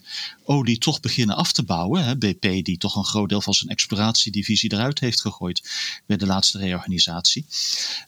olie 0.44 0.78
toch 0.78 1.00
beginnen 1.00 1.36
af 1.36 1.52
te 1.52 1.62
bouwen. 1.62 2.04
Hè. 2.04 2.16
BP, 2.16 2.40
die 2.40 2.78
toch 2.78 2.96
een 2.96 3.04
groot 3.04 3.28
deel 3.28 3.42
van 3.42 3.54
zijn 3.54 3.70
exploratiedivisie 3.70 4.72
eruit 4.72 5.00
heeft 5.00 5.20
gegooid 5.20 5.62
bij 6.06 6.16
de 6.16 6.26
laatste 6.26 6.58
reorganisatie. 6.58 7.46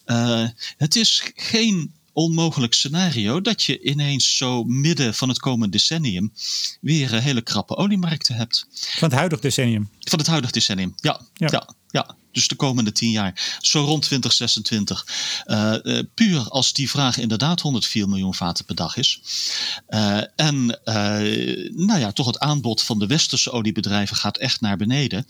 Uh, 0.06 0.48
het 0.76 0.96
is 0.96 1.30
geen 1.34 1.92
onmogelijk 2.20 2.74
scenario 2.74 3.40
dat 3.40 3.62
je 3.62 3.80
ineens 3.82 4.36
zo 4.36 4.64
midden 4.64 5.14
van 5.14 5.28
het 5.28 5.38
komende 5.38 5.68
decennium 5.68 6.32
weer 6.80 7.22
hele 7.22 7.42
krappe 7.42 7.76
oliemarkten 7.76 8.34
hebt. 8.34 8.66
Van 8.70 9.08
het 9.08 9.18
huidige 9.18 9.42
decennium? 9.42 9.88
Van 10.00 10.18
het 10.18 10.28
huidige 10.28 10.52
decennium, 10.52 10.94
ja. 10.96 11.20
ja. 11.34 11.48
ja, 11.50 11.68
ja. 11.88 12.16
Dus 12.32 12.48
de 12.48 12.54
komende 12.54 12.92
tien 12.92 13.10
jaar. 13.10 13.58
Zo 13.60 13.84
rond 13.84 14.02
2026. 14.02 15.06
Uh, 15.46 15.74
uh, 15.82 16.02
puur 16.14 16.48
als 16.48 16.72
die 16.72 16.90
vraag 16.90 17.18
inderdaad 17.18 17.60
104 17.60 18.08
miljoen 18.08 18.34
vaten 18.34 18.64
per 18.64 18.74
dag 18.74 18.96
is. 18.96 19.20
Uh, 19.88 20.20
en 20.36 20.66
nou 21.74 21.98
ja, 21.98 22.12
toch 22.12 22.26
het 22.26 22.38
aanbod 22.38 22.82
van 22.82 22.98
de 22.98 23.06
westerse 23.06 23.50
oliebedrijven 23.50 24.16
gaat 24.16 24.36
echt 24.36 24.60
naar 24.60 24.76
beneden. 24.76 25.26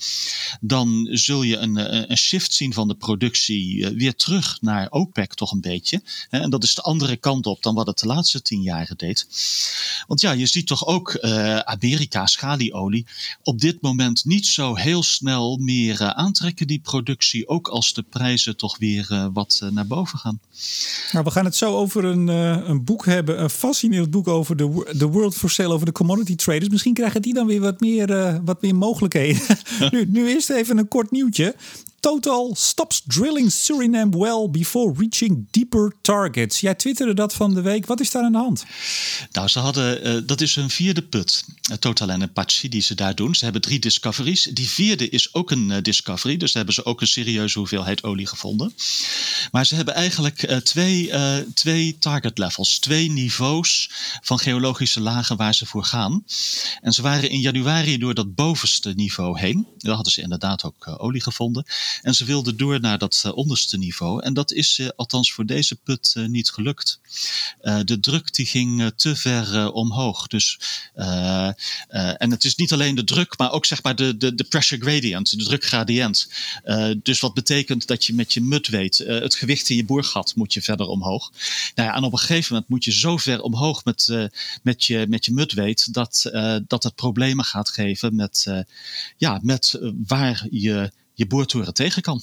Dan 0.61 1.09
zul 1.11 1.43
je 1.43 1.57
een, 1.57 2.11
een 2.11 2.17
shift 2.17 2.53
zien 2.53 2.73
van 2.73 2.89
de 2.89 2.95
productie 2.95 3.89
weer 3.89 4.15
terug 4.15 4.59
naar 4.61 4.91
OPEC 4.91 5.35
toch 5.35 5.53
een 5.53 5.61
beetje. 5.61 6.03
En 6.31 6.51
dat 6.51 6.63
is 6.63 6.75
de 6.75 6.83
andere 6.83 7.17
kant 7.17 7.47
op 7.47 7.63
dan 7.63 7.75
wat 7.75 7.87
het 7.87 7.99
de 7.99 8.07
laatste 8.07 8.43
tien 8.43 8.63
jaren 8.63 8.97
deed. 8.97 9.27
Want 10.07 10.21
ja, 10.21 10.33
je 10.33 10.47
ziet 10.47 10.67
toch 10.67 10.87
ook 10.87 11.19
Amerika, 11.65 12.27
schalieolie, 12.27 13.07
op 13.43 13.61
dit 13.61 13.81
moment 13.81 14.25
niet 14.25 14.47
zo 14.47 14.75
heel 14.75 15.03
snel 15.03 15.57
meer 15.57 16.13
aantrekken 16.13 16.67
die 16.67 16.81
productie, 16.91 17.49
ook 17.49 17.69
als 17.69 17.93
de 17.95 18.03
prijzen 18.03 18.57
toch 18.57 18.79
weer 18.79 19.09
uh, 19.13 19.27
wat 19.33 19.61
uh, 19.63 19.71
naar 19.71 19.87
boven 19.87 20.19
gaan. 20.19 20.41
Nou, 21.13 21.25
we 21.25 21.31
gaan 21.31 21.45
het 21.45 21.57
zo 21.57 21.77
over 21.77 22.05
een, 22.05 22.29
uh, 22.29 22.69
een 22.69 22.85
boek 22.85 23.05
hebben, 23.05 23.43
een 23.43 23.51
fascinerend 23.51 24.11
boek 24.11 24.29
over 24.29 24.57
de, 24.57 24.93
de 24.97 25.07
World 25.07 25.35
for 25.35 25.51
Sale, 25.51 25.75
over 25.75 25.87
de 25.87 25.93
commodity 25.93 26.37
traders. 26.37 26.69
Misschien 26.69 26.95
krijgen 26.95 27.23
die 27.23 27.35
dan 27.35 27.47
weer 27.47 27.61
wat 27.61 27.81
meer, 27.81 28.41
wat 28.45 28.63
meer 28.63 28.75
mogelijkheden. 28.75 29.43
nu, 29.93 30.05
nu 30.09 30.29
eerst 30.29 30.51
even 30.51 30.79
een 30.79 30.89
kort 30.89 31.11
nieuwtje. 31.11 31.55
Total 32.01 32.55
stops 32.57 33.03
drilling 33.07 33.53
Suriname 33.53 34.19
well 34.19 34.49
before 34.51 34.95
reaching 34.97 35.47
deeper 35.51 35.93
targets. 36.03 36.61
Jij 36.61 36.75
twitterde 36.75 37.15
dat 37.15 37.35
van 37.35 37.55
de 37.55 37.61
week. 37.61 37.87
Wat 37.87 38.01
is 38.01 38.11
daar 38.11 38.23
aan 38.23 38.33
de 38.33 38.39
hand? 38.39 38.65
Nou, 39.33 39.49
ze 39.49 39.59
hadden, 39.59 40.07
uh, 40.07 40.23
dat 40.27 40.41
is 40.41 40.55
hun 40.55 40.71
vierde 40.71 41.03
put, 41.03 41.45
uh, 41.71 41.77
Total 41.77 42.11
en 42.11 42.23
Apache, 42.23 42.69
die 42.69 42.83
ze 42.83 42.95
daar 42.95 43.15
doen. 43.15 43.35
Ze 43.35 43.45
hebben 43.45 43.63
drie 43.63 43.79
discoveries. 43.79 44.43
Die 44.43 44.69
vierde 44.69 45.09
is 45.09 45.35
ook 45.35 45.51
een 45.51 45.71
uh, 45.71 45.77
discovery, 45.83 46.37
dus 46.37 46.55
hebben 46.55 46.75
ze 46.75 46.85
ook 46.85 47.01
een 47.01 47.07
serieuze 47.07 47.59
hoeveelheid 47.59 48.03
olie 48.03 48.27
gevonden. 48.27 48.75
Maar 49.51 49.67
ze 49.67 49.75
hebben 49.75 49.95
eigenlijk 49.95 50.61
twee, 50.65 51.13
twee 51.55 51.99
target 51.99 52.39
levels, 52.39 52.79
twee 52.79 53.11
niveaus 53.11 53.91
van 54.23 54.39
geologische 54.39 55.01
lagen 55.01 55.37
waar 55.37 55.55
ze 55.55 55.67
voor 55.67 55.85
gaan. 55.85 56.25
En 56.81 56.93
ze 56.93 57.03
waren 57.03 57.31
in 57.31 57.41
januari 57.41 57.99
door 57.99 58.15
dat 58.15 58.35
bovenste 58.35 58.93
niveau 58.93 59.39
heen. 59.39 59.67
Daar 59.77 59.95
hadden 59.95 60.13
ze 60.13 60.23
inderdaad 60.23 60.65
ook 60.65 60.95
olie 60.99 61.23
gevonden. 61.23 61.65
En 62.03 62.15
ze 62.15 62.25
wilden 62.25 62.57
door 62.57 62.81
naar 62.81 62.99
dat 62.99 63.23
uh, 63.27 63.37
onderste 63.37 63.79
niveau. 63.79 64.23
En 64.23 64.35
dat 64.35 64.53
is 64.53 64.79
uh, 64.79 64.89
althans 64.97 65.33
voor 65.33 65.47
deze 65.47 65.77
put 65.77 66.15
uh, 66.17 66.27
niet 66.27 66.51
gelukt. 66.51 67.01
de 67.85 68.01
druk 68.01 68.35
die 68.35 68.47
ging 68.47 68.93
te 68.97 69.17
ver 69.17 69.73
omhoog. 69.73 70.27
Dus, 70.27 70.59
en 70.95 72.31
het 72.31 72.45
is 72.45 72.55
niet 72.55 72.73
alleen 72.73 72.95
de 72.95 73.05
druk, 73.05 73.39
maar 73.39 73.53
ook 73.53 73.67
zeg 73.67 73.83
maar 73.83 73.97
de, 73.97 74.17
de, 74.17 74.35
de 74.35 74.45
pressure 74.45 74.83
gradient, 74.83 75.39
de 75.39 75.45
drukgradient. 75.45 76.29
dus 77.03 77.21
wat 77.21 77.35
betekent 77.35 77.87
dat 77.87 78.05
je 78.05 78.15
met 78.15 78.33
je 78.33 78.41
mut 78.41 78.69
weet, 78.69 78.99
het 78.99 79.35
gewicht 79.35 79.69
in 79.69 79.77
je 79.77 79.85
boorgat 79.85 80.35
moet 80.35 80.53
je 80.53 80.63
verder 80.63 80.87
omhoog. 80.87 81.33
Nou 81.75 81.89
ja, 81.89 81.95
en 81.95 82.03
op 82.03 82.13
een 82.13 82.19
gegeven 82.19 82.53
moment 82.53 82.71
moet 82.71 82.85
je 82.85 82.93
zo 82.93 83.17
ver 83.17 83.43
omhoog 83.43 83.85
met, 83.85 84.31
met, 84.63 84.85
je, 84.85 85.07
met 85.09 85.25
je 85.25 85.33
mut 85.33 85.53
weet 85.53 85.93
dat, 85.95 86.31
dat 86.67 86.83
het 86.83 86.95
problemen 86.95 87.45
gaat 87.45 87.71
geven 87.71 88.15
met, 88.15 88.65
ja, 89.17 89.41
met 89.43 89.79
waar 90.07 90.47
je 90.51 90.91
je 91.29 91.73
tegen 91.73 92.03
kan. 92.03 92.23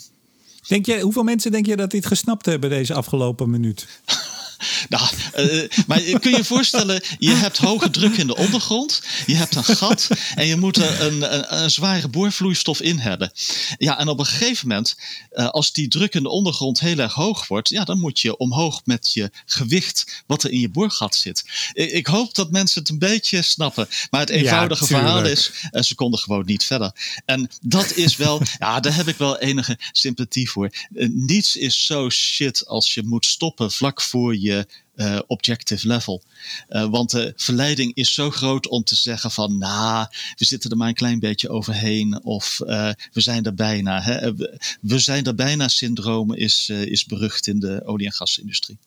Denk 0.68 0.86
je, 0.86 1.00
hoeveel 1.00 1.24
mensen 1.24 1.52
denk 1.52 1.66
je 1.66 1.76
dat 1.76 1.92
dit 1.92 2.06
gesnapt 2.06 2.46
hebben 2.46 2.70
deze 2.70 2.94
afgelopen 2.94 3.50
minuut? 3.50 3.88
Nou, 4.90 5.08
uh, 5.38 5.70
maar 5.88 6.02
kun 6.02 6.32
je 6.32 6.38
je 6.38 6.44
voorstellen, 6.44 7.02
je 7.20 7.30
hebt 7.30 7.58
hoge 7.58 7.90
druk 7.90 8.18
in 8.18 8.28
de 8.28 8.36
ondergrond, 8.36 9.02
je 9.26 9.36
hebt 9.36 9.56
een 9.56 9.64
gat 9.64 10.10
en 10.36 10.48
je 10.48 10.56
moet 10.56 10.78
er 10.78 11.02
een, 11.02 11.34
een, 11.34 11.64
een 11.64 11.72
zware 11.72 12.08
boorvloeistof 12.08 12.82
in 12.82 13.00
hebben. 13.00 13.32
Ja, 13.78 14.00
en 14.00 14.08
op 14.08 14.20
een 14.20 14.26
gegeven 14.26 14.68
moment, 14.68 14.98
uh, 15.32 15.48
als 15.50 15.72
die 15.72 15.88
druk 15.88 16.14
in 16.14 16.24
de 16.24 16.30
ondergrond 16.30 16.80
heel 16.80 16.98
erg 16.98 17.14
hoog 17.14 17.48
wordt, 17.48 17.70
ja, 17.70 17.84
dan 17.84 18.00
moet 18.00 18.20
je 18.20 18.38
omhoog 18.38 18.82
met 18.86 19.14
je 19.14 19.32
gewicht 19.46 20.24
wat 20.26 20.44
er 20.44 20.52
in 20.52 20.60
je 20.60 20.70
boorgat 20.70 21.16
zit. 21.16 21.44
Ik, 21.74 21.92
ik 21.92 22.08
hoop 22.08 22.36
dat 22.36 22.52
mensen 22.52 22.82
het 22.82 22.90
een 22.90 23.00
beetje 23.00 23.42
snappen, 23.42 23.88
maar 24.10 24.22
het 24.22 24.30
eenvoudige 24.30 24.84
ja, 24.84 24.88
verhaal 24.88 25.26
is, 25.26 25.52
uh, 25.72 25.82
ze 25.82 25.96
konden 25.96 26.20
gewoon 26.20 26.46
niet 26.46 26.64
verder. 26.64 26.92
En 27.26 27.50
dat 27.62 27.96
is 27.96 28.16
wel, 28.16 28.42
ja, 28.60 28.80
daar 28.80 28.96
heb 28.96 29.08
ik 29.08 29.18
wel 29.18 29.40
enige 29.40 29.78
sympathie 29.92 30.50
voor. 30.50 30.72
niets 31.12 31.56
is 31.56 31.86
zo 31.86 32.10
shit 32.10 32.68
als 32.68 32.94
je 32.94 33.04
moet 33.04 33.26
stoppen 33.26 33.72
vlak 33.72 34.02
voor 34.02 34.38
je 34.38 34.47
je 34.48 34.68
uh, 34.96 35.20
objective 35.28 35.88
level. 35.88 36.24
Uh, 36.70 36.90
want 36.90 37.12
de 37.12 37.34
verleiding 37.36 37.96
is 37.96 38.14
zo 38.14 38.30
groot 38.30 38.68
om 38.68 38.84
te 38.84 38.96
zeggen 38.96 39.32
van, 39.32 39.58
nou, 39.58 40.08
we 40.36 40.46
zitten 40.46 40.70
er 40.70 40.78
maar 40.78 40.88
een 40.88 40.94
klein 40.94 41.20
beetje 41.20 41.50
overheen 41.50 42.24
of 42.24 42.60
uh, 42.64 42.92
we 43.12 43.22
zijn 43.22 43.44
er 43.44 43.54
bijna. 43.54 44.02
Hè. 44.02 44.36
We 44.82 45.00
zijn 45.00 45.26
er 45.26 45.36
bijna 45.36 45.68
syndroom 45.68 46.34
is, 46.34 46.70
is 46.70 47.06
berucht 47.06 47.48
in 47.48 47.60
de 47.60 47.82
olie- 47.86 48.06
en 48.06 48.14
gasindustrie. 48.14 48.78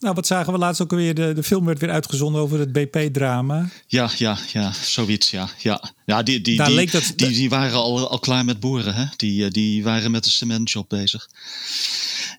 Nou, 0.00 0.14
wat 0.14 0.26
zagen 0.26 0.52
we 0.52 0.58
laatst 0.58 0.82
ook 0.82 0.90
weer? 0.90 1.14
De, 1.14 1.32
de 1.32 1.42
film 1.42 1.64
werd 1.64 1.78
weer 1.78 1.90
uitgezonden 1.90 2.42
over 2.42 2.58
het 2.58 2.72
BP-drama. 2.72 3.68
Ja, 3.86 4.10
ja, 4.16 4.38
ja, 4.52 4.72
zoiets, 4.72 5.30
ja. 5.30 5.48
Ja, 5.58 5.92
ja 6.06 6.22
die, 6.22 6.40
die, 6.40 6.64
die, 6.64 6.90
dat, 6.90 7.12
die, 7.16 7.28
die, 7.28 7.48
waren 7.48 7.78
al, 7.78 8.08
al 8.08 8.18
klaar 8.18 8.44
met 8.44 8.60
boren, 8.60 8.94
hè? 8.94 9.04
Die, 9.16 9.50
die 9.50 9.82
waren 9.82 10.10
met 10.10 10.24
de 10.24 10.30
cementjob 10.30 10.88
bezig. 10.88 11.28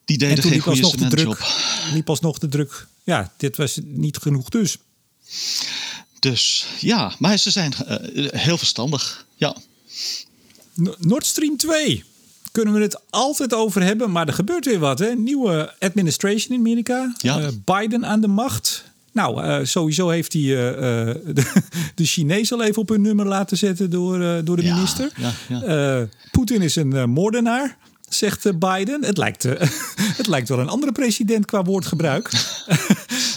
Die 0.06 0.18
deden 0.18 0.44
geen 0.44 0.60
goede 0.60 0.86
cementjob. 0.86 1.38
Liep 1.94 2.10
alsnog 2.10 2.38
de 2.38 2.48
druk. 2.48 2.88
Ja, 3.04 3.32
dit 3.38 3.58
was 3.58 3.80
niet 3.84 4.18
genoeg 4.18 4.50
dus. 4.50 4.78
Dus 6.20 6.66
ja, 6.80 7.16
maar 7.20 7.38
ze 7.38 7.52
zijn 7.52 7.74
uh, 8.14 8.28
heel 8.32 8.58
verstandig. 8.58 9.26
Ja. 9.36 9.56
Nord 10.98 11.26
Stream 11.26 11.58
2 11.58 12.04
kunnen 12.52 12.74
we 12.74 12.82
het 12.82 13.02
altijd 13.10 13.54
over 13.54 13.84
hebben, 13.84 14.12
maar 14.12 14.28
er 14.28 14.34
gebeurt 14.34 14.66
weer 14.66 14.80
wat. 14.80 15.00
Hè? 15.00 15.16
Nieuwe 15.16 15.74
administration 15.80 16.54
in 16.54 16.60
Amerika. 16.60 17.14
Ja. 17.18 17.40
Uh, 17.40 17.48
Biden 17.66 18.06
aan 18.06 18.22
de 18.22 18.28
macht. 18.28 18.84
Nou, 19.12 19.46
uh, 19.46 19.58
sowieso 19.64 20.10
heeft 20.10 20.34
hij 20.34 20.42
uh, 20.42 20.50
de, 21.38 21.62
de 21.96 22.06
Chinezen 22.06 22.58
al 22.58 22.64
even 22.64 22.82
op 22.82 22.90
hun 22.90 23.02
nummer 23.02 23.26
laten 23.26 23.58
zetten 23.58 23.90
door, 23.90 24.44
door 24.44 24.56
de 24.56 24.64
ja, 24.64 24.74
minister. 24.74 25.12
Ja. 25.50 26.08
Poetin 26.32 26.62
is 26.62 26.76
een 26.76 27.10
moordenaar 27.10 27.78
zegt 28.14 28.46
eh, 28.46 28.54
Biden. 28.54 29.04
Het 29.06 29.18
lijkt, 29.18 29.44
uh, 29.44 29.54
het 30.22 30.28
lijkt 30.28 30.50
wel 30.50 30.60
een 30.60 30.70
andere 30.70 30.92
president 30.92 31.46
qua 31.46 31.64
woordgebruik. 31.64 32.30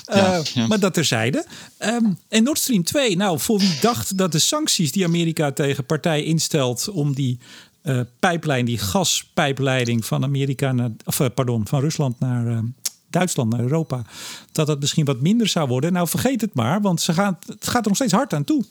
ja, 0.04 0.38
uh, 0.38 0.44
ja. 0.44 0.66
Maar 0.66 0.80
dat 0.80 0.94
terzijde. 0.94 1.44
Um, 1.78 2.18
en 2.28 2.42
Nord 2.42 2.58
Stream 2.58 2.84
2, 2.84 3.16
nou, 3.16 3.38
voor 3.38 3.58
wie 3.58 3.78
dacht 3.80 4.18
dat 4.18 4.32
de 4.32 4.38
sancties 4.38 4.92
die 4.92 5.04
Amerika 5.04 5.52
tegen 5.52 5.86
partij 5.86 6.22
instelt 6.22 6.88
om 6.88 7.14
die 7.14 7.38
uh, 7.84 8.00
pijplijn, 8.18 8.64
die 8.64 8.78
gaspijpleiding 8.78 10.04
van 10.04 10.24
Amerika 10.24 10.72
naar, 10.72 10.90
of 11.04 11.20
pardon, 11.34 11.66
van 11.66 11.80
Rusland 11.80 12.20
naar 12.20 12.62
Duitsland, 13.10 13.50
naar 13.50 13.60
Europa, 13.60 14.02
dat 14.52 14.66
dat 14.66 14.80
misschien 14.80 15.04
wat 15.04 15.20
minder 15.20 15.48
zou 15.48 15.68
worden. 15.68 15.92
Nou, 15.92 16.08
vergeet 16.08 16.40
het 16.40 16.54
maar, 16.54 16.80
want 16.80 17.00
ze 17.00 17.12
gaan, 17.12 17.38
het 17.46 17.68
gaat 17.68 17.82
er 17.82 17.88
nog 17.88 17.96
steeds 17.96 18.12
hard 18.12 18.32
aan 18.34 18.44
toe. 18.44 18.64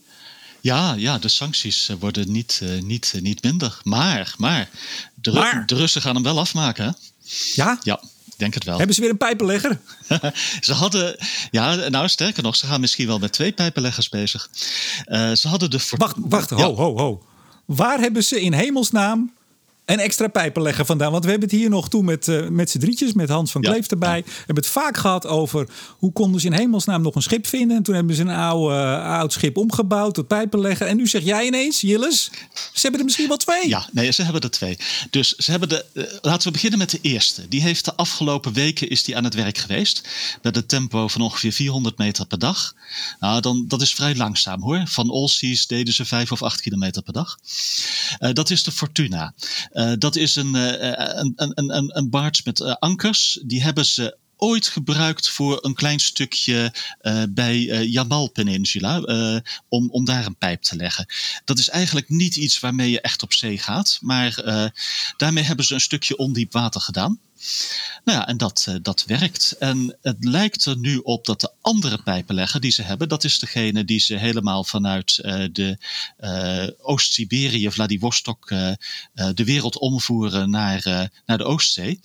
Ja, 0.61 0.93
ja, 0.93 1.17
de 1.17 1.27
sancties 1.27 1.89
eh, 1.89 1.95
worden 1.99 2.31
niet, 2.31 2.61
niet, 2.83 3.13
niet 3.21 3.43
minder. 3.43 3.79
Maar, 3.83 4.33
maar, 4.37 4.69
de, 5.13 5.31
maar. 5.31 5.65
de 5.65 5.75
Russen 5.75 6.01
gaan 6.01 6.15
hem 6.15 6.23
wel 6.23 6.39
afmaken. 6.39 6.85
Hè? 6.85 6.91
Ja? 7.53 7.79
Ja, 7.83 8.01
denk 8.37 8.53
het 8.53 8.63
wel. 8.63 8.77
Hebben 8.77 8.95
ze 8.95 9.01
weer 9.01 9.09
een 9.09 9.17
pijpenlegger? 9.17 9.79
ze 10.61 10.73
hadden, 10.73 11.17
ja, 11.51 11.75
nou 11.75 12.07
sterker 12.07 12.43
nog, 12.43 12.55
ze 12.55 12.65
gaan 12.65 12.79
misschien 12.79 13.07
wel 13.07 13.19
met 13.19 13.31
twee 13.31 13.51
pijpenleggers 13.51 14.09
bezig. 14.09 14.49
Uh, 15.07 15.31
ze 15.31 15.47
hadden 15.47 15.69
de. 15.69 15.87
Wacht, 15.97 16.15
wacht, 16.19 16.49
ho, 16.49 16.75
ho, 16.75 16.97
ho. 16.97 17.23
Waar 17.65 17.99
hebben 17.99 18.23
ze 18.23 18.41
in 18.41 18.53
hemelsnaam 18.53 19.33
en 19.85 19.99
extra 19.99 20.27
pijpen 20.27 20.61
leggen 20.61 20.85
vandaan. 20.85 21.11
Want 21.11 21.23
we 21.23 21.29
hebben 21.29 21.49
het 21.49 21.57
hier 21.57 21.69
nog 21.69 21.89
toe 21.89 22.03
met, 22.03 22.27
uh, 22.27 22.47
met 22.47 22.69
z'n 22.69 22.79
drietjes, 22.79 23.13
met 23.13 23.29
Hans 23.29 23.51
van 23.51 23.61
Kleef 23.61 23.87
erbij. 23.87 24.23
We 24.25 24.31
hebben 24.37 24.55
het 24.55 24.67
vaak 24.67 24.97
gehad 24.97 25.27
over 25.27 25.67
hoe 25.97 26.11
konden 26.11 26.41
ze 26.41 26.47
in 26.47 26.53
hemelsnaam 26.53 27.01
nog 27.01 27.15
een 27.15 27.21
schip 27.21 27.47
vinden. 27.47 27.77
En 27.77 27.83
toen 27.83 27.95
hebben 27.95 28.15
ze 28.15 28.21
een 28.21 28.29
oude, 28.29 28.75
uh, 28.75 29.05
oud 29.05 29.33
schip 29.33 29.57
omgebouwd 29.57 30.13
tot 30.13 30.27
pijpen 30.27 30.59
leggen. 30.59 30.87
En 30.87 30.97
nu 30.97 31.07
zeg 31.07 31.23
jij 31.23 31.45
ineens, 31.45 31.81
Jilles, 31.81 32.31
ze 32.53 32.79
hebben 32.81 32.99
er 32.99 33.05
misschien 33.05 33.27
wel 33.27 33.37
twee. 33.37 33.67
Ja, 33.67 33.87
nee, 33.91 34.11
ze 34.11 34.23
hebben 34.23 34.41
er 34.41 34.51
twee. 34.51 34.77
Dus 35.09 35.35
ze 35.35 35.51
hebben 35.51 35.69
de, 35.69 35.85
uh, 35.93 36.03
laten 36.21 36.47
we 36.47 36.53
beginnen 36.53 36.79
met 36.79 36.89
de 36.89 36.99
eerste. 37.01 37.47
Die 37.47 37.61
heeft 37.61 37.85
de 37.85 37.95
afgelopen 37.95 38.53
weken 38.53 38.89
is 38.89 39.03
die 39.03 39.17
aan 39.17 39.23
het 39.23 39.33
werk 39.33 39.57
geweest. 39.57 40.07
Met 40.41 40.55
een 40.55 40.65
tempo 40.65 41.07
van 41.07 41.21
ongeveer 41.21 41.51
400 41.51 41.97
meter 41.97 42.25
per 42.25 42.39
dag. 42.39 42.73
Nou, 43.19 43.41
dan, 43.41 43.65
dat 43.67 43.81
is 43.81 43.93
vrij 43.93 44.15
langzaam 44.15 44.61
hoor. 44.61 44.81
Van 44.85 45.09
Allseas 45.09 45.67
deden 45.67 45.93
ze 45.93 46.05
5 46.05 46.31
of 46.31 46.41
8 46.41 46.61
kilometer 46.61 47.01
per 47.01 47.13
dag. 47.13 47.37
dat 48.33 48.49
is 48.49 48.63
de 48.63 48.71
Fortuna. 48.71 49.33
Uh, 49.73 49.93
dat 49.97 50.15
is 50.15 50.35
een, 50.35 50.55
uh, 50.55 50.71
een, 50.79 51.33
een, 51.35 51.75
een, 51.75 51.97
een 51.97 52.09
barge 52.09 52.41
met 52.45 52.59
uh, 52.59 52.73
ankers. 52.79 53.39
Die 53.45 53.63
hebben 53.63 53.85
ze 53.85 54.17
ooit 54.37 54.67
gebruikt 54.67 55.29
voor 55.29 55.65
een 55.65 55.73
klein 55.73 55.99
stukje 55.99 56.73
uh, 57.01 57.23
bij 57.29 57.57
uh, 57.57 57.91
Jamal 57.91 58.29
Peninsula, 58.29 59.01
uh, 59.05 59.37
om, 59.69 59.89
om 59.89 60.05
daar 60.05 60.25
een 60.25 60.37
pijp 60.37 60.61
te 60.61 60.75
leggen. 60.75 61.05
Dat 61.45 61.59
is 61.59 61.69
eigenlijk 61.69 62.09
niet 62.09 62.35
iets 62.35 62.59
waarmee 62.59 62.91
je 62.91 63.01
echt 63.01 63.23
op 63.23 63.33
zee 63.33 63.57
gaat, 63.57 63.97
maar 64.01 64.43
daarmee 65.17 65.43
hebben 65.43 65.65
ze 65.65 65.73
een 65.73 65.81
stukje 65.81 66.17
ondiep 66.17 66.51
water 66.51 66.81
gedaan. 66.81 67.19
Nou 68.03 68.17
ja, 68.17 68.27
en 68.27 68.37
dat, 68.37 68.65
uh, 68.69 68.75
dat 68.81 69.03
werkt. 69.05 69.55
En 69.59 69.97
het 70.01 70.23
lijkt 70.23 70.65
er 70.65 70.77
nu 70.77 70.97
op 70.97 71.25
dat 71.25 71.41
de 71.41 71.51
andere 71.61 72.03
pijpenlegger 72.03 72.59
die 72.59 72.71
ze 72.71 72.81
hebben, 72.81 73.09
dat 73.09 73.23
is 73.23 73.39
degene 73.39 73.85
die 73.85 73.99
ze 73.99 74.15
helemaal 74.17 74.63
vanuit 74.63 75.19
uh, 75.21 75.45
de 75.51 75.77
uh, 76.19 76.67
Oost-Siberië, 76.81 77.71
Vladivostok, 77.71 78.47
de 79.13 79.43
wereld 79.43 79.77
omvoeren 79.77 80.49
naar, 80.49 81.11
naar 81.25 81.37
de 81.37 81.43
Oostzee, 81.43 81.99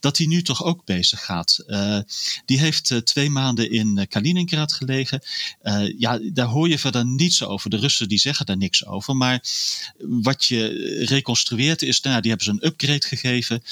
dat 0.00 0.16
die 0.16 0.28
nu 0.28 0.42
toch 0.42 0.64
ook 0.64 0.84
bezig 0.84 1.24
gaat. 1.24 1.64
die 2.44 2.58
heeft 2.58 3.06
twee 3.06 3.30
maanden 3.30 3.70
in 3.70 4.06
Kaliningrad 4.08 4.72
gelegen. 4.72 5.22
ja, 5.98 6.18
daar 6.32 6.46
hoor 6.46 6.68
je 6.68 6.78
verder 6.78 7.06
niets 7.06 7.42
over. 7.42 7.70
De 7.70 7.76
Russen 7.76 8.08
die 8.08 8.18
zeggen 8.18 8.46
daar 8.46 8.56
niks 8.56 8.86
over. 8.86 9.16
Maar 9.16 9.42
wat 9.98 10.44
je 10.44 10.66
reconstrueert 11.08 11.82
is, 11.82 12.00
nou, 12.00 12.20
die 12.20 12.30
hebben 12.30 12.46
ze 12.46 12.52
een 12.52 12.66
upgrade 12.66 13.06
gegeven. 13.06 13.62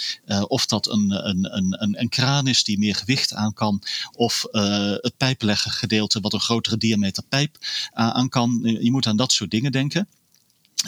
of 0.48 0.66
dat 0.66 0.88
een 0.88 1.05
een, 1.10 1.56
een, 1.56 1.82
een, 1.82 2.00
een, 2.00 2.08
kraan 2.08 2.46
is 2.46 2.64
die 2.64 2.78
meer 2.78 2.94
gewicht 2.94 3.34
aan 3.34 3.52
kan. 3.52 3.82
Of 4.12 4.46
uh, 4.52 4.90
het 4.90 5.16
pijpleggen 5.16 5.70
gedeelte 5.70 6.20
wat 6.20 6.32
een 6.32 6.40
grotere 6.40 6.76
diameter 6.76 7.22
pijp 7.28 7.56
uh, 7.60 7.68
aan 7.90 8.28
kan. 8.28 8.60
Je 8.80 8.90
moet 8.90 9.06
aan 9.06 9.16
dat 9.16 9.32
soort 9.32 9.50
dingen 9.50 9.72
denken. 9.72 10.08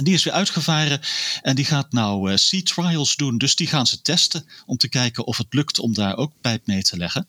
Die 0.02 0.14
is 0.14 0.24
weer 0.24 0.32
uitgevaren 0.32 1.00
en 1.42 1.56
die 1.56 1.64
gaat 1.64 1.92
nou 1.92 2.30
uh, 2.30 2.36
sea 2.36 2.62
trials 2.62 3.16
doen. 3.16 3.38
Dus 3.38 3.56
die 3.56 3.66
gaan 3.66 3.86
ze 3.86 4.02
testen 4.02 4.46
om 4.66 4.76
te 4.76 4.88
kijken 4.88 5.26
of 5.26 5.36
het 5.36 5.54
lukt 5.54 5.78
om 5.78 5.94
daar 5.94 6.16
ook 6.16 6.32
pijp 6.40 6.66
mee 6.66 6.82
te 6.82 6.96
leggen. 6.96 7.28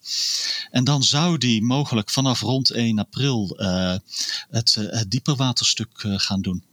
En 0.71 0.83
dan 0.83 1.03
zou 1.03 1.37
die 1.37 1.61
mogelijk 1.61 2.09
vanaf 2.09 2.41
rond 2.41 2.69
1 2.71 2.99
april 2.99 3.53
het, 4.49 4.75
uh, 4.79 4.91
het 4.91 5.11
dieperwaterstuk 5.11 5.89
gaan 5.95 6.41
doen. 6.41 6.63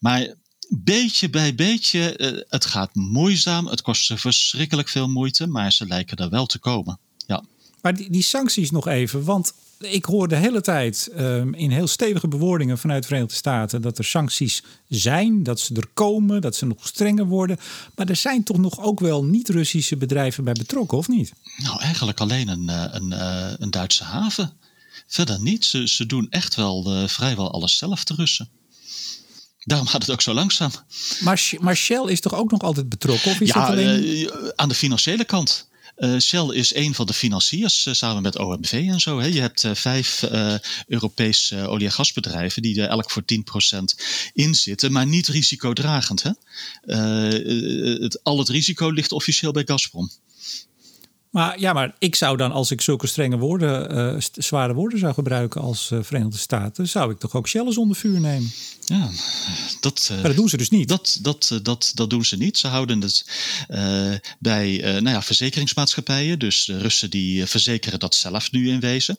Maar 0.00 0.34
beetje 0.68 1.30
bij 1.30 1.54
beetje, 1.54 2.18
uh, 2.18 2.42
het 2.48 2.64
gaat 2.64 2.94
moeizaam. 2.94 3.66
Het 3.66 3.82
kost 3.82 4.04
ze 4.04 4.18
verschrikkelijk 4.18 4.88
veel 4.88 5.08
moeite, 5.08 5.46
maar 5.46 5.72
ze 5.72 5.86
lijken 5.86 6.16
er 6.16 6.30
wel 6.30 6.46
te 6.46 6.58
komen. 6.58 6.98
Ja. 7.26 7.42
Maar 7.82 7.94
die, 7.94 8.10
die 8.10 8.22
sancties 8.22 8.70
nog 8.70 8.88
even, 8.88 9.24
want 9.24 9.52
ik 9.78 10.04
hoor 10.04 10.28
de 10.28 10.36
hele 10.36 10.60
tijd 10.60 11.10
um, 11.18 11.54
in 11.54 11.70
heel 11.70 11.86
stevige 11.86 12.28
bewoordingen 12.28 12.78
vanuit 12.78 13.02
de 13.02 13.08
Verenigde 13.08 13.36
Staten 13.36 13.82
dat 13.82 13.98
er 13.98 14.04
sancties 14.04 14.62
zijn, 14.88 15.42
dat 15.42 15.60
ze 15.60 15.74
er 15.74 15.88
komen, 15.94 16.40
dat 16.40 16.56
ze 16.56 16.66
nog 16.66 16.86
strenger 16.86 17.26
worden. 17.26 17.58
Maar 17.94 18.08
er 18.08 18.16
zijn 18.16 18.42
toch 18.42 18.58
nog 18.58 18.80
ook 18.80 19.00
wel 19.00 19.24
niet-Russische 19.24 19.96
bedrijven 19.96 20.44
bij 20.44 20.52
betrokken, 20.52 20.98
of 20.98 21.08
niet? 21.08 21.32
Nou, 21.56 21.80
eigenlijk 21.80 22.20
alleen 22.20 22.48
een, 22.48 22.68
een, 22.96 23.12
een 23.62 23.70
Duitse 23.70 24.04
haven. 24.04 24.52
Verder 25.06 25.40
niet. 25.40 25.64
Ze, 25.64 25.88
ze 25.88 26.06
doen 26.06 26.26
echt 26.30 26.54
wel 26.54 26.84
uh, 26.86 27.08
vrijwel 27.08 27.52
alles 27.52 27.78
zelf, 27.78 28.04
de 28.04 28.14
Russen. 28.14 28.48
Daarom 29.66 29.86
gaat 29.86 30.02
het 30.02 30.10
ook 30.10 30.22
zo 30.22 30.32
langzaam. 30.32 30.70
Maar, 31.20 31.50
maar 31.60 31.76
Shell 31.76 32.04
is 32.06 32.20
toch 32.20 32.34
ook 32.34 32.50
nog 32.50 32.60
altijd 32.60 32.88
betrokken? 32.88 33.30
Of 33.30 33.40
is 33.40 33.48
ja, 33.48 33.66
alleen... 33.66 34.06
uh, 34.06 34.28
aan 34.56 34.68
de 34.68 34.74
financiële 34.74 35.24
kant. 35.24 35.68
Uh, 35.98 36.18
Shell 36.18 36.48
is 36.48 36.74
een 36.74 36.94
van 36.94 37.06
de 37.06 37.12
financiers 37.12 37.86
uh, 37.86 37.94
samen 37.94 38.22
met 38.22 38.38
OMV 38.38 38.72
en 38.72 39.00
zo. 39.00 39.18
Hè. 39.18 39.26
Je 39.26 39.40
hebt 39.40 39.62
uh, 39.62 39.74
vijf 39.74 40.24
Europese 40.86 41.56
olie- 41.68 41.86
en 41.86 41.92
gasbedrijven 41.92 42.62
die 42.62 42.82
er 42.82 42.88
elk 42.88 43.10
voor 43.10 43.22
10% 43.22 43.78
in 44.32 44.54
zitten, 44.54 44.92
maar 44.92 45.06
niet 45.06 45.26
risicodragend. 45.26 46.22
Hè. 46.22 46.30
het, 48.02 48.24
al 48.24 48.38
het 48.38 48.48
risico 48.48 48.90
ligt 48.90 49.12
officieel 49.12 49.52
bij 49.52 49.64
Gazprom. 49.66 50.10
Maar 51.36 51.60
ja, 51.60 51.72
maar 51.72 51.94
ik 51.98 52.14
zou 52.14 52.36
dan, 52.36 52.52
als 52.52 52.70
ik 52.70 52.80
zulke 52.80 53.06
strenge 53.06 53.38
woorden, 53.38 53.96
uh, 53.96 54.20
zware 54.32 54.74
woorden 54.74 54.98
zou 54.98 55.14
gebruiken 55.14 55.60
als 55.60 55.90
uh, 55.90 55.98
Verenigde 56.02 56.38
Staten, 56.38 56.88
zou 56.88 57.10
ik 57.10 57.18
toch 57.18 57.34
ook 57.34 57.48
Shell 57.48 57.64
eens 57.64 57.78
onder 57.78 57.96
vuur 57.96 58.20
nemen. 58.20 58.52
Ja, 58.84 59.10
dat. 59.80 60.08
Uh, 60.12 60.16
maar 60.16 60.26
dat 60.26 60.36
doen 60.36 60.48
ze 60.48 60.56
dus 60.56 60.70
niet. 60.70 60.88
Dat, 60.88 61.18
dat, 61.22 61.60
dat, 61.62 61.92
dat 61.94 62.10
doen 62.10 62.24
ze 62.24 62.36
niet. 62.36 62.58
Ze 62.58 62.66
houden 62.66 63.00
het 63.00 63.24
bij 64.38 64.78
nou 64.82 65.08
ja, 65.08 65.22
verzekeringsmaatschappijen. 65.22 66.38
Dus 66.38 66.64
de 66.64 66.78
Russen 66.78 67.10
die 67.10 67.46
verzekeren 67.46 67.98
dat 67.98 68.14
zelf 68.14 68.50
nu 68.50 68.70
in 68.70 68.80
wezen. 68.80 69.18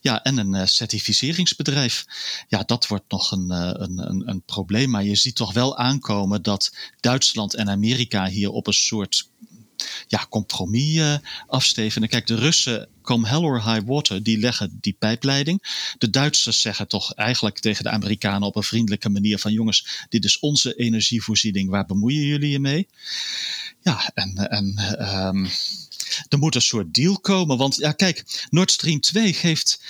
Ja, 0.00 0.22
en 0.22 0.36
een 0.36 0.68
certificeringsbedrijf. 0.68 2.04
Ja, 2.48 2.62
dat 2.66 2.86
wordt 2.86 3.10
nog 3.10 3.32
een, 3.32 3.50
een, 3.50 4.10
een, 4.10 4.28
een 4.28 4.42
probleem. 4.42 4.90
Maar 4.90 5.04
je 5.04 5.16
ziet 5.16 5.34
toch 5.34 5.52
wel 5.52 5.76
aankomen 5.76 6.42
dat 6.42 6.74
Duitsland 7.00 7.54
en 7.54 7.70
Amerika 7.70 8.26
hier 8.26 8.50
op 8.50 8.66
een 8.66 8.72
soort 8.72 9.28
ja, 10.06 10.26
compromis 10.28 10.94
uh, 10.94 11.16
afstevenen. 11.46 12.08
Kijk, 12.08 12.26
de 12.26 12.34
Russen, 12.34 12.88
come 13.02 13.28
hell 13.28 13.42
or 13.42 13.64
high 13.64 13.86
water, 13.86 14.22
die 14.22 14.38
leggen 14.38 14.78
die 14.80 14.96
pijpleiding. 14.98 15.62
De 15.98 16.10
Duitsers 16.10 16.60
zeggen 16.60 16.88
toch 16.88 17.14
eigenlijk 17.14 17.58
tegen 17.58 17.84
de 17.84 17.90
Amerikanen 17.90 18.48
op 18.48 18.56
een 18.56 18.62
vriendelijke 18.62 19.08
manier 19.08 19.38
van 19.38 19.52
jongens, 19.52 20.06
dit 20.08 20.24
is 20.24 20.38
onze 20.38 20.74
energievoorziening, 20.74 21.70
waar 21.70 21.86
bemoeien 21.86 22.26
jullie 22.26 22.50
je 22.50 22.60
mee? 22.60 22.88
Ja, 23.82 24.10
en, 24.14 24.34
en 24.50 24.78
um, 25.26 25.48
er 26.28 26.38
moet 26.38 26.54
een 26.54 26.62
soort 26.62 26.94
deal 26.94 27.18
komen. 27.20 27.56
Want 27.56 27.76
ja, 27.76 27.92
kijk, 27.92 28.46
Nord 28.50 28.70
Stream 28.70 29.00
2 29.00 29.32
geeft, 29.32 29.82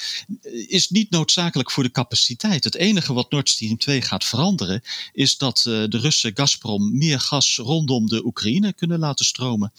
is 0.68 0.90
niet 0.90 1.10
noodzakelijk 1.10 1.70
voor 1.70 1.82
de 1.82 1.90
capaciteit. 1.90 2.64
Het 2.64 2.74
enige 2.74 3.12
wat 3.12 3.30
Nord 3.30 3.48
Stream 3.48 3.78
2 3.78 4.02
gaat 4.02 4.24
veranderen, 4.24 4.82
is 5.12 5.36
dat 5.36 5.64
uh, 5.68 5.84
de 5.88 5.98
Russen 5.98 6.30
Gazprom 6.34 6.98
meer 6.98 7.20
gas 7.20 7.56
rondom 7.56 8.06
de 8.06 8.24
Oekraïne 8.24 8.72
kunnen 8.72 8.98
laten 8.98 9.24
stromen. 9.24 9.72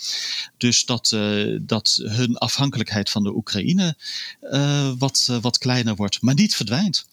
Dus 0.57 0.85
dat, 0.85 1.11
uh, 1.13 1.57
dat 1.61 1.99
hun 2.03 2.37
afhankelijkheid 2.37 3.09
van 3.09 3.23
de 3.23 3.35
Oekraïne 3.35 3.95
wat, 4.97 5.29
wat 5.41 5.57
kleiner 5.57 5.95
wordt, 5.95 6.21
maar 6.21 6.33
niet 6.33 6.55
verdwijnt. 6.55 7.05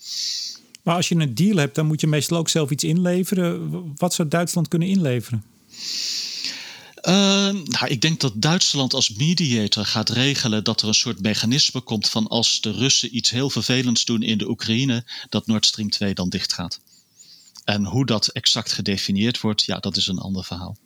Maar 0.88 0.96
als 0.96 1.08
je 1.08 1.14
een 1.14 1.34
deal 1.34 1.56
hebt, 1.56 1.74
dan 1.74 1.86
moet 1.86 2.00
je 2.00 2.06
meestal 2.06 2.38
ook 2.38 2.48
zelf 2.48 2.70
iets 2.70 2.84
inleveren. 2.84 3.94
Wat 3.96 4.14
zou 4.14 4.28
Duitsland 4.28 4.68
kunnen 4.68 4.88
inleveren? 4.88 5.42
Uh, 7.02 7.12
nou, 7.64 7.86
ik 7.86 8.00
denk 8.00 8.20
dat 8.20 8.32
Duitsland 8.36 8.94
als 8.94 9.14
mediator 9.14 9.84
gaat 9.84 10.08
regelen 10.08 10.64
dat 10.64 10.82
er 10.82 10.88
een 10.88 10.94
soort 10.94 11.20
mechanisme 11.20 11.80
komt 11.80 12.08
van 12.08 12.26
als 12.26 12.60
de 12.60 12.70
Russen 12.70 13.16
iets 13.16 13.30
heel 13.30 13.50
vervelends 13.50 14.04
doen 14.04 14.22
in 14.22 14.38
de 14.38 14.48
Oekraïne, 14.48 15.04
dat 15.28 15.46
Nord 15.46 15.66
Stream 15.66 15.90
2 15.90 16.14
dan 16.14 16.28
dicht 16.28 16.52
gaat. 16.52 16.80
En 17.64 17.84
hoe 17.84 18.06
dat 18.06 18.26
exact 18.26 18.72
gedefinieerd 18.72 19.40
wordt, 19.40 19.64
ja, 19.64 19.78
dat 19.78 19.96
is 19.96 20.06
een 20.06 20.18
ander 20.18 20.44
verhaal. 20.44 20.76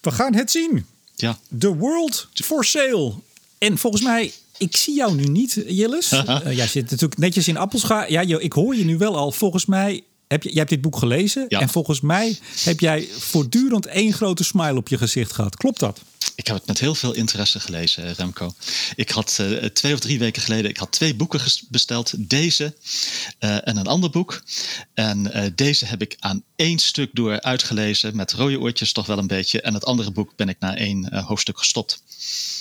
We 0.00 0.10
gaan 0.10 0.34
het 0.34 0.50
zien. 0.50 0.86
Ja. 1.16 1.38
The 1.58 1.76
World 1.76 2.28
for 2.34 2.64
Sale. 2.64 3.14
En 3.58 3.78
volgens 3.78 4.02
mij 4.02 4.32
ik 4.60 4.76
zie 4.76 4.94
jou 4.94 5.14
nu 5.14 5.24
niet, 5.24 5.62
Jillis. 5.66 6.12
uh, 6.12 6.40
jij 6.60 6.66
zit 6.66 6.90
natuurlijk 6.90 7.20
netjes 7.20 7.48
in 7.48 7.56
Appelscha. 7.56 8.06
Ja, 8.08 8.20
ik 8.20 8.52
hoor 8.52 8.76
je 8.76 8.84
nu 8.84 8.98
wel 8.98 9.16
al. 9.16 9.32
Volgens 9.32 9.66
mij 9.66 10.02
heb 10.30 10.42
je, 10.42 10.48
jij 10.48 10.58
hebt 10.58 10.70
dit 10.70 10.80
boek 10.80 10.96
gelezen. 10.96 11.44
Ja. 11.48 11.60
En 11.60 11.68
volgens 11.68 12.00
mij 12.00 12.38
heb 12.64 12.80
jij 12.80 13.08
voortdurend 13.18 13.86
één 13.86 14.12
grote 14.12 14.44
smile 14.44 14.76
op 14.76 14.88
je 14.88 14.98
gezicht 14.98 15.32
gehad. 15.32 15.56
Klopt 15.56 15.80
dat? 15.80 16.00
Ik 16.34 16.46
heb 16.46 16.56
het 16.56 16.66
met 16.66 16.78
heel 16.78 16.94
veel 16.94 17.12
interesse 17.12 17.60
gelezen, 17.60 18.14
Remco. 18.14 18.54
Ik 18.94 19.10
had 19.10 19.38
uh, 19.40 19.64
twee 19.64 19.92
of 19.92 19.98
drie 19.98 20.18
weken 20.18 20.42
geleden 20.42 20.70
ik 20.70 20.76
had 20.76 20.92
twee 20.92 21.14
boeken 21.14 21.40
besteld. 21.68 22.12
Deze 22.18 22.74
uh, 23.40 23.68
en 23.68 23.76
een 23.76 23.86
ander 23.86 24.10
boek. 24.10 24.42
En 24.94 25.26
uh, 25.26 25.44
deze 25.54 25.86
heb 25.86 26.02
ik 26.02 26.16
aan 26.18 26.42
één 26.56 26.78
stuk 26.78 27.10
door 27.12 27.40
uitgelezen. 27.40 28.16
Met 28.16 28.32
rode 28.32 28.60
oortjes 28.60 28.92
toch 28.92 29.06
wel 29.06 29.18
een 29.18 29.26
beetje. 29.26 29.60
En 29.60 29.74
het 29.74 29.84
andere 29.84 30.10
boek 30.10 30.32
ben 30.36 30.48
ik 30.48 30.56
na 30.58 30.76
één 30.76 31.24
hoofdstuk 31.24 31.58
gestopt. 31.58 32.02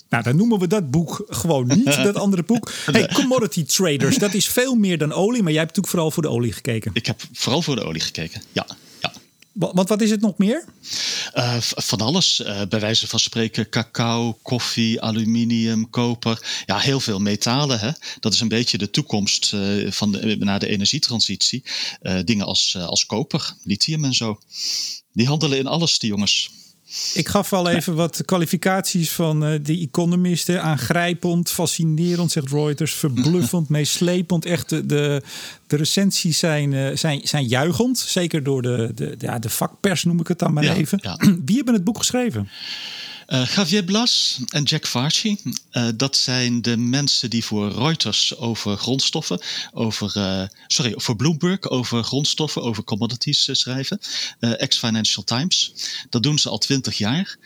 Nou, 0.09 0.23
dan 0.23 0.35
noemen 0.35 0.59
we 0.59 0.67
dat 0.67 0.91
boek 0.91 1.25
gewoon 1.27 1.67
niet, 1.67 1.85
dat 2.03 2.15
andere 2.15 2.43
boek. 2.43 2.71
Hey, 2.85 3.07
Commodity 3.07 3.63
Traders, 3.63 4.17
dat 4.17 4.33
is 4.33 4.47
veel 4.47 4.75
meer 4.75 4.97
dan 4.97 5.13
olie. 5.13 5.43
Maar 5.43 5.51
jij 5.51 5.61
hebt 5.61 5.75
natuurlijk 5.75 5.87
vooral 5.87 6.11
voor 6.11 6.23
de 6.23 6.29
olie 6.29 6.53
gekeken. 6.53 6.91
Ik 6.93 7.05
heb 7.05 7.21
vooral 7.33 7.61
voor 7.61 7.75
de 7.75 7.83
olie 7.83 8.01
gekeken, 8.01 8.41
ja. 8.51 8.67
ja. 9.01 9.13
Want 9.53 9.89
wat 9.89 10.01
is 10.01 10.09
het 10.09 10.21
nog 10.21 10.37
meer? 10.37 10.65
Uh, 11.35 11.55
van 11.59 12.01
alles. 12.01 12.39
Uh, 12.39 12.61
bij 12.69 12.79
wijze 12.79 13.07
van 13.07 13.19
spreken 13.19 13.69
cacao, 13.69 14.37
koffie, 14.41 15.01
aluminium, 15.01 15.89
koper. 15.89 16.63
Ja, 16.65 16.77
heel 16.77 16.99
veel 16.99 17.19
metalen. 17.19 17.79
Hè? 17.79 17.91
Dat 18.19 18.33
is 18.33 18.39
een 18.39 18.47
beetje 18.47 18.77
de 18.77 18.89
toekomst 18.89 19.53
uh, 19.53 19.91
van 19.91 20.11
de, 20.11 20.35
naar 20.39 20.59
de 20.59 20.67
energietransitie. 20.67 21.63
dingen 22.25 22.45
als, 22.45 22.77
als 22.77 23.05
koper, 23.05 23.53
lithium 23.63 24.05
en 24.05 24.13
zo. 24.13 24.39
Die 25.13 25.27
handelen 25.27 25.57
in 25.57 25.67
alles, 25.67 25.99
die 25.99 26.09
jongens. 26.09 26.49
Ik 27.13 27.27
gaf 27.27 27.53
al 27.53 27.69
even 27.69 27.95
wat 27.95 28.25
kwalificaties 28.25 29.11
van 29.11 29.51
uh, 29.51 29.59
de 29.61 29.79
economisten. 29.79 30.61
Aangrijpend, 30.61 31.51
fascinerend, 31.51 32.31
zegt 32.31 32.51
Reuters. 32.51 32.93
Verbluffend, 32.93 33.69
meeslepend. 33.79 34.45
Echt, 34.45 34.69
de, 34.69 34.85
de, 35.67 35.75
recensies 35.75 36.39
zijn, 36.39 36.71
uh, 36.71 36.95
zijn, 36.95 37.21
zijn 37.23 37.45
juichend. 37.45 37.97
Zeker 37.97 38.43
door 38.43 38.61
de, 38.61 38.91
de, 38.95 39.15
ja, 39.17 39.39
de 39.39 39.49
vakpers, 39.49 40.03
noem 40.03 40.19
ik 40.19 40.27
het 40.27 40.39
dan 40.39 40.53
maar 40.53 40.63
even. 40.63 40.99
Wie 41.45 41.55
hebben 41.55 41.73
het 41.73 41.83
boek 41.83 41.97
geschreven? 41.97 42.49
Uh, 43.29 43.45
Javier 43.45 43.83
Blas 43.83 44.39
en 44.47 44.63
Jack 44.63 44.87
Farci, 44.87 45.37
uh, 45.71 45.87
dat 45.95 46.15
zijn 46.15 46.61
de 46.61 46.77
mensen 46.77 47.29
die 47.29 47.45
voor 47.45 47.71
Reuters 47.71 48.37
over 48.37 48.77
grondstoffen, 48.77 49.39
over, 49.71 50.13
uh, 50.17 50.43
sorry, 50.67 50.93
voor 50.95 51.15
Bloomberg 51.15 51.69
over 51.69 52.03
grondstoffen, 52.03 52.61
over 52.61 52.83
commodities 52.83 53.49
schrijven. 53.51 53.99
Ex-Financial 54.39 55.23
Times. 55.23 55.73
Dat 56.09 56.23
doen 56.23 56.39
ze 56.39 56.49
al 56.49 56.57
twintig 56.57 56.97
jaar. 56.97 57.37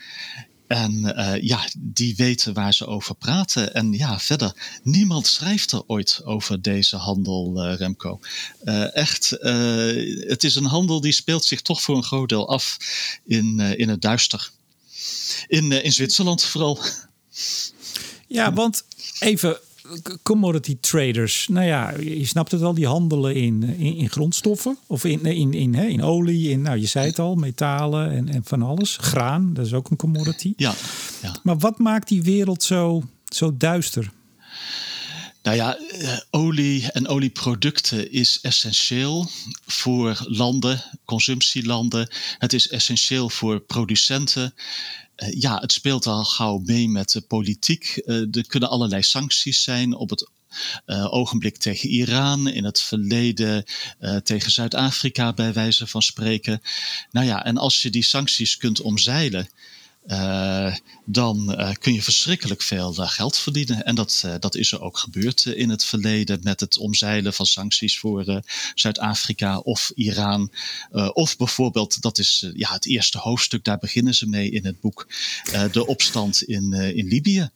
En 0.66 1.14
ja, 1.40 1.68
die 1.78 2.16
weten 2.16 2.54
waar 2.54 2.74
ze 2.74 2.86
over 2.86 3.14
praten. 3.14 3.74
En 3.74 3.92
ja, 3.92 4.18
verder, 4.18 4.80
niemand 4.82 5.26
schrijft 5.26 5.72
er 5.72 5.82
ooit 5.86 6.20
over 6.24 6.62
deze 6.62 6.96
handel, 6.96 7.74
Remco. 7.74 8.20
echt, 8.92 9.30
het 10.26 10.44
is 10.44 10.54
een 10.54 10.64
handel 10.64 11.00
die 11.00 11.12
speelt 11.12 11.44
zich 11.44 11.62
toch 11.62 11.82
voor 11.82 11.96
een 11.96 12.04
groot 12.04 12.28
deel 12.28 12.48
af 12.48 12.78
in, 13.24 13.60
in 13.60 13.88
het 13.88 14.02
duister 14.02 14.50
in, 15.46 15.72
eh, 15.72 15.84
in 15.84 15.92
Zwitserland 15.92 16.44
vooral. 16.44 16.78
Ja, 18.26 18.52
want 18.52 18.84
even 19.18 19.58
commodity 20.22 20.76
traders. 20.80 21.48
Nou 21.48 21.66
ja, 21.66 21.92
je 21.98 22.26
snapt 22.26 22.50
het 22.50 22.60
wel, 22.60 22.74
die 22.74 22.86
handelen 22.86 23.34
in, 23.34 23.62
in, 23.62 23.96
in 23.96 24.10
grondstoffen 24.10 24.78
of 24.86 25.04
in, 25.04 25.24
in, 25.24 25.54
in, 25.54 25.74
in, 25.74 25.74
in 25.74 26.02
olie, 26.02 26.50
in, 26.50 26.62
nou 26.62 26.78
je 26.78 26.86
zei 26.86 27.06
het 27.06 27.18
al, 27.18 27.34
metalen 27.34 28.10
en, 28.10 28.28
en 28.28 28.42
van 28.44 28.62
alles. 28.62 28.96
Graan, 29.00 29.54
dat 29.54 29.66
is 29.66 29.72
ook 29.72 29.90
een 29.90 29.96
commodity. 29.96 30.52
Ja, 30.56 30.74
ja. 31.22 31.36
Maar 31.42 31.58
wat 31.58 31.78
maakt 31.78 32.08
die 32.08 32.22
wereld 32.22 32.62
zo, 32.62 33.02
zo 33.24 33.56
duister? 33.56 34.10
Nou 35.44 35.56
ja, 35.56 35.76
eh, 35.76 36.18
olie 36.30 36.92
en 36.92 37.08
olieproducten 37.08 38.12
is 38.12 38.38
essentieel 38.42 39.30
voor 39.66 40.24
landen, 40.28 40.84
consumptielanden. 41.04 42.08
Het 42.38 42.52
is 42.52 42.68
essentieel 42.68 43.30
voor 43.30 43.60
producenten. 43.60 44.54
Uh, 45.16 45.40
ja, 45.40 45.58
het 45.60 45.72
speelt 45.72 46.06
al 46.06 46.24
gauw 46.24 46.58
mee 46.58 46.88
met 46.88 47.10
de 47.10 47.20
politiek. 47.20 48.02
Uh, 48.04 48.36
er 48.36 48.46
kunnen 48.46 48.70
allerlei 48.70 49.02
sancties 49.02 49.62
zijn 49.62 49.94
op 49.94 50.10
het 50.10 50.28
ogenblik 51.10 51.56
tegen 51.56 51.88
Iran, 51.88 52.48
in 52.48 52.64
het 52.64 52.80
verleden 52.80 53.64
tegen 54.22 54.50
Zuid-Afrika 54.50 55.32
bij 55.32 55.52
wijze 55.52 55.86
van 55.86 56.02
spreken. 56.02 56.62
Nou 57.10 57.26
ja, 57.26 57.44
en 57.44 57.56
als 57.56 57.82
je 57.82 57.90
die 57.90 58.02
sancties 58.02 58.56
kunt 58.56 58.80
omzeilen, 58.80 59.48
uh, 60.06 60.74
dan 61.04 61.60
uh, 61.60 61.70
kun 61.78 61.92
je 61.92 62.02
verschrikkelijk 62.02 62.62
veel 62.62 62.94
uh, 63.00 63.08
geld 63.08 63.38
verdienen. 63.38 63.84
En 63.84 63.94
dat, 63.94 64.24
dat 64.38 64.54
is 64.54 64.72
er 64.72 64.80
ook 64.80 64.98
gebeurd 64.98 65.44
in 65.44 65.70
het 65.70 65.84
verleden 65.84 66.40
met 66.42 66.60
het 66.60 66.78
omzeilen 66.78 67.32
van 67.32 67.46
sancties 67.46 67.98
voor 67.98 68.42
Zuid-Afrika 68.74 69.58
of 69.58 69.92
Iran. 69.94 70.52
of 71.12 71.36
bijvoorbeeld, 71.36 72.02
dat 72.02 72.18
is 72.18 72.50
ja, 72.54 72.72
het 72.72 72.86
eerste 72.86 73.18
hoofdstuk, 73.18 73.64
daar 73.64 73.78
beginnen 73.78 74.14
ze 74.14 74.28
mee 74.28 74.50
in 74.50 74.64
het 74.64 74.80
boek, 74.80 75.06
de 75.72 75.86
opstand 75.86 76.42
in, 76.42 76.72
in 76.72 77.06
Libië. 77.06 77.48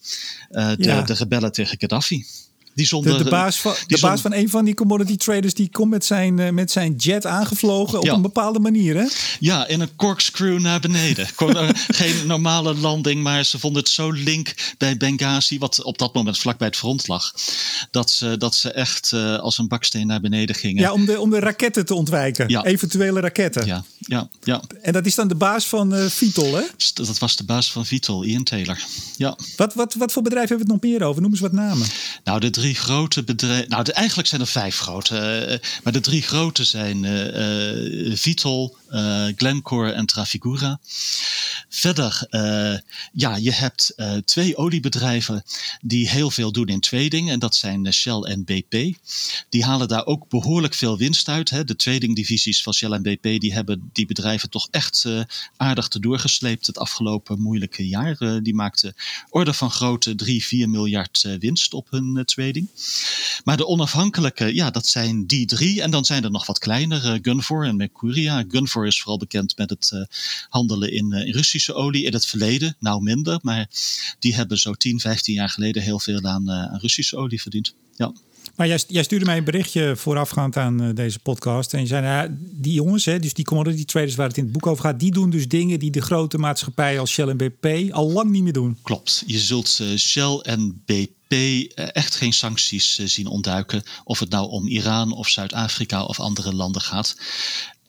De, 0.49 0.77
ja. 0.79 1.03
de 1.03 1.15
rebellen 1.15 1.53
tegen 1.53 1.79
Gaddafi. 1.79 2.27
Die 2.79 2.87
zonder, 2.87 3.25
de, 3.25 3.31
baas 3.31 3.61
van, 3.61 3.75
de 3.87 3.99
baas 4.01 4.21
van 4.21 4.33
een 4.33 4.49
van 4.49 4.65
die 4.65 4.75
commodity 4.75 5.17
traders 5.17 5.55
die 5.55 5.69
komt 5.71 5.91
met 5.91 6.05
zijn, 6.05 6.39
uh, 6.39 6.51
met 6.51 6.71
zijn 6.71 6.95
jet 6.95 7.27
aangevlogen 7.27 7.99
op 7.99 8.09
een 8.09 8.23
bepaalde 8.23 8.59
manier. 8.59 8.97
Hè? 8.97 9.07
Ja, 9.41 9.67
in 9.67 9.81
een 9.81 9.97
corkscrew 9.97 10.61
naar 10.61 10.81
beneden. 10.81 11.29
Geen 11.89 12.27
normale 12.27 12.75
landing, 12.75 13.23
maar 13.23 13.45
ze 13.45 13.59
vonden 13.59 13.83
het 13.83 13.91
zo 13.91 14.11
link 14.11 14.55
bij 14.77 14.97
Benghazi, 14.97 15.59
wat 15.59 15.83
op 15.83 15.99
dat 15.99 16.15
moment 16.15 16.39
vlakbij 16.39 16.67
het 16.67 16.77
front 16.77 17.09
lag, 17.09 17.35
dat 17.91 18.11
ze, 18.11 18.37
dat 18.37 18.55
ze 18.55 18.73
echt 18.73 19.13
uh, 19.15 19.39
als 19.39 19.59
een 19.59 19.69
baksteen 19.69 20.07
naar 20.07 20.21
beneden 20.21 20.55
gingen. 20.55 20.83
Ja, 20.83 20.93
om 20.93 21.07
de, 21.07 21.21
om 21.21 21.31
de 21.31 21.39
raketten 21.39 21.87
te 21.87 21.95
ontwijken. 21.95 22.49
Ja. 22.49 22.65
Eventuele 22.65 23.21
raketten. 23.21 23.67
Ja, 23.67 23.85
ja, 23.99 24.29
ja. 24.43 24.63
En 24.83 24.93
dat 24.93 25.07
is 25.07 25.15
dan 25.15 25.29
de 25.29 25.35
baas 25.35 25.67
van 25.67 25.95
uh, 25.95 26.05
Vitol, 26.07 26.55
hè? 26.55 26.63
Dat 26.95 27.19
was 27.19 27.37
de 27.37 27.45
baas 27.45 27.73
van 27.73 27.87
Vitol, 27.87 28.25
Ian 28.25 28.45
Taylor. 28.45 28.79
Ja. 29.17 29.39
Wat, 29.57 29.75
wat, 29.75 29.95
wat 29.95 30.13
voor 30.13 30.23
bedrijf 30.23 30.49
hebben 30.49 30.67
we 30.67 30.73
het 30.73 30.83
nog 30.83 30.93
meer 30.93 31.09
over? 31.09 31.23
Noem 31.23 31.31
eens 31.31 31.41
wat 31.41 31.53
namen. 31.53 31.87
Nou, 32.25 32.41
de 32.41 32.51
drie 32.51 32.68
drie 32.69 32.81
grote 32.81 33.23
bedrijven. 33.23 33.69
Nou, 33.69 33.91
eigenlijk 33.91 34.29
zijn 34.29 34.41
er 34.41 34.47
vijf 34.47 34.79
grote. 34.79 35.47
Uh, 35.49 35.71
maar 35.83 35.93
de 35.93 36.01
drie 36.01 36.23
grote 36.23 36.65
zijn 36.65 37.05
uh, 37.05 38.17
Vitol, 38.17 38.77
uh, 38.91 39.27
Glencore 39.37 39.93
en 39.93 40.07
Trafigura. 40.07 40.79
Verder, 41.69 42.27
uh, 42.31 42.79
ja, 43.13 43.37
je 43.37 43.53
hebt 43.53 43.93
uh, 43.97 44.13
twee 44.17 44.57
oliebedrijven 44.57 45.43
die 45.81 46.09
heel 46.09 46.31
veel 46.31 46.53
doen 46.53 46.67
in 46.67 46.81
trading. 46.81 47.31
En 47.31 47.39
dat 47.39 47.55
zijn 47.55 47.93
Shell 47.93 48.21
en 48.21 48.45
BP. 48.45 48.97
Die 49.49 49.65
halen 49.65 49.89
daar 49.89 50.07
ook 50.07 50.29
behoorlijk 50.29 50.75
veel 50.75 50.99
winst 50.99 51.29
uit. 51.29 51.51
Hè. 51.51 51.65
De 51.65 51.77
tradingdivisies 51.77 52.63
van 52.63 52.75
Shell 52.75 52.91
en 52.91 53.03
BP 53.03 53.23
die 53.23 53.53
hebben 53.53 53.91
die 53.93 54.07
bedrijven 54.07 54.51
toch 54.51 54.69
echt 54.71 55.07
aardig 55.57 55.89
te 55.89 56.01
doorgesleept 56.01 56.67
het 56.67 56.79
afgelopen 56.79 57.41
moeilijke 57.41 57.89
jaar. 57.89 58.43
die 58.43 58.55
maakten 58.55 58.95
orde 59.31 59.53
van 59.53 59.71
grote 59.71 60.15
3, 60.15 60.45
4 60.45 60.69
miljard 60.69 61.37
winst 61.39 61.75
op 61.75 61.91
hun 61.91 62.23
trading. 62.25 62.69
Maar 63.45 63.57
de 63.57 63.67
onafhankelijke, 63.67 64.55
ja, 64.55 64.71
dat 64.71 64.87
zijn 64.87 65.27
die 65.27 65.47
drie. 65.47 65.83
En 65.83 65.91
dan 65.91 66.05
zijn 66.05 66.25
er 66.25 66.31
nog 66.31 66.47
wat 66.47 66.59
kleinere, 66.59 67.19
Gunvor 67.23 67.67
en 67.67 67.77
Mercuria. 67.77 68.45
Gunvor 68.49 68.78
is 68.87 69.01
vooral 69.01 69.19
bekend 69.19 69.57
met 69.57 69.71
het 69.71 69.91
uh, 69.95 70.03
handelen 70.49 70.93
in, 70.93 71.13
uh, 71.13 71.27
in, 71.27 71.33
Russische 71.33 71.75
olie 71.75 72.05
in 72.05 72.13
het 72.13 72.27
verleden. 72.27 72.77
Nou 72.79 73.03
minder, 73.03 73.39
maar 73.43 73.71
die 74.19 74.35
hebben 74.35 74.59
zo 74.59 74.73
10, 74.73 75.01
15 75.01 75.35
jaar 75.35 75.49
geleden 75.49 75.83
heel 75.83 76.01
veel 76.01 76.23
aan, 76.23 76.51
uh, 76.51 76.53
aan 76.53 76.79
Russische 76.81 77.17
olie 77.17 77.43
verdiend. 77.43 77.75
Ja. 77.97 78.13
Maar 78.57 78.67
jij, 78.67 78.81
jij, 78.89 79.03
stuurde 79.03 79.25
mij 79.25 79.37
een 79.37 79.45
berichtje 79.45 79.97
voorafgaand 79.97 80.57
aan 80.57 80.95
deze 80.95 81.19
podcast. 81.19 81.75
En 81.75 81.81
je 81.81 81.87
zei, 81.87 82.03
nou, 82.03 82.29
die 82.41 82.73
jongens, 82.73 83.05
hè, 83.05 83.19
dus 83.19 83.35
die 83.35 83.45
commodity 83.45 83.85
traders 83.85 84.15
waar 84.15 84.29
het 84.29 84.37
in 84.37 84.43
het 84.43 84.53
boek 84.53 84.67
over 84.67 84.85
gaat, 84.85 85.01
die 85.01 85.11
doen 85.11 85.31
dus 85.31 85.49
dingen 85.49 85.79
die 85.79 85.91
de 85.91 86.01
grote 86.01 86.39
maatschappijen 86.39 87.01
als 87.01 87.11
Shell 87.11 87.29
en 87.29 87.37
BP 87.37 87.93
al 87.93 88.13
lang 88.13 88.31
niet 88.31 88.43
meer 88.43 88.53
doen. 88.53 88.79
Klopt. 88.83 89.23
Je 89.27 89.39
zult 89.39 89.83
Shell 89.97 90.39
en 90.43 90.83
BP 90.85 91.33
echt 91.75 92.15
geen 92.15 92.33
sancties 92.33 92.99
zien 92.99 93.27
ontduiken. 93.27 93.83
Of 94.05 94.19
het 94.19 94.31
nou 94.31 94.51
om 94.51 94.67
Iran 94.67 95.13
of 95.13 95.29
Zuid-Afrika 95.29 96.05
of 96.05 96.21
andere 96.21 96.55
landen 96.55 96.83
gaat. 96.83 97.17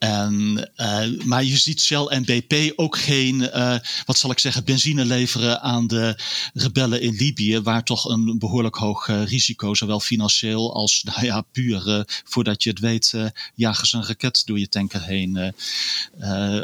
En, 0.00 0.70
uh, 0.76 1.24
maar 1.24 1.44
je 1.44 1.56
ziet 1.56 1.80
Shell 1.80 2.04
en 2.04 2.24
BP 2.24 2.72
ook 2.76 2.98
geen, 2.98 3.40
uh, 3.40 3.78
wat 4.04 4.18
zal 4.18 4.30
ik 4.30 4.38
zeggen, 4.38 4.64
benzine 4.64 5.04
leveren 5.04 5.60
aan 5.60 5.86
de 5.86 6.18
rebellen 6.54 7.00
in 7.00 7.14
Libië, 7.14 7.60
waar 7.60 7.84
toch 7.84 8.08
een 8.08 8.38
behoorlijk 8.38 8.76
hoog 8.76 9.08
uh, 9.08 9.24
risico, 9.24 9.74
zowel 9.74 10.00
financieel 10.00 10.74
als 10.74 11.02
nou 11.04 11.24
ja, 11.24 11.40
puur 11.40 12.04
voordat 12.24 12.62
je 12.62 12.70
het 12.70 12.78
weet, 12.78 13.14
jagen 13.54 13.86
ze 13.86 13.96
een 13.96 14.06
raket 14.06 14.42
door 14.46 14.58
je 14.58 14.68
tanker 14.68 15.02
heen, 15.02 15.54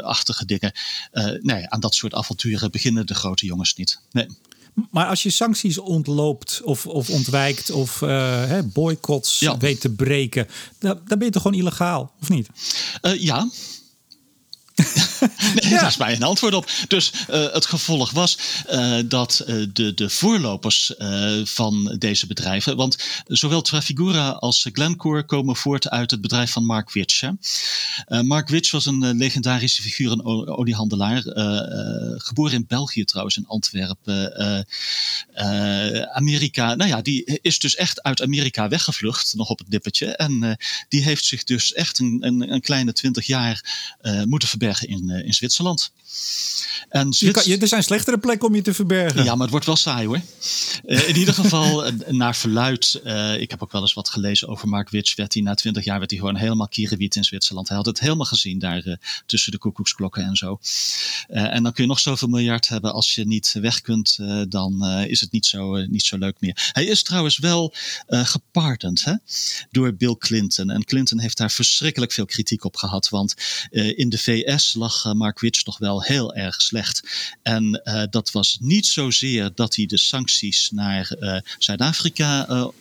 achtige 0.01 0.45
dingen. 0.45 0.71
nee, 1.41 1.69
aan 1.69 1.79
dat 1.79 1.95
soort 1.95 2.13
avonturen 2.13 2.71
beginnen 2.71 3.05
de 3.05 3.15
grote 3.15 3.45
jongens 3.45 3.75
niet. 3.75 3.99
Nee. 4.11 4.27
Maar 4.91 5.07
als 5.07 5.23
je 5.23 5.29
sancties 5.29 5.77
ontloopt 5.77 6.61
of, 6.63 6.87
of 6.87 7.09
ontwijkt 7.09 7.71
of 7.71 8.01
uh, 8.01 8.59
boycotts 8.63 9.49
weet 9.59 9.81
te 9.81 9.89
breken, 9.89 10.47
dan, 10.79 10.99
dan 11.05 11.17
ben 11.17 11.27
je 11.27 11.33
toch 11.33 11.41
gewoon 11.41 11.57
illegaal, 11.57 12.11
of 12.21 12.29
niet? 12.29 12.49
Uh, 13.01 13.21
ja, 13.21 13.49
nee, 15.55 15.71
ja. 15.71 15.79
daar 15.79 15.87
is 15.87 15.97
mij 15.97 16.15
een 16.15 16.23
antwoord 16.23 16.53
op. 16.53 16.69
Dus 16.87 17.11
uh, 17.29 17.53
het 17.53 17.65
gevolg 17.65 18.11
was 18.11 18.37
uh, 18.71 18.99
dat 19.05 19.43
uh, 19.47 19.65
de, 19.73 19.93
de 19.93 20.09
voorlopers 20.09 20.93
van 21.43 21.95
deze 21.99 22.27
bedrijven, 22.27 22.75
want 22.75 22.97
zowel 23.27 23.61
Trafigura 23.61 24.29
als 24.29 24.69
Glencore 24.71 25.25
komen 25.25 25.55
voort 25.55 25.89
uit 25.89 26.11
het 26.11 26.21
bedrijf 26.21 26.51
van 26.51 26.65
Mark 26.65 26.91
Witch. 26.91 27.29
Mark 28.07 28.49
Witch 28.49 28.71
was 28.71 28.85
een 28.85 29.17
legendarische 29.17 29.81
figuur, 29.81 30.11
een 30.11 30.25
oliehandelaar, 30.47 31.21
geboren 32.17 32.53
in 32.53 32.65
België 32.67 33.05
trouwens, 33.05 33.37
in 33.37 33.47
Antwerpen. 33.47 34.65
Amerika, 36.13 36.75
nou 36.75 36.89
ja, 36.89 37.01
die 37.01 37.39
is 37.41 37.59
dus 37.59 37.75
echt 37.75 38.01
uit 38.01 38.21
Amerika 38.21 38.67
weggevlucht, 38.67 39.33
nog 39.35 39.49
op 39.49 39.59
het 39.59 39.69
nippertje. 39.69 40.15
En 40.15 40.57
die 40.89 41.03
heeft 41.03 41.25
zich 41.25 41.43
dus 41.43 41.73
echt 41.73 41.99
een, 41.99 42.17
een, 42.19 42.51
een 42.51 42.61
kleine 42.61 42.93
twintig 42.93 43.25
jaar 43.25 43.85
moeten 44.25 44.47
verbergen 44.47 44.66
verbergen 44.73 44.87
in, 44.87 45.25
in 45.25 45.33
Zwitserland. 45.33 45.91
En 46.89 47.07
je 47.09 47.57
er 47.59 47.67
zijn 47.67 47.83
slechtere 47.83 48.17
plekken 48.17 48.47
om 48.47 48.55
je 48.55 48.61
te 48.61 48.73
verbergen. 48.73 49.23
Ja, 49.23 49.31
maar 49.31 49.41
het 49.41 49.49
wordt 49.49 49.65
wel 49.65 49.75
saai 49.75 50.07
hoor. 50.07 50.21
in 50.83 51.15
ieder 51.15 51.33
geval, 51.33 51.91
naar 52.07 52.35
verluid. 52.35 53.01
ik 53.39 53.49
heb 53.49 53.63
ook 53.63 53.71
wel 53.71 53.81
eens 53.81 53.93
wat 53.93 54.09
gelezen 54.09 54.47
over 54.47 54.67
Mark 54.67 54.89
Witch. 54.89 55.15
Werd 55.15 55.33
hij 55.33 55.43
na 55.43 55.53
twintig 55.53 55.83
jaar 55.83 55.97
werd 55.97 56.09
hij 56.09 56.19
gewoon 56.19 56.35
helemaal 56.35 56.67
kierenwiet 56.67 57.15
in 57.15 57.23
Zwitserland. 57.23 57.67
Hij 57.67 57.77
had 57.77 57.85
het 57.85 57.99
helemaal 57.99 58.25
gezien 58.25 58.59
daar 58.59 58.97
tussen 59.25 59.51
de 59.51 59.57
koekoeksklokken 59.57 60.23
en 60.23 60.35
zo. 60.35 60.59
en 61.27 61.63
dan 61.63 61.73
kun 61.73 61.83
je 61.83 61.89
nog 61.89 61.99
zoveel 61.99 62.27
miljard 62.27 62.67
hebben. 62.67 62.93
Als 62.93 63.15
je 63.15 63.25
niet 63.25 63.55
weg 63.61 63.81
kunt, 63.81 64.17
dan 64.49 64.85
is 64.85 65.21
het 65.21 65.31
niet 65.31 65.45
zo, 65.45 65.85
niet 65.85 66.05
zo 66.05 66.17
leuk 66.17 66.35
meer. 66.39 66.69
Hij 66.71 66.85
is 66.85 67.03
trouwens 67.03 67.37
wel 67.37 67.73
gepardoned 68.07 69.03
hè, 69.03 69.13
door 69.71 69.93
Bill 69.93 70.15
Clinton. 70.17 70.69
En 70.69 70.85
Clinton 70.85 71.19
heeft 71.19 71.37
daar 71.37 71.51
verschrikkelijk 71.51 72.11
veel 72.11 72.25
kritiek 72.25 72.63
op 72.63 72.75
gehad. 72.75 73.09
Want 73.09 73.33
in 73.71 74.09
de 74.09 74.17
VS 74.17 74.56
lag 74.73 75.13
Mark 75.13 75.39
Witch 75.39 75.65
nog 75.65 75.77
wel 75.77 76.01
heel 76.01 76.33
erg 76.33 76.61
slecht. 76.61 77.01
En 77.41 77.81
uh, 77.83 78.03
dat 78.09 78.31
was 78.31 78.57
niet 78.59 78.85
zozeer 78.85 79.51
dat 79.55 79.75
hij 79.75 79.85
de 79.85 79.97
sancties 79.97 80.71
naar 80.71 81.11
uh, 81.19 81.37
Zuid-Afrika 81.57 82.71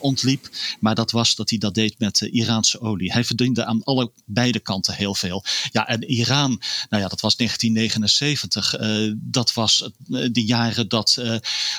ontliep, 0.00 0.48
maar 0.80 0.94
dat 0.94 1.10
was 1.10 1.34
dat 1.34 1.50
hij 1.50 1.58
dat 1.58 1.74
deed 1.74 1.98
met 1.98 2.18
de 2.18 2.30
Iraanse 2.30 2.80
olie. 2.80 3.12
Hij 3.12 3.24
verdiende 3.24 3.64
aan 3.64 3.84
alle 3.84 4.10
beide 4.24 4.60
kanten 4.60 4.94
heel 4.94 5.14
veel. 5.14 5.44
Ja, 5.70 5.88
en 5.88 6.04
Iran, 6.04 6.60
nou 6.88 7.02
ja, 7.02 7.08
dat 7.08 7.20
was 7.20 7.36
1979. 7.36 8.74
dat 9.16 9.52
was 9.52 9.90
de 10.32 10.44
jaren 10.44 10.88
dat 10.88 11.10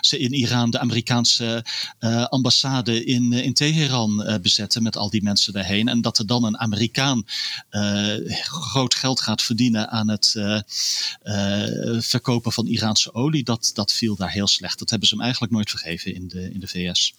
ze 0.01 0.19
in 0.19 0.33
Iran 0.33 0.69
de 0.69 0.79
Amerikaanse 0.79 1.65
ambassade 2.29 3.03
in, 3.05 3.33
in 3.33 3.53
Teheran 3.53 4.39
bezetten 4.41 4.83
met 4.83 4.97
al 4.97 5.09
die 5.09 5.23
mensen 5.23 5.53
daarheen. 5.53 5.87
En 5.87 6.01
dat 6.01 6.17
er 6.17 6.25
dan 6.25 6.43
een 6.43 6.57
Amerikaan 6.57 7.25
groot 8.41 8.95
geld 8.95 9.21
gaat 9.21 9.36
verdienen 9.41 9.89
aan 9.89 10.09
het 10.09 10.33
uh, 10.37 10.59
verkopen 11.99 12.51
van 12.51 12.67
Iraanse 12.67 13.13
olie, 13.13 13.43
dat, 13.43 13.71
dat 13.73 13.93
viel 13.93 14.15
daar 14.15 14.31
heel 14.31 14.47
slecht. 14.47 14.79
Dat 14.79 14.89
hebben 14.89 15.07
ze 15.07 15.13
hem 15.13 15.23
eigenlijk 15.23 15.53
nooit 15.53 15.69
vergeven 15.69 16.13
in 16.13 16.27
de, 16.27 16.51
in 16.53 16.59
de 16.59 16.67
VS. 16.67 17.13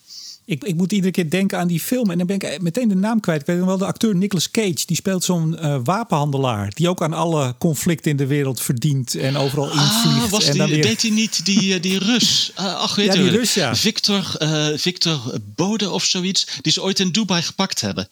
Ik, 0.49 0.65
ik 0.65 0.75
moet 0.75 0.93
iedere 0.93 1.13
keer 1.13 1.31
denken 1.31 1.59
aan 1.59 1.69
die 1.69 1.81
film. 1.81 2.11
En 2.11 2.19
dan 2.19 2.27
ben 2.27 2.41
ik 2.41 2.63
meteen 2.63 2.89
de 2.89 2.95
naam 2.95 3.21
kwijt. 3.21 3.41
Ik 3.41 3.47
weet 3.47 3.57
nog 3.59 3.67
wel 3.67 3.79
de 3.79 3.85
acteur 3.85 4.17
Nicolas 4.17 4.51
Cage. 4.51 4.87
Die 4.87 4.97
speelt 4.97 5.25
zo'n 5.25 5.57
uh, 5.61 5.81
wapenhandelaar. 5.85 6.71
Die 6.75 6.89
ook 6.89 7.03
aan 7.03 7.13
alle 7.13 7.55
conflicten 7.59 8.11
in 8.11 8.17
de 8.17 8.49
of 8.49 8.63
verdient. 8.63 9.15
En 9.15 9.37
overal 9.37 9.71
ah, 9.71 9.83
invliegt. 9.83 10.31
Was 10.31 10.45
en 10.45 10.51
die, 10.51 10.61
dan 10.61 10.71
weer... 10.71 10.83
Deed 10.83 11.03
hij 11.03 11.11
niet 11.11 11.45
die, 11.45 11.81
die 11.81 11.99
Rus? 11.99 12.53
Uh, 12.59 12.75
ach, 12.75 12.95
weet 12.95 13.15
ja, 13.15 13.23
die 13.23 13.31
Rus, 13.31 13.55
ja. 13.55 13.77
Victor, 13.77 14.37
uh, 14.39 14.67
Victor 14.75 15.41
Bode 15.55 15.91
of 15.91 16.05
zoiets. 16.05 16.47
Die 16.61 16.73
ze 16.73 16.83
ooit 16.83 17.01
in 17.01 17.11
Dubai 17.11 17.43
gepakt 17.43 17.81
hebben. 17.81 18.09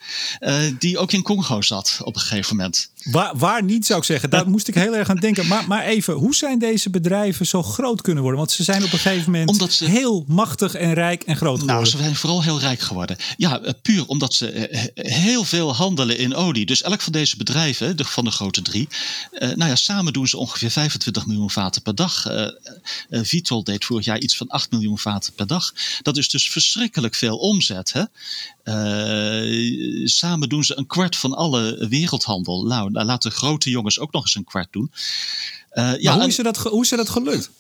die 0.79 0.99
ook 0.99 1.13
in 1.13 1.23
Congo 1.23 1.63
zat 1.63 1.99
op 2.03 2.15
een 2.15 2.21
gegeven 2.21 2.57
moment. 2.57 2.91
Waar, 3.11 3.37
waar 3.37 3.63
niet, 3.63 3.87
zou 3.87 3.99
ik 3.99 4.05
zeggen. 4.05 4.31
Daar 4.31 4.49
moest 4.49 4.69
ik 4.69 4.75
heel 4.75 4.97
erg 4.97 5.11
aan 5.11 5.17
denken. 5.17 5.47
Maar, 5.47 5.65
maar 5.69 5.85
even, 5.85 6.15
hoe 6.15 6.35
zijn 6.35 6.59
deze 6.59 6.91
bedrijven 6.91 7.47
zo 7.47 7.63
groot 7.63 8.01
kunnen 8.01 8.23
worden? 8.23 8.41
Want 8.41 8.53
ze 8.53 8.63
zijn 8.63 8.85
op 8.85 8.93
een 8.93 8.99
gegeven 8.99 9.31
moment 9.31 9.51
Omdat 9.51 9.73
ze... 9.73 9.85
heel 9.85 10.25
machtig 10.29 10.75
en 10.75 10.95
rijk 10.95 11.23
en 11.23 11.37
groot 11.37 11.59
geworden. 11.59 11.75
Nou, 11.75 11.87
ze 11.87 11.97
zijn 11.97 12.17
vooral 12.17 12.43
heel 12.43 12.61
rijk 12.61 12.81
geworden. 12.81 13.17
Ja, 13.37 13.61
eh, 13.61 13.73
puur 13.83 14.07
omdat 14.07 14.35
ze 14.35 14.51
eh, 14.51 15.13
heel 15.13 15.45
veel 15.45 15.75
handelen 15.75 16.19
in 16.19 16.35
olie. 16.35 16.67
Dus 16.67 16.83
elk 16.83 17.01
van 17.01 17.13
deze 17.13 17.37
bedrijven, 17.37 17.97
de, 17.97 18.05
van 18.05 18.25
de 18.25 18.31
grote 18.31 18.63
drie, 18.63 18.89
nou 19.39 19.67
ja, 19.67 19.77
samen 19.77 20.13
doen 20.13 20.29
ze 20.29 20.37
ongeveer 20.37 20.71
25 20.71 21.27
miljoen 21.27 21.51
vaten 21.51 21.83
per 21.83 21.95
dag. 21.95 22.27
Vitol 23.11 23.65
deed 23.65 23.85
vorig 23.85 24.05
jaar 24.05 24.19
iets 24.19 24.37
van 24.37 24.49
8 24.49 24.71
miljoen 24.71 24.99
vaten 24.99 25.33
per 25.33 25.47
dag. 25.47 25.73
Dat 26.03 26.17
is 26.17 26.29
dus 26.29 26.51
verschrikkelijk 26.51 27.15
veel 27.15 27.37
omzet. 27.37 27.93
Hè? 27.93 28.03
Samen 30.05 30.49
doen 30.49 30.65
ze 30.65 30.79
een 30.79 30.87
kwart 30.87 31.17
van 31.17 31.35
alle 31.35 31.87
wereldhandel. 31.89 32.67
Nou, 32.67 32.91
laten 32.91 33.31
grote 33.31 33.71
jongens 33.71 33.99
ook 33.99 34.13
nog 34.13 34.23
eens 34.23 34.35
een 34.35 34.45
kwart 34.45 34.73
doen. 34.73 34.91
ja, 35.99 36.19
hoe, 36.19 36.27
is 36.27 36.37
dat, 36.37 36.57
hoe 36.57 36.83
is 36.83 36.89
dat 36.89 37.09
gelukt? 37.09 37.51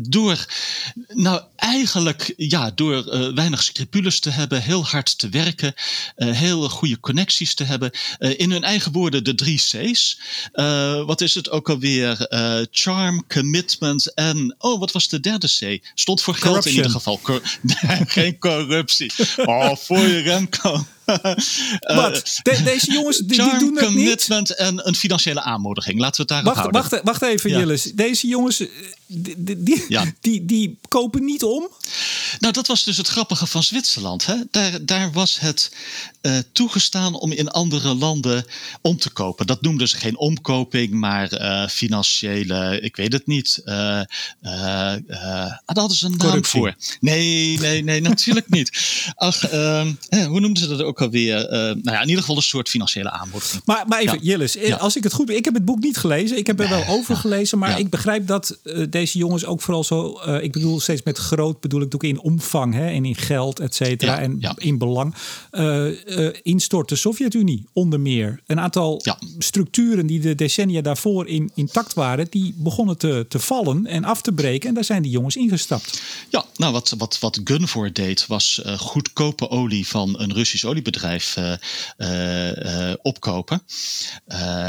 Door, 0.00 0.46
nou 1.08 1.42
eigenlijk, 1.56 2.34
ja, 2.36 2.70
door 2.74 3.14
uh, 3.14 3.34
weinig 3.34 3.62
scrupules 3.62 4.20
te 4.20 4.30
hebben, 4.30 4.62
heel 4.62 4.84
hard 4.84 5.18
te 5.18 5.28
werken, 5.28 5.74
uh, 6.16 6.36
heel 6.36 6.68
goede 6.68 7.00
connecties 7.00 7.54
te 7.54 7.64
hebben. 7.64 7.90
Uh, 8.18 8.38
in 8.38 8.50
hun 8.50 8.64
eigen 8.64 8.92
woorden 8.92 9.24
de 9.24 9.34
drie 9.34 9.58
C's. 9.58 10.18
wat 11.06 11.20
is 11.20 11.34
het 11.34 11.50
ook 11.50 11.70
alweer? 11.70 12.14
charm, 12.70 13.26
commitment 13.26 14.14
en, 14.14 14.54
oh, 14.58 14.80
wat 14.80 14.92
was 14.92 15.08
de 15.08 15.20
derde 15.20 15.48
C? 15.58 15.86
Stond 15.94 16.22
voor 16.22 16.34
geld 16.34 16.66
in 16.66 16.74
ieder 16.74 16.90
geval. 16.90 17.20
Cor 17.22 17.42
geen 18.06 18.38
corruptie. 18.38 19.12
Oh, 19.36 19.76
voor 19.76 19.98
je 19.98 20.18
Remco. 20.18 20.86
Wat? 21.94 22.40
De, 22.42 22.62
deze 22.64 22.92
jongens 22.92 23.18
die, 23.18 23.42
die 23.42 23.58
doen 23.58 23.76
het 23.76 23.84
commitment 23.84 24.54
en 24.54 24.88
een 24.88 24.94
financiële 24.94 25.42
aanmoediging. 25.42 25.98
Laten 25.98 26.26
we 26.26 26.34
het 26.34 26.44
daarop 26.44 26.46
wacht, 26.46 26.58
houden. 26.58 27.04
Wacht, 27.04 27.20
wacht 27.20 27.32
even, 27.32 27.50
ja. 27.50 27.58
Jillis. 27.58 27.82
Deze 27.94 28.26
jongens, 28.26 28.62
die, 29.06 29.62
die, 29.62 29.84
ja. 29.88 30.04
die, 30.20 30.44
die, 30.44 30.78
kopen 30.88 31.24
niet 31.24 31.42
om? 31.42 31.68
Nou, 32.38 32.52
dat 32.52 32.66
was 32.66 32.84
dus 32.84 32.96
het 32.96 33.08
grappige 33.08 33.46
van 33.46 33.62
Zwitserland. 33.62 34.26
Hè? 34.26 34.34
Daar, 34.50 34.84
daar 34.84 35.12
was 35.12 35.40
het 35.40 35.70
uh, 36.22 36.38
toegestaan 36.52 37.14
om 37.14 37.32
in 37.32 37.50
andere 37.50 37.94
landen 37.94 38.44
om 38.80 38.98
te 38.98 39.10
kopen. 39.10 39.46
Dat 39.46 39.62
noemden 39.62 39.88
ze 39.88 39.96
geen 39.96 40.16
omkoping, 40.16 40.92
maar 40.92 41.40
uh, 41.40 41.68
financiële, 41.68 42.80
ik 42.80 42.96
weet 42.96 43.12
het 43.12 43.26
niet. 43.26 43.60
Uh, 43.64 44.00
daar 44.40 45.60
hadden 45.64 45.96
ze 45.96 46.04
een 46.04 46.10
naam 46.10 46.20
Corruptie. 46.20 46.60
voor. 46.60 46.74
Nee, 47.00 47.58
nee, 47.58 47.82
nee, 47.82 48.00
natuurlijk 48.00 48.48
niet. 48.48 48.70
Ach, 49.14 49.48
ehm, 49.48 49.92
hoe 50.08 50.40
noemden 50.40 50.62
ze 50.62 50.68
dat 50.68 50.82
ook 50.82 50.95
alweer? 51.00 51.46
nou 51.50 51.80
ja, 51.82 52.00
in 52.00 52.08
ieder 52.08 52.20
geval 52.20 52.36
een 52.36 52.42
soort 52.42 52.68
financiële 52.68 53.10
aanbod. 53.10 53.60
Maar, 53.64 53.84
maar 53.88 54.00
even, 54.00 54.18
ja. 54.22 54.22
Jillis, 54.22 54.52
ja. 54.52 54.76
als 54.76 54.96
ik 54.96 55.02
het 55.02 55.12
goed... 55.12 55.30
Ik 55.30 55.44
heb 55.44 55.54
het 55.54 55.64
boek 55.64 55.80
niet 55.80 55.96
gelezen. 55.96 56.38
Ik 56.38 56.46
heb 56.46 56.60
er 56.60 56.68
wel 56.68 56.86
over 56.86 57.16
gelezen. 57.16 57.58
Maar 57.58 57.78
ik 57.78 57.90
begrijp 57.90 58.26
dat 58.26 58.58
deze 58.88 59.18
jongens 59.18 59.44
ook 59.44 59.60
vooral 59.62 59.84
zo... 59.84 60.20
ik 60.40 60.52
bedoel 60.52 60.80
steeds 60.80 61.02
met 61.02 61.18
groot, 61.18 61.60
bedoel 61.60 61.80
ik 61.80 61.94
ook 61.94 62.04
in 62.04 62.20
omvang 62.20 62.74
hè, 62.74 62.88
en 62.88 63.04
in 63.04 63.16
geld, 63.16 63.60
et 63.60 63.74
cetera. 63.74 64.18
en 64.18 64.40
in 64.56 64.78
belang 64.78 65.14
instort 66.42 66.88
de 66.88 66.96
Sovjet-Unie 66.96 67.64
onder 67.72 68.00
meer. 68.00 68.40
Een 68.46 68.60
aantal 68.60 69.02
structuren 69.38 70.06
die 70.06 70.20
de 70.20 70.34
decennia 70.34 70.80
daarvoor 70.80 71.28
in, 71.28 71.50
intact 71.54 71.94
waren, 71.94 72.26
die 72.30 72.54
begonnen 72.56 72.98
te, 72.98 73.26
te 73.28 73.38
vallen 73.38 73.86
en 73.86 74.04
af 74.04 74.22
te 74.22 74.32
breken. 74.32 74.68
En 74.68 74.74
daar 74.74 74.84
zijn 74.84 75.02
die 75.02 75.10
jongens 75.10 75.36
ingestapt. 75.36 76.02
Ja, 76.28 76.44
nou 76.56 76.72
wat, 76.72 76.94
wat, 76.98 77.18
wat 77.18 77.40
Gunvor 77.44 77.92
deed, 77.92 78.26
was 78.26 78.62
uh, 78.66 78.78
goedkope 78.78 79.50
olie 79.50 79.86
van 79.86 80.20
een 80.20 80.32
Russisch 80.32 80.64
oliebedrijf 80.64 80.84
uh, 81.36 82.92
opkopen. 83.02 83.62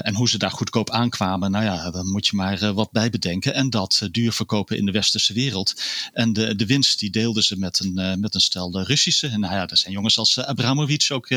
en 0.02 0.16
hoe 0.16 0.30
ze 0.30 0.38
daar 0.38 0.52
goedkoop 0.52 0.90
aankwamen, 0.90 1.52
nou 1.52 1.64
ja, 1.64 1.92
dan 1.92 2.08
moet 2.12 2.28
je 2.28 2.36
maar 2.36 2.74
wat 2.74 2.92
bij 2.92 3.10
bedenken. 3.10 3.54
En 3.54 3.70
dat 3.70 4.08
duur 4.12 4.32
verkopen 4.32 4.78
in 4.78 4.86
de 4.86 4.92
westerse 4.92 5.34
wereld. 5.34 5.82
En 6.14 6.34
de, 6.34 6.56
de 6.56 6.66
winst 6.66 7.00
die 7.00 7.10
deelden 7.10 7.44
ze 7.44 7.58
met 7.58 7.80
een, 7.80 8.20
met 8.20 8.34
een 8.34 8.42
stel 8.42 8.82
Russische. 8.84 9.28
En 9.28 9.40
nou 9.40 9.54
ja, 9.54 9.68
er 9.68 9.78
zijn 9.78 9.94
jongens 9.94 10.18
als 10.18 10.40
Abramovic 10.40 11.08
ook 11.10 11.30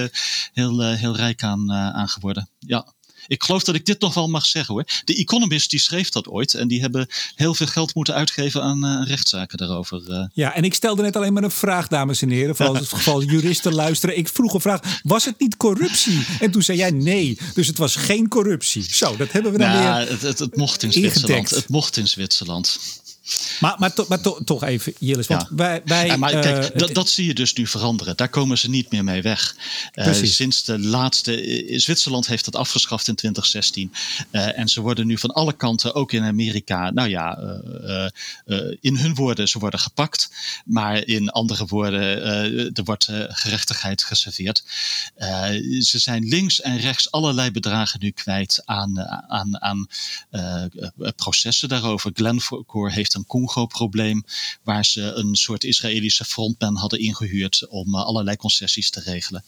heel, 0.53 0.83
eh, 0.83 0.99
heel 0.99 1.17
rijk 1.17 1.43
aan, 1.43 1.71
eh, 1.71 1.91
aan 1.91 2.09
geworden. 2.09 2.49
Ja. 2.59 2.93
Ik 3.31 3.43
geloof 3.43 3.65
dat 3.65 3.75
ik 3.75 3.87
dit 3.87 4.01
nog 4.01 4.15
wel 4.15 4.29
mag 4.29 4.47
zeggen 4.47 4.75
hoor. 4.75 4.85
De 5.05 5.15
Economist 5.15 5.71
die 5.71 5.81
schreef 5.81 6.09
dat 6.09 6.29
ooit. 6.29 6.55
En 6.55 6.69
die 6.69 6.81
hebben 6.81 7.07
heel 7.35 7.55
veel 7.55 7.67
geld 7.67 7.95
moeten 7.95 8.15
uitgeven 8.15 8.63
aan 8.63 8.85
uh, 8.85 9.09
rechtszaken 9.09 9.59
daarover. 9.59 10.29
Ja, 10.33 10.55
en 10.55 10.65
ik 10.65 10.75
stelde 10.75 11.03
net 11.03 11.17
alleen 11.17 11.33
maar 11.33 11.43
een 11.43 11.51
vraag, 11.51 11.89
dames 11.89 12.23
en 12.23 12.31
heren. 12.31 12.57
Voor 12.57 12.77
het 12.77 12.89
geval 12.89 13.23
juristen 13.33 13.75
luisteren. 13.75 14.19
Ik 14.19 14.29
vroeg 14.29 14.55
een 14.55 14.61
vraag. 14.61 15.01
Was 15.03 15.25
het 15.25 15.39
niet 15.39 15.57
corruptie? 15.57 16.27
En 16.41 16.51
toen 16.51 16.63
zei 16.63 16.79
jij 16.79 16.91
nee. 16.91 17.39
Dus 17.55 17.67
het 17.67 17.79
was 17.79 17.97
geen 17.97 18.29
corruptie. 18.29 18.95
Zo, 18.95 19.17
dat 19.17 19.33
hebben 19.33 19.53
we 19.53 19.59
dan 19.59 19.69
nou, 19.69 19.99
weer 19.99 20.11
het, 20.11 20.23
het, 20.23 20.39
het 20.39 20.57
mocht 20.57 20.83
in 20.83 20.93
Zwitserland. 20.93 21.51
Het 21.51 21.69
mocht 21.69 21.97
in 21.97 22.09
Zwitserland. 22.09 22.79
Maar, 23.61 23.77
maar, 23.79 23.93
to, 23.93 24.07
maar 24.09 24.21
to, 24.21 24.39
toch 24.45 24.65
even, 24.65 24.95
Jillis. 24.99 25.27
Want 25.27 25.43
ja. 25.43 25.49
wij, 25.57 25.83
wij, 25.85 26.07
ja, 26.07 26.17
maar 26.17 26.31
kijk, 26.31 26.73
uh, 26.73 26.79
dat, 26.79 26.95
dat, 26.95 27.09
zie 27.09 27.27
je 27.27 27.35
dus 27.35 27.53
nu 27.53 27.67
veranderen. 27.67 28.17
Daar 28.17 28.29
komen 28.29 28.59
ze 28.59 28.71
niet 28.71 28.91
meer 28.91 29.05
mee 29.05 29.23
weg. 29.23 29.57
Uh, 29.95 30.13
sinds 30.13 30.65
de 30.65 30.79
laatste. 30.79 31.47
Uh, 31.47 31.79
Zwitserland 31.79 32.27
heeft 32.27 32.45
dat 32.45 32.57
afgeschaft 32.57 33.09
in 33.09 33.15
2016. 33.15 33.93
en 34.31 34.69
ze 34.69 34.81
worden 34.81 35.07
nu 35.07 35.19
van 35.19 35.31
alle 35.31 35.53
kanten, 35.53 35.95
ook 35.95 36.13
in 36.13 36.23
Amerika. 36.23 36.91
Nou 36.91 37.09
ja, 37.09 37.39
in 38.81 38.97
hun 38.97 39.15
woorden, 39.15 39.49
ze 39.49 39.59
worden 39.59 39.81
gepakt. 39.81 40.31
Maar 40.65 41.07
in 41.07 41.31
andere 41.31 41.67
woorden, 41.67 42.25
er 42.75 42.85
wordt 42.85 43.09
gerechtigheid 43.29 44.03
geserveerd. 44.03 44.63
ze 45.81 45.99
zijn 45.99 46.29
links 46.29 46.61
en 46.61 46.79
rechts 46.79 47.11
allerlei 47.11 47.51
bedragen 47.51 48.01
nu 48.01 48.11
kwijt 48.11 48.63
aan, 48.65 49.01
aan, 49.29 49.63
aan 49.63 49.89
processen 51.17 51.69
daarover. 51.69 52.11
Glencore 52.15 52.93
heeft 52.93 53.15
een 53.15 53.20
Congo-probleem, 53.27 54.25
waar 54.63 54.85
ze 54.85 55.03
een 55.03 55.35
soort 55.35 55.65
Israëlische 55.65 56.25
frontman 56.25 56.77
hadden 56.77 56.99
ingehuurd 56.99 57.67
om 57.69 57.95
uh, 57.95 58.05
allerlei 58.05 58.37
concessies 58.37 58.91
te 58.91 59.01
regelen. 59.01 59.45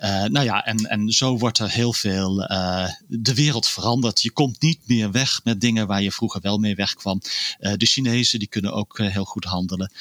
Uh, 0.00 0.24
nou 0.24 0.44
ja, 0.44 0.64
en, 0.64 0.76
en 0.76 1.10
zo 1.10 1.38
wordt 1.38 1.58
er 1.58 1.70
heel 1.70 1.92
veel 1.92 2.40
uh, 2.40 2.88
de 3.08 3.34
wereld 3.34 3.66
veranderd. 3.66 4.22
Je 4.22 4.30
komt 4.30 4.60
niet 4.60 4.80
meer 4.86 5.10
weg 5.10 5.40
met 5.44 5.60
dingen 5.60 5.86
waar 5.86 6.02
je 6.02 6.12
vroeger 6.12 6.40
wel 6.40 6.58
mee 6.58 6.74
wegkwam. 6.74 7.20
de 7.58 7.86
Chinezen 7.86 8.38
die 8.38 8.48
kunnen 8.48 8.72
ook 8.72 8.98
heel 8.98 9.24
goed 9.24 9.44
handelen. 9.44 9.92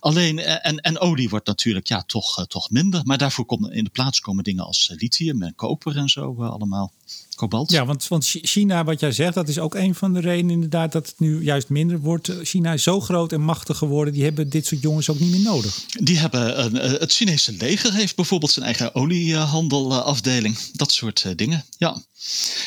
alleen, 0.00 0.38
en, 0.38 0.76
en 0.80 0.98
olie 0.98 1.28
wordt 1.28 1.46
natuurlijk 1.46 1.86
ja, 1.86 2.02
toch, 2.02 2.46
toch 2.46 2.70
minder, 2.70 3.00
maar 3.04 3.18
daarvoor 3.18 3.44
komen 3.44 3.72
in 3.72 3.84
de 3.84 3.90
plaats 3.90 4.20
komen 4.20 4.44
dingen 4.44 4.64
als 4.64 4.92
lithium 4.96 5.42
en 5.42 5.54
koper 5.54 5.96
en 5.96 6.08
zo 6.08 6.34
allemaal. 6.44 6.92
Kobalt. 7.36 7.70
Ja, 7.70 7.84
want, 7.84 8.08
want 8.08 8.24
China, 8.24 8.84
wat 8.84 9.00
jij 9.00 9.12
zegt, 9.12 9.34
dat 9.34 9.48
is 9.48 9.58
ook 9.58 9.74
een 9.74 9.94
van 9.94 10.12
de 10.12 10.20
redenen 10.20 10.50
inderdaad 10.50 10.92
dat 10.92 11.06
het 11.06 11.20
nu 11.20 11.42
juist 11.42 11.68
minder 11.68 11.98
wordt. 11.98 12.32
China 12.42 12.72
is 12.72 12.82
zo 12.82 13.00
groot 13.00 13.32
en 13.32 13.40
machtig 13.40 13.78
geworden, 13.78 14.14
die 14.14 14.22
hebben 14.22 14.48
dit 14.48 14.66
soort 14.66 14.80
jongens 14.80 15.10
ook 15.10 15.18
niet 15.18 15.30
meer 15.30 15.40
nodig. 15.40 15.84
Die 16.00 16.18
hebben, 16.18 16.64
een, 16.64 16.74
het 16.74 17.12
Chinese 17.12 17.52
leger 17.52 17.92
heeft 17.92 18.16
bijvoorbeeld 18.16 18.50
zijn 18.50 18.64
eigen 18.64 18.94
oliehandelafdeling. 18.94 20.58
Dat 20.72 20.92
soort 20.92 21.38
dingen, 21.38 21.64
ja. 21.78 22.02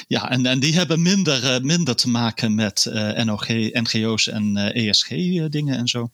Ja, 0.07 0.29
en, 0.29 0.45
en 0.45 0.59
die 0.59 0.73
hebben 0.73 1.01
minder, 1.01 1.65
minder 1.65 1.95
te 1.95 2.09
maken 2.09 2.55
met 2.55 2.91
NOG, 3.23 3.47
NGO's 3.47 4.27
en 4.27 4.57
ESG-dingen 4.57 5.77
en 5.77 5.87
zo. 5.87 6.09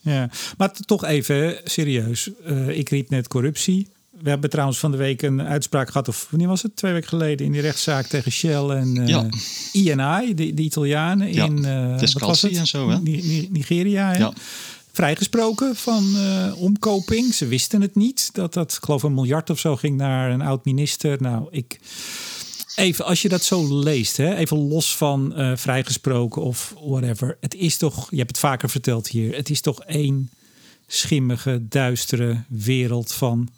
Ja, 0.00 0.30
maar 0.56 0.72
toch 0.72 1.04
even 1.04 1.60
serieus. 1.64 2.30
ik 2.68 2.88
riep 2.88 3.10
net 3.10 3.28
corruptie 3.28 3.88
we 4.22 4.28
hebben 4.28 4.50
trouwens 4.50 4.78
van 4.78 4.90
de 4.90 4.96
week 4.96 5.22
een 5.22 5.42
uitspraak 5.42 5.90
gehad, 5.90 6.08
of 6.08 6.26
wanneer 6.30 6.48
was 6.48 6.62
het? 6.62 6.76
Twee 6.76 6.92
weken 6.92 7.08
geleden 7.08 7.46
in 7.46 7.52
die 7.52 7.60
rechtszaak 7.60 8.06
tegen 8.06 8.32
Shell 8.32 8.68
en 8.68 8.96
uh, 8.96 9.06
ja. 9.06 9.28
INI, 9.72 10.34
de, 10.34 10.54
de 10.54 10.62
Italianen 10.62 11.32
ja. 11.32 11.44
in 11.44 11.58
uh, 11.58 12.00
wat 12.00 12.22
was 12.22 12.42
het? 12.42 12.56
en 12.56 12.66
zo, 12.66 12.90
hè? 12.90 12.98
Nigeria. 13.50 14.10
Hè? 14.10 14.18
Ja. 14.18 14.32
Vrijgesproken 14.92 15.76
van 15.76 16.12
uh, 16.16 16.52
omkoping. 16.56 17.34
Ze 17.34 17.46
wisten 17.46 17.80
het 17.80 17.94
niet. 17.94 18.30
Dat 18.32 18.54
dat, 18.54 18.72
ik 18.72 18.84
geloof, 18.84 19.02
een 19.02 19.14
miljard 19.14 19.50
of 19.50 19.58
zo 19.58 19.76
ging 19.76 19.96
naar 19.96 20.30
een 20.30 20.42
oud 20.42 20.64
minister. 20.64 21.22
Nou, 21.22 21.46
ik. 21.50 21.80
Even, 22.76 23.04
als 23.04 23.22
je 23.22 23.28
dat 23.28 23.42
zo 23.42 23.78
leest, 23.78 24.16
hè, 24.16 24.34
even 24.34 24.68
los 24.68 24.96
van 24.96 25.32
uh, 25.36 25.56
vrijgesproken 25.56 26.42
of 26.42 26.74
whatever. 26.84 27.36
Het 27.40 27.54
is 27.54 27.76
toch, 27.76 28.10
je 28.10 28.16
hebt 28.16 28.28
het 28.28 28.38
vaker 28.38 28.70
verteld 28.70 29.08
hier, 29.08 29.36
het 29.36 29.50
is 29.50 29.60
toch 29.60 29.82
één 29.82 30.30
schimmige, 30.86 31.62
duistere 31.68 32.42
wereld 32.48 33.12
van 33.12 33.48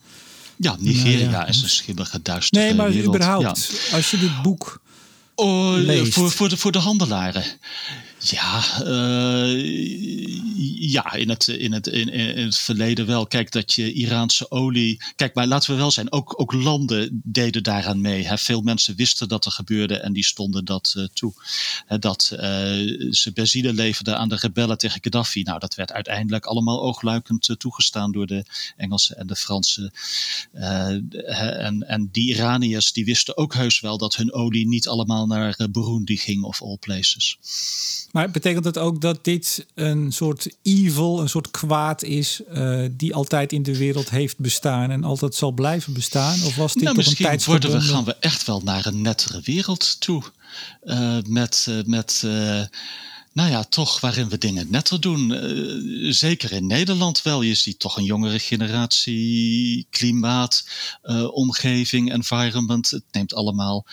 ja, 0.57 0.77
Nigeria 0.79 1.31
nou 1.31 1.49
is 1.49 1.63
een 1.63 1.69
schimmige, 1.69 2.23
duistere 2.23 2.63
Nee, 2.63 2.75
maar 2.75 2.91
wereld. 2.91 3.15
überhaupt, 3.15 3.71
als 3.93 4.11
je 4.11 4.19
dit 4.19 4.43
boek 4.43 4.81
oh, 5.35 5.75
leest. 5.77 6.13
Voor, 6.13 6.31
voor, 6.31 6.49
de, 6.49 6.57
voor 6.57 6.73
de 6.73 6.79
handelaren. 6.79 7.45
Ja, 8.31 8.65
uh, 8.87 10.01
ja 10.93 11.13
in, 11.13 11.29
het, 11.29 11.49
in, 11.49 11.73
het, 11.73 11.87
in, 11.87 12.09
in, 12.09 12.45
het 12.45 12.57
verleden 12.57 13.07
wel. 13.07 13.27
Kijk, 13.27 13.53
dat 13.53 13.73
je 13.73 13.93
Iraanse 13.93 14.51
olie. 14.51 15.03
Kijk, 15.17 15.35
maar 15.35 15.47
laten 15.47 15.71
we 15.71 15.77
wel 15.77 15.91
zijn, 15.91 16.13
ook, 16.13 16.41
ook 16.41 16.53
landen 16.53 17.21
deden 17.25 17.63
daaraan 17.63 18.01
mee. 18.01 18.29
Veel 18.35 18.61
mensen 18.61 18.97
wisten 18.97 19.29
dat 19.29 19.45
er 19.45 19.53
gebeurde 19.53 19.99
en 19.99 20.13
die 20.13 20.25
stonden 20.25 20.65
dat 20.65 20.95
uh, 20.97 21.05
toe. 21.13 21.33
Hè, 21.87 21.99
dat 21.99 22.31
uh, 22.33 22.41
ze 23.11 23.31
benzine 23.35 23.73
leverden 23.73 24.19
aan 24.19 24.29
de 24.29 24.37
rebellen 24.37 24.79
tegen 24.79 25.03
Gaddafi. 25.03 25.43
Nou, 25.43 25.59
dat 25.59 25.75
werd 25.75 25.93
uiteindelijk 25.93 26.47
allemaal 26.47 26.83
oogluikend 26.83 27.55
toegestaan 27.59 28.13
door 28.13 28.27
de 28.27 28.45
Engelsen 28.77 29.17
en 29.17 29.27
de 29.27 29.37
Fransen. 29.37 29.93
en, 30.53 31.89
en 31.89 32.09
die 32.13 32.29
Iraniërs 32.29 32.93
die 32.93 33.05
wisten 33.05 33.37
ook 33.37 33.55
heus 33.55 33.81
wel 33.81 33.99
dat 33.99 34.17
hun 34.17 34.33
olie 34.33 34.67
niet 34.67 34.89
allemaal 34.89 35.27
naar 35.27 35.57
Burundi 35.71 36.17
ging 36.17 36.43
of 36.43 36.63
all 36.63 36.77
places. 36.81 37.39
Maar 38.15 38.31
betekent 38.31 38.65
het 38.65 38.79
ook 38.79 39.01
dat 39.01 39.25
dit 39.25 39.67
een 39.75 40.13
soort 40.13 40.49
evil, 40.63 41.21
een 41.21 41.29
soort 41.29 41.51
kwaad 41.51 42.03
is, 42.03 42.41
uh, 42.53 42.85
die 42.91 43.15
altijd 43.15 43.53
in 43.53 43.63
de 43.63 43.77
wereld 43.79 44.11
heeft 44.11 44.39
bestaan 44.39 44.91
en 44.91 45.05
altijd 45.05 45.35
zal 45.35 45.53
blijven 45.53 45.93
bestaan? 45.93 46.43
Of 46.45 46.57
was 46.57 46.73
dit 46.73 46.83
nou, 46.83 46.97
toch 46.97 47.05
misschien 47.05 47.31
een 47.31 47.41
worden 47.45 47.73
we, 47.73 47.81
gaan 47.81 48.05
we 48.05 48.17
echt 48.21 48.45
wel 48.45 48.61
naar 48.65 48.87
een 48.87 49.03
nettere 49.03 49.41
wereld 49.45 50.01
toe. 50.01 50.23
Uh, 50.85 51.17
met, 51.27 51.67
uh, 51.69 51.85
met 51.85 52.27
nou 53.35 53.51
ja, 53.51 53.65
toch 53.65 54.01
waarin 54.01 54.29
we 54.29 54.39
dingen 54.39 54.67
netter 54.71 55.01
doen. 55.01 55.31
Uh, 55.31 56.13
zeker 56.13 56.53
in 56.53 56.67
Nederland 56.67 57.23
wel. 57.23 57.43
Je 57.43 57.55
ziet 57.55 57.79
toch 57.79 57.97
een 57.97 58.05
jongere 58.05 58.39
generatie, 58.39 59.87
klimaat, 59.91 60.69
uh, 61.05 61.35
omgeving, 61.35 62.13
environment. 62.13 62.91
Het 62.91 63.05
neemt 63.11 63.35
allemaal 63.35 63.87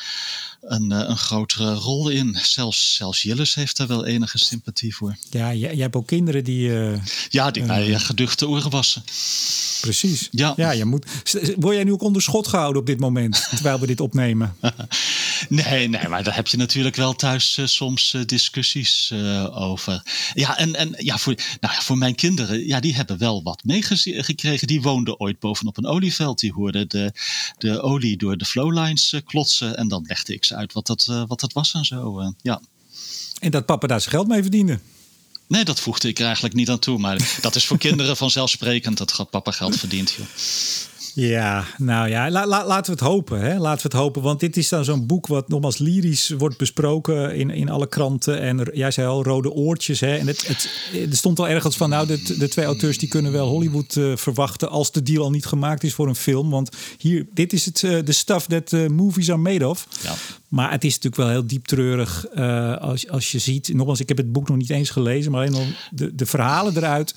een, 0.62 0.92
uh, 0.92 1.04
een 1.08 1.18
grotere 1.18 1.74
rol 1.74 2.10
in. 2.10 2.38
Zelfs, 2.42 2.96
zelfs 2.96 3.22
Jillis 3.22 3.54
heeft 3.54 3.78
daar 3.78 3.88
wel 3.88 4.06
enige 4.06 4.38
sympathie 4.38 4.96
voor. 4.96 5.18
Ja, 5.30 5.54
jij, 5.54 5.74
jij 5.74 5.82
hebt 5.82 5.96
ook 5.96 6.08
kinderen 6.08 6.44
die... 6.44 6.72
ja, 7.30 7.52
die 7.52 7.66
bij 7.66 8.00
geduchte 8.00 8.48
oren 8.48 8.70
wassen. 8.70 9.04
Precies. 9.82 10.28
Ja. 10.32 10.54
ja, 10.58 10.72
je 10.72 10.86
moet. 10.86 11.06
Word 11.58 11.76
jij 11.76 11.84
nu 11.84 11.92
ook 11.92 12.02
onder 12.02 12.22
schot 12.22 12.48
gehouden 12.48 12.82
op 12.82 12.88
dit 12.88 13.00
moment, 13.00 13.48
terwijl 13.56 13.80
we 13.80 13.88
dit 13.88 14.02
opnemen? 14.02 14.56
nee, 15.50 15.88
nee, 15.88 16.08
maar 16.08 16.24
daar 16.24 16.36
heb 16.36 16.48
je 16.48 16.58
natuurlijk 16.58 16.96
wel 16.96 17.14
thuis 17.14 17.60
soms 17.66 18.18
discussies 18.26 19.12
uh, 19.32 19.62
over. 19.62 20.04
Ja, 20.34 20.58
en, 20.58 20.76
en 20.76 20.94
ja, 20.98 21.18
voor, 21.18 21.36
nou 21.60 21.74
ja, 21.74 21.82
voor 21.82 21.98
mijn 21.98 22.16
kinderen, 22.16 22.68
ja, 22.68 22.80
die 22.80 22.96
hebben 22.96 23.18
wel 23.18 23.44
wat 23.44 23.64
meegekregen. 23.64 24.68
Die 24.68 24.82
woonden 24.82 25.20
ooit 25.20 25.40
bovenop 25.40 25.78
een 25.78 25.86
olieveld. 25.86 26.40
Die 26.40 26.54
hoorden 26.54 26.90
de, 26.90 27.12
de 27.58 27.82
olie 27.82 28.18
door 28.18 28.38
de 28.38 28.46
flowlines 28.46 29.16
klotsen. 29.26 29.78
En 29.78 29.88
dan 29.88 30.04
legde 30.08 30.34
ik 30.34 30.44
ze 30.44 30.56
uit 30.56 30.74
wat 30.74 30.88
dat, 30.88 31.06
wat 31.28 31.40
dat 31.40 31.54
was 31.54 31.74
en 31.74 31.86
zo. 31.86 32.34
ja. 32.42 32.62
En 33.40 33.52
dat 33.52 33.66
papa 33.66 33.88
daar 33.88 34.02
zijn 34.02 34.14
geld 34.16 34.28
mee 34.28 34.42
verdiende? 34.42 34.80
Nee, 35.48 35.66
dat 35.66 35.80
voegde 35.80 36.08
ik 36.08 36.20
er 36.20 36.26
eigenlijk 36.26 36.56
niet 36.56 36.70
aan 36.70 36.80
toe. 36.80 36.98
Maar 36.98 37.38
dat 37.42 37.56
is 37.56 37.66
voor 37.66 37.78
kinderen 37.88 38.18
vanzelfsprekend 38.18 38.98
dat 38.98 39.28
papa 39.30 39.52
geld 39.52 39.78
verdient. 39.78 40.12
Joh. 40.12 40.26
Ja, 41.14 41.66
nou 41.78 42.10
ja, 42.10 42.32
la, 42.32 42.48
la, 42.48 42.66
laten 42.66 42.94
we 42.94 43.00
het 43.00 43.10
hopen. 43.10 43.40
Hè? 43.42 43.58
Laten 43.58 43.82
we 43.82 43.98
het 43.98 44.04
hopen. 44.04 44.22
Want 44.22 44.40
dit 44.40 44.58
is 44.58 44.70
dan 44.70 44.86
zo'n 44.86 45.06
boek 45.06 45.28
wat 45.28 45.50
nogmaals 45.50 45.78
lyrisch 45.78 46.30
wordt 46.30 46.58
besproken 46.58 47.36
in, 47.36 47.50
in 47.50 47.70
alle 47.70 47.88
kranten. 47.88 48.42
En 48.42 48.70
jij 48.74 48.92
zei 48.92 49.08
al, 49.08 49.24
rode 49.24 49.52
oortjes. 49.52 50.00
Hè? 50.00 50.18
En 50.18 50.28
het, 50.28 50.48
het, 50.48 50.70
er 51.10 51.18
stond 51.18 51.40
al 51.40 51.48
ergens 51.48 51.78
van, 51.78 51.90
nou, 51.90 52.08
de, 52.08 52.36
de 52.38 52.48
twee 52.48 52.66
auteurs 52.66 52.98
die 52.98 53.10
kunnen 53.10 53.32
wel 53.32 53.48
Hollywood 53.48 53.96
uh, 53.96 54.16
verwachten 54.16 54.70
als 54.70 54.92
de 54.92 55.04
deal 55.04 55.24
al 55.24 55.32
niet 55.32 55.46
gemaakt 55.46 55.84
is 55.84 55.94
voor 55.94 56.08
een 56.08 56.16
film. 56.16 56.50
Want 56.50 56.70
hier, 56.98 57.28
dit 57.34 57.54
is 57.54 57.66
het, 57.66 57.80
de 57.80 58.04
uh, 58.08 58.14
stuff 58.14 58.46
that 58.46 58.72
uh, 58.72 58.88
movies 58.88 59.30
are 59.30 59.40
made 59.40 59.68
of. 59.68 59.88
Ja. 60.04 60.14
Maar 60.48 60.72
het 60.72 60.84
is 60.84 60.94
natuurlijk 60.94 61.22
wel 61.22 61.32
heel 61.32 61.48
diep 61.48 61.66
treurig 61.66 62.26
als, 62.80 63.10
als 63.10 63.32
je 63.32 63.40
ziet. 63.40 63.74
Nogmaals, 63.74 64.00
ik 64.00 64.08
heb 64.08 64.18
het 64.18 64.32
boek 64.32 64.48
nog 64.48 64.58
niet 64.58 64.70
eens 64.70 64.90
gelezen, 64.90 65.32
maar 65.32 65.42
alleen 65.42 65.56
al 65.56 65.66
de, 65.92 66.16
de 66.16 66.26
verhalen 66.26 66.78
eruit. 66.78 67.14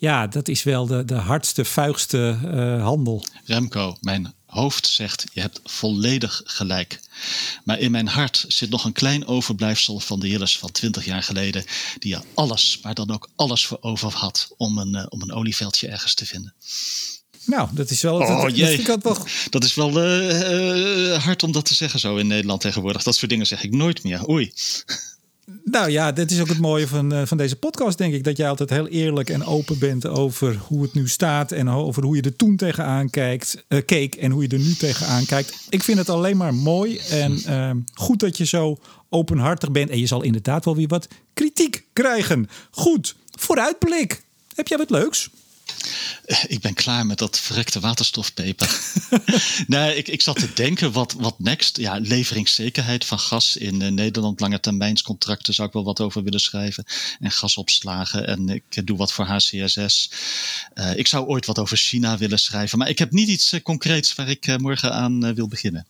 Ja, 0.00 0.26
dat 0.26 0.48
is 0.48 0.62
wel 0.62 0.86
de, 0.86 1.04
de 1.04 1.14
hardste, 1.14 1.64
vuigste 1.64 2.38
uh, 2.44 2.82
handel. 2.82 3.24
Remco, 3.44 3.96
mijn 4.00 4.34
hoofd 4.46 4.86
zegt: 4.86 5.24
Je 5.32 5.40
hebt 5.40 5.60
volledig 5.64 6.42
gelijk. 6.44 7.00
Maar 7.64 7.78
in 7.78 7.90
mijn 7.90 8.08
hart 8.08 8.44
zit 8.48 8.70
nog 8.70 8.84
een 8.84 8.92
klein 8.92 9.26
overblijfsel 9.26 10.00
van 10.00 10.20
de 10.20 10.28
Jilles 10.28 10.58
van 10.58 10.72
20 10.72 11.04
jaar 11.04 11.22
geleden. 11.22 11.64
Die 11.98 12.14
er 12.14 12.22
alles, 12.34 12.78
maar 12.82 12.94
dan 12.94 13.10
ook 13.10 13.28
alles 13.36 13.66
voor 13.66 13.78
over 13.80 14.12
had 14.12 14.54
om 14.56 14.78
een, 14.78 14.94
uh, 14.94 15.06
om 15.08 15.22
een 15.22 15.32
olieveldje 15.32 15.88
ergens 15.88 16.14
te 16.14 16.26
vinden. 16.26 16.54
Nou, 17.44 17.68
dat 17.72 17.90
is 17.90 18.00
wel. 18.00 18.16
Oh, 18.16 18.42
dat, 18.42 18.56
jee. 18.56 18.82
Dat, 18.82 19.02
toch... 19.02 19.26
dat 19.50 19.64
is 19.64 19.74
wel 19.74 19.90
uh, 19.90 21.24
hard 21.24 21.42
om 21.42 21.52
dat 21.52 21.64
te 21.64 21.74
zeggen 21.74 22.00
zo 22.00 22.16
in 22.16 22.26
Nederland 22.26 22.60
tegenwoordig. 22.60 23.02
Dat 23.02 23.16
soort 23.16 23.30
dingen 23.30 23.46
zeg 23.46 23.64
ik 23.64 23.72
nooit 23.72 24.02
meer. 24.02 24.28
Oei. 24.28 24.52
Nou 25.64 25.90
ja, 25.90 26.12
dat 26.12 26.30
is 26.30 26.40
ook 26.40 26.48
het 26.48 26.58
mooie 26.58 26.88
van, 26.88 27.14
uh, 27.14 27.22
van 27.24 27.36
deze 27.36 27.56
podcast, 27.56 27.98
denk 27.98 28.14
ik. 28.14 28.24
Dat 28.24 28.36
jij 28.36 28.48
altijd 28.48 28.70
heel 28.70 28.88
eerlijk 28.88 29.30
en 29.30 29.44
open 29.44 29.78
bent 29.78 30.06
over 30.06 30.56
hoe 30.66 30.82
het 30.82 30.94
nu 30.94 31.08
staat. 31.08 31.52
En 31.52 31.70
over 31.70 32.02
hoe 32.02 32.16
je 32.16 32.22
er 32.22 32.36
toen 32.36 32.56
tegenaan 32.56 33.10
kijkt, 33.10 33.64
uh, 33.68 33.80
keek 33.84 34.14
en 34.14 34.30
hoe 34.30 34.42
je 34.42 34.48
er 34.48 34.58
nu 34.58 34.74
tegenaan 34.74 35.24
kijkt. 35.24 35.66
Ik 35.68 35.82
vind 35.82 35.98
het 35.98 36.08
alleen 36.08 36.36
maar 36.36 36.54
mooi 36.54 36.98
en 37.10 37.42
uh, 37.48 37.70
goed 37.94 38.20
dat 38.20 38.36
je 38.36 38.44
zo 38.46 38.78
openhartig 39.08 39.70
bent. 39.70 39.90
En 39.90 39.98
je 39.98 40.06
zal 40.06 40.22
inderdaad 40.22 40.64
wel 40.64 40.76
weer 40.76 40.88
wat 40.88 41.08
kritiek 41.34 41.86
krijgen. 41.92 42.48
Goed, 42.70 43.16
vooruitblik. 43.38 44.22
Heb 44.54 44.68
jij 44.68 44.78
wat 44.78 44.90
leuks? 44.90 45.30
Ik 46.46 46.60
ben 46.60 46.74
klaar 46.74 47.06
met 47.06 47.18
dat 47.18 47.40
verrekte 47.40 47.80
waterstofpeper. 47.80 48.80
nee, 49.66 49.96
ik, 49.96 50.08
ik 50.08 50.22
zat 50.22 50.38
te 50.38 50.52
denken, 50.52 50.92
wat, 50.92 51.12
wat 51.12 51.38
next? 51.38 51.76
Ja, 51.76 51.98
leveringszekerheid 51.98 53.04
van 53.04 53.18
gas 53.18 53.56
in 53.56 53.80
uh, 53.80 53.88
Nederland. 53.88 54.40
Lange 54.40 54.60
termijnscontracten 54.60 55.54
zou 55.54 55.68
ik 55.68 55.74
wel 55.74 55.84
wat 55.84 56.00
over 56.00 56.22
willen 56.22 56.40
schrijven. 56.40 56.84
En 57.20 57.30
gasopslagen. 57.30 58.26
En 58.26 58.48
ik 58.48 58.86
doe 58.86 58.96
wat 58.96 59.12
voor 59.12 59.24
HCSS. 59.24 60.10
Ik 60.94 61.06
zou 61.06 61.26
ooit 61.26 61.46
wat 61.46 61.58
over 61.58 61.76
China 61.76 62.18
willen 62.18 62.38
schrijven. 62.38 62.78
Maar 62.78 62.88
ik 62.88 62.98
heb 62.98 63.10
niet 63.10 63.28
iets 63.28 63.54
concreets 63.62 64.14
waar 64.14 64.28
ik 64.28 64.58
morgen 64.58 64.92
aan 64.92 65.34
wil 65.34 65.48
beginnen. 65.48 65.86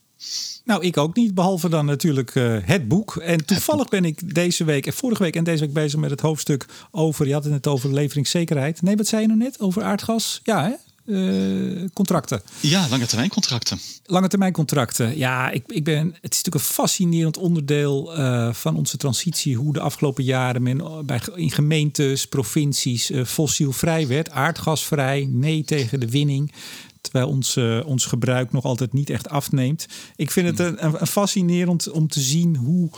Nou, 0.65 0.83
ik 0.83 0.97
ook 0.97 1.17
niet, 1.17 1.35
behalve 1.35 1.69
dan 1.69 1.87
natuurlijk 1.87 2.35
uh, 2.35 2.57
het 2.63 2.89
boek. 2.89 3.17
En 3.17 3.45
toevallig 3.45 3.89
ben 3.89 4.05
ik 4.05 4.35
deze 4.35 4.65
week 4.65 4.87
en 4.87 4.93
vorige 4.93 5.23
week 5.23 5.37
en 5.37 5.45
deze 5.45 5.65
week 5.65 5.73
bezig 5.73 6.01
met 6.01 6.11
het 6.11 6.21
hoofdstuk 6.21 6.67
over, 6.91 7.27
je 7.27 7.33
had 7.33 7.45
het 7.45 7.53
net 7.53 7.67
over 7.67 7.93
leveringszekerheid. 7.93 8.83
Nee, 8.83 8.97
wat 8.97 9.07
zei 9.07 9.23
je 9.23 9.27
nou 9.27 9.39
net? 9.39 9.61
Over 9.61 9.83
aardgas? 9.83 10.41
Ja, 10.45 10.65
hè? 10.65 10.73
Uh, 11.07 11.89
contracten. 11.93 12.43
Ja, 12.61 12.87
lange 12.91 13.07
termijn 13.07 13.31
contracten. 13.31 13.79
Lange 14.05 14.29
termijn 14.29 14.53
contracten. 14.53 15.19
Ja, 15.19 15.51
ik, 15.51 15.65
ik 15.67 15.85
ben, 15.85 16.07
het 16.07 16.33
is 16.33 16.43
natuurlijk 16.43 16.55
een 16.55 16.75
fascinerend 16.75 17.37
onderdeel 17.37 18.19
uh, 18.19 18.53
van 18.53 18.77
onze 18.77 18.97
transitie. 18.97 19.57
Hoe 19.57 19.73
de 19.73 19.81
afgelopen 19.81 20.25
jaren 20.25 20.63
men 20.63 21.07
bij, 21.07 21.21
in 21.35 21.51
gemeentes, 21.51 22.27
provincies 22.27 23.11
uh, 23.11 23.25
fossielvrij 23.25 24.07
werd. 24.07 24.31
Aardgasvrij, 24.31 25.29
nee 25.31 25.65
tegen 25.65 26.01
de 26.01 26.09
winning 26.09 26.53
terwijl 27.01 27.29
ons, 27.29 27.57
uh, 27.57 27.87
ons 27.87 28.05
gebruik 28.05 28.53
nog 28.53 28.65
altijd 28.65 28.93
niet 28.93 29.11
echt 29.11 29.29
afneemt. 29.29 29.87
Ik 30.17 30.31
vind 30.31 30.47
het 30.47 30.59
een, 30.59 30.85
een, 31.01 31.07
fascinerend 31.07 31.91
om 31.91 32.09
te 32.09 32.21
zien 32.21 32.57
hoe 32.57 32.91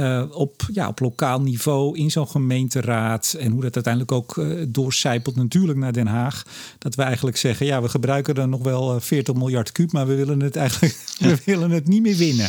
uh, 0.00 0.24
op, 0.30 0.68
ja, 0.72 0.88
op 0.88 1.00
lokaal 1.00 1.40
niveau 1.40 1.98
in 1.98 2.10
zo'n 2.10 2.28
gemeenteraad. 2.28 3.36
En 3.38 3.50
hoe 3.50 3.62
dat 3.62 3.74
uiteindelijk 3.74 4.12
ook 4.12 4.36
uh, 4.36 4.64
doorcijpelt 4.68 5.36
natuurlijk 5.36 5.78
naar 5.78 5.92
Den 5.92 6.06
Haag. 6.06 6.42
Dat 6.78 6.94
we 6.94 7.02
eigenlijk 7.02 7.36
zeggen, 7.36 7.66
ja, 7.66 7.82
we 7.82 7.88
gebruiken 7.88 8.34
er 8.34 8.48
nog 8.48 8.62
wel 8.62 9.00
40 9.00 9.34
miljard 9.34 9.72
kuub, 9.72 9.92
maar 9.92 10.06
we 10.06 10.14
willen 10.14 10.40
het 10.40 10.56
eigenlijk 10.56 10.98
we 11.18 11.38
willen 11.44 11.70
het 11.70 11.88
niet 11.88 12.02
meer 12.02 12.16
winnen. 12.16 12.48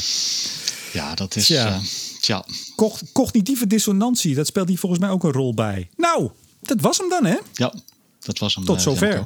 Ja, 0.93 1.15
dat 1.15 1.35
is. 1.35 1.47
Ja. 1.47 1.79
tja. 2.19 2.45
Cognitieve 3.13 3.67
dissonantie, 3.67 4.35
dat 4.35 4.47
speelt 4.47 4.67
hier 4.67 4.79
volgens 4.79 5.01
mij 5.01 5.09
ook 5.09 5.23
een 5.23 5.31
rol 5.31 5.53
bij. 5.53 5.89
Nou, 5.97 6.29
dat 6.61 6.81
was 6.81 6.97
hem 6.97 7.09
dan, 7.09 7.25
hè? 7.25 7.37
Ja, 7.53 7.73
dat 8.19 8.39
was 8.39 8.55
hem. 8.55 8.65
Tot 8.65 8.81
zover 8.81 9.25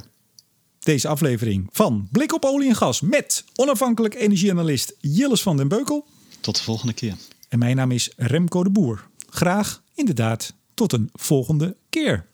deze 0.84 1.08
aflevering 1.08 1.68
van 1.72 2.08
Blik 2.10 2.32
op 2.32 2.44
olie 2.44 2.68
en 2.68 2.74
gas 2.74 3.00
met 3.00 3.44
onafhankelijk 3.54 4.14
energieanalist 4.14 4.94
Jilles 5.00 5.42
van 5.42 5.56
den 5.56 5.68
Beukel. 5.68 6.06
Tot 6.40 6.56
de 6.56 6.62
volgende 6.62 6.92
keer. 6.92 7.14
En 7.48 7.58
mijn 7.58 7.76
naam 7.76 7.90
is 7.90 8.12
Remco 8.16 8.62
de 8.62 8.70
Boer. 8.70 9.08
Graag 9.28 9.82
inderdaad 9.94 10.54
tot 10.74 10.92
een 10.92 11.08
volgende 11.12 11.76
keer. 11.88 12.26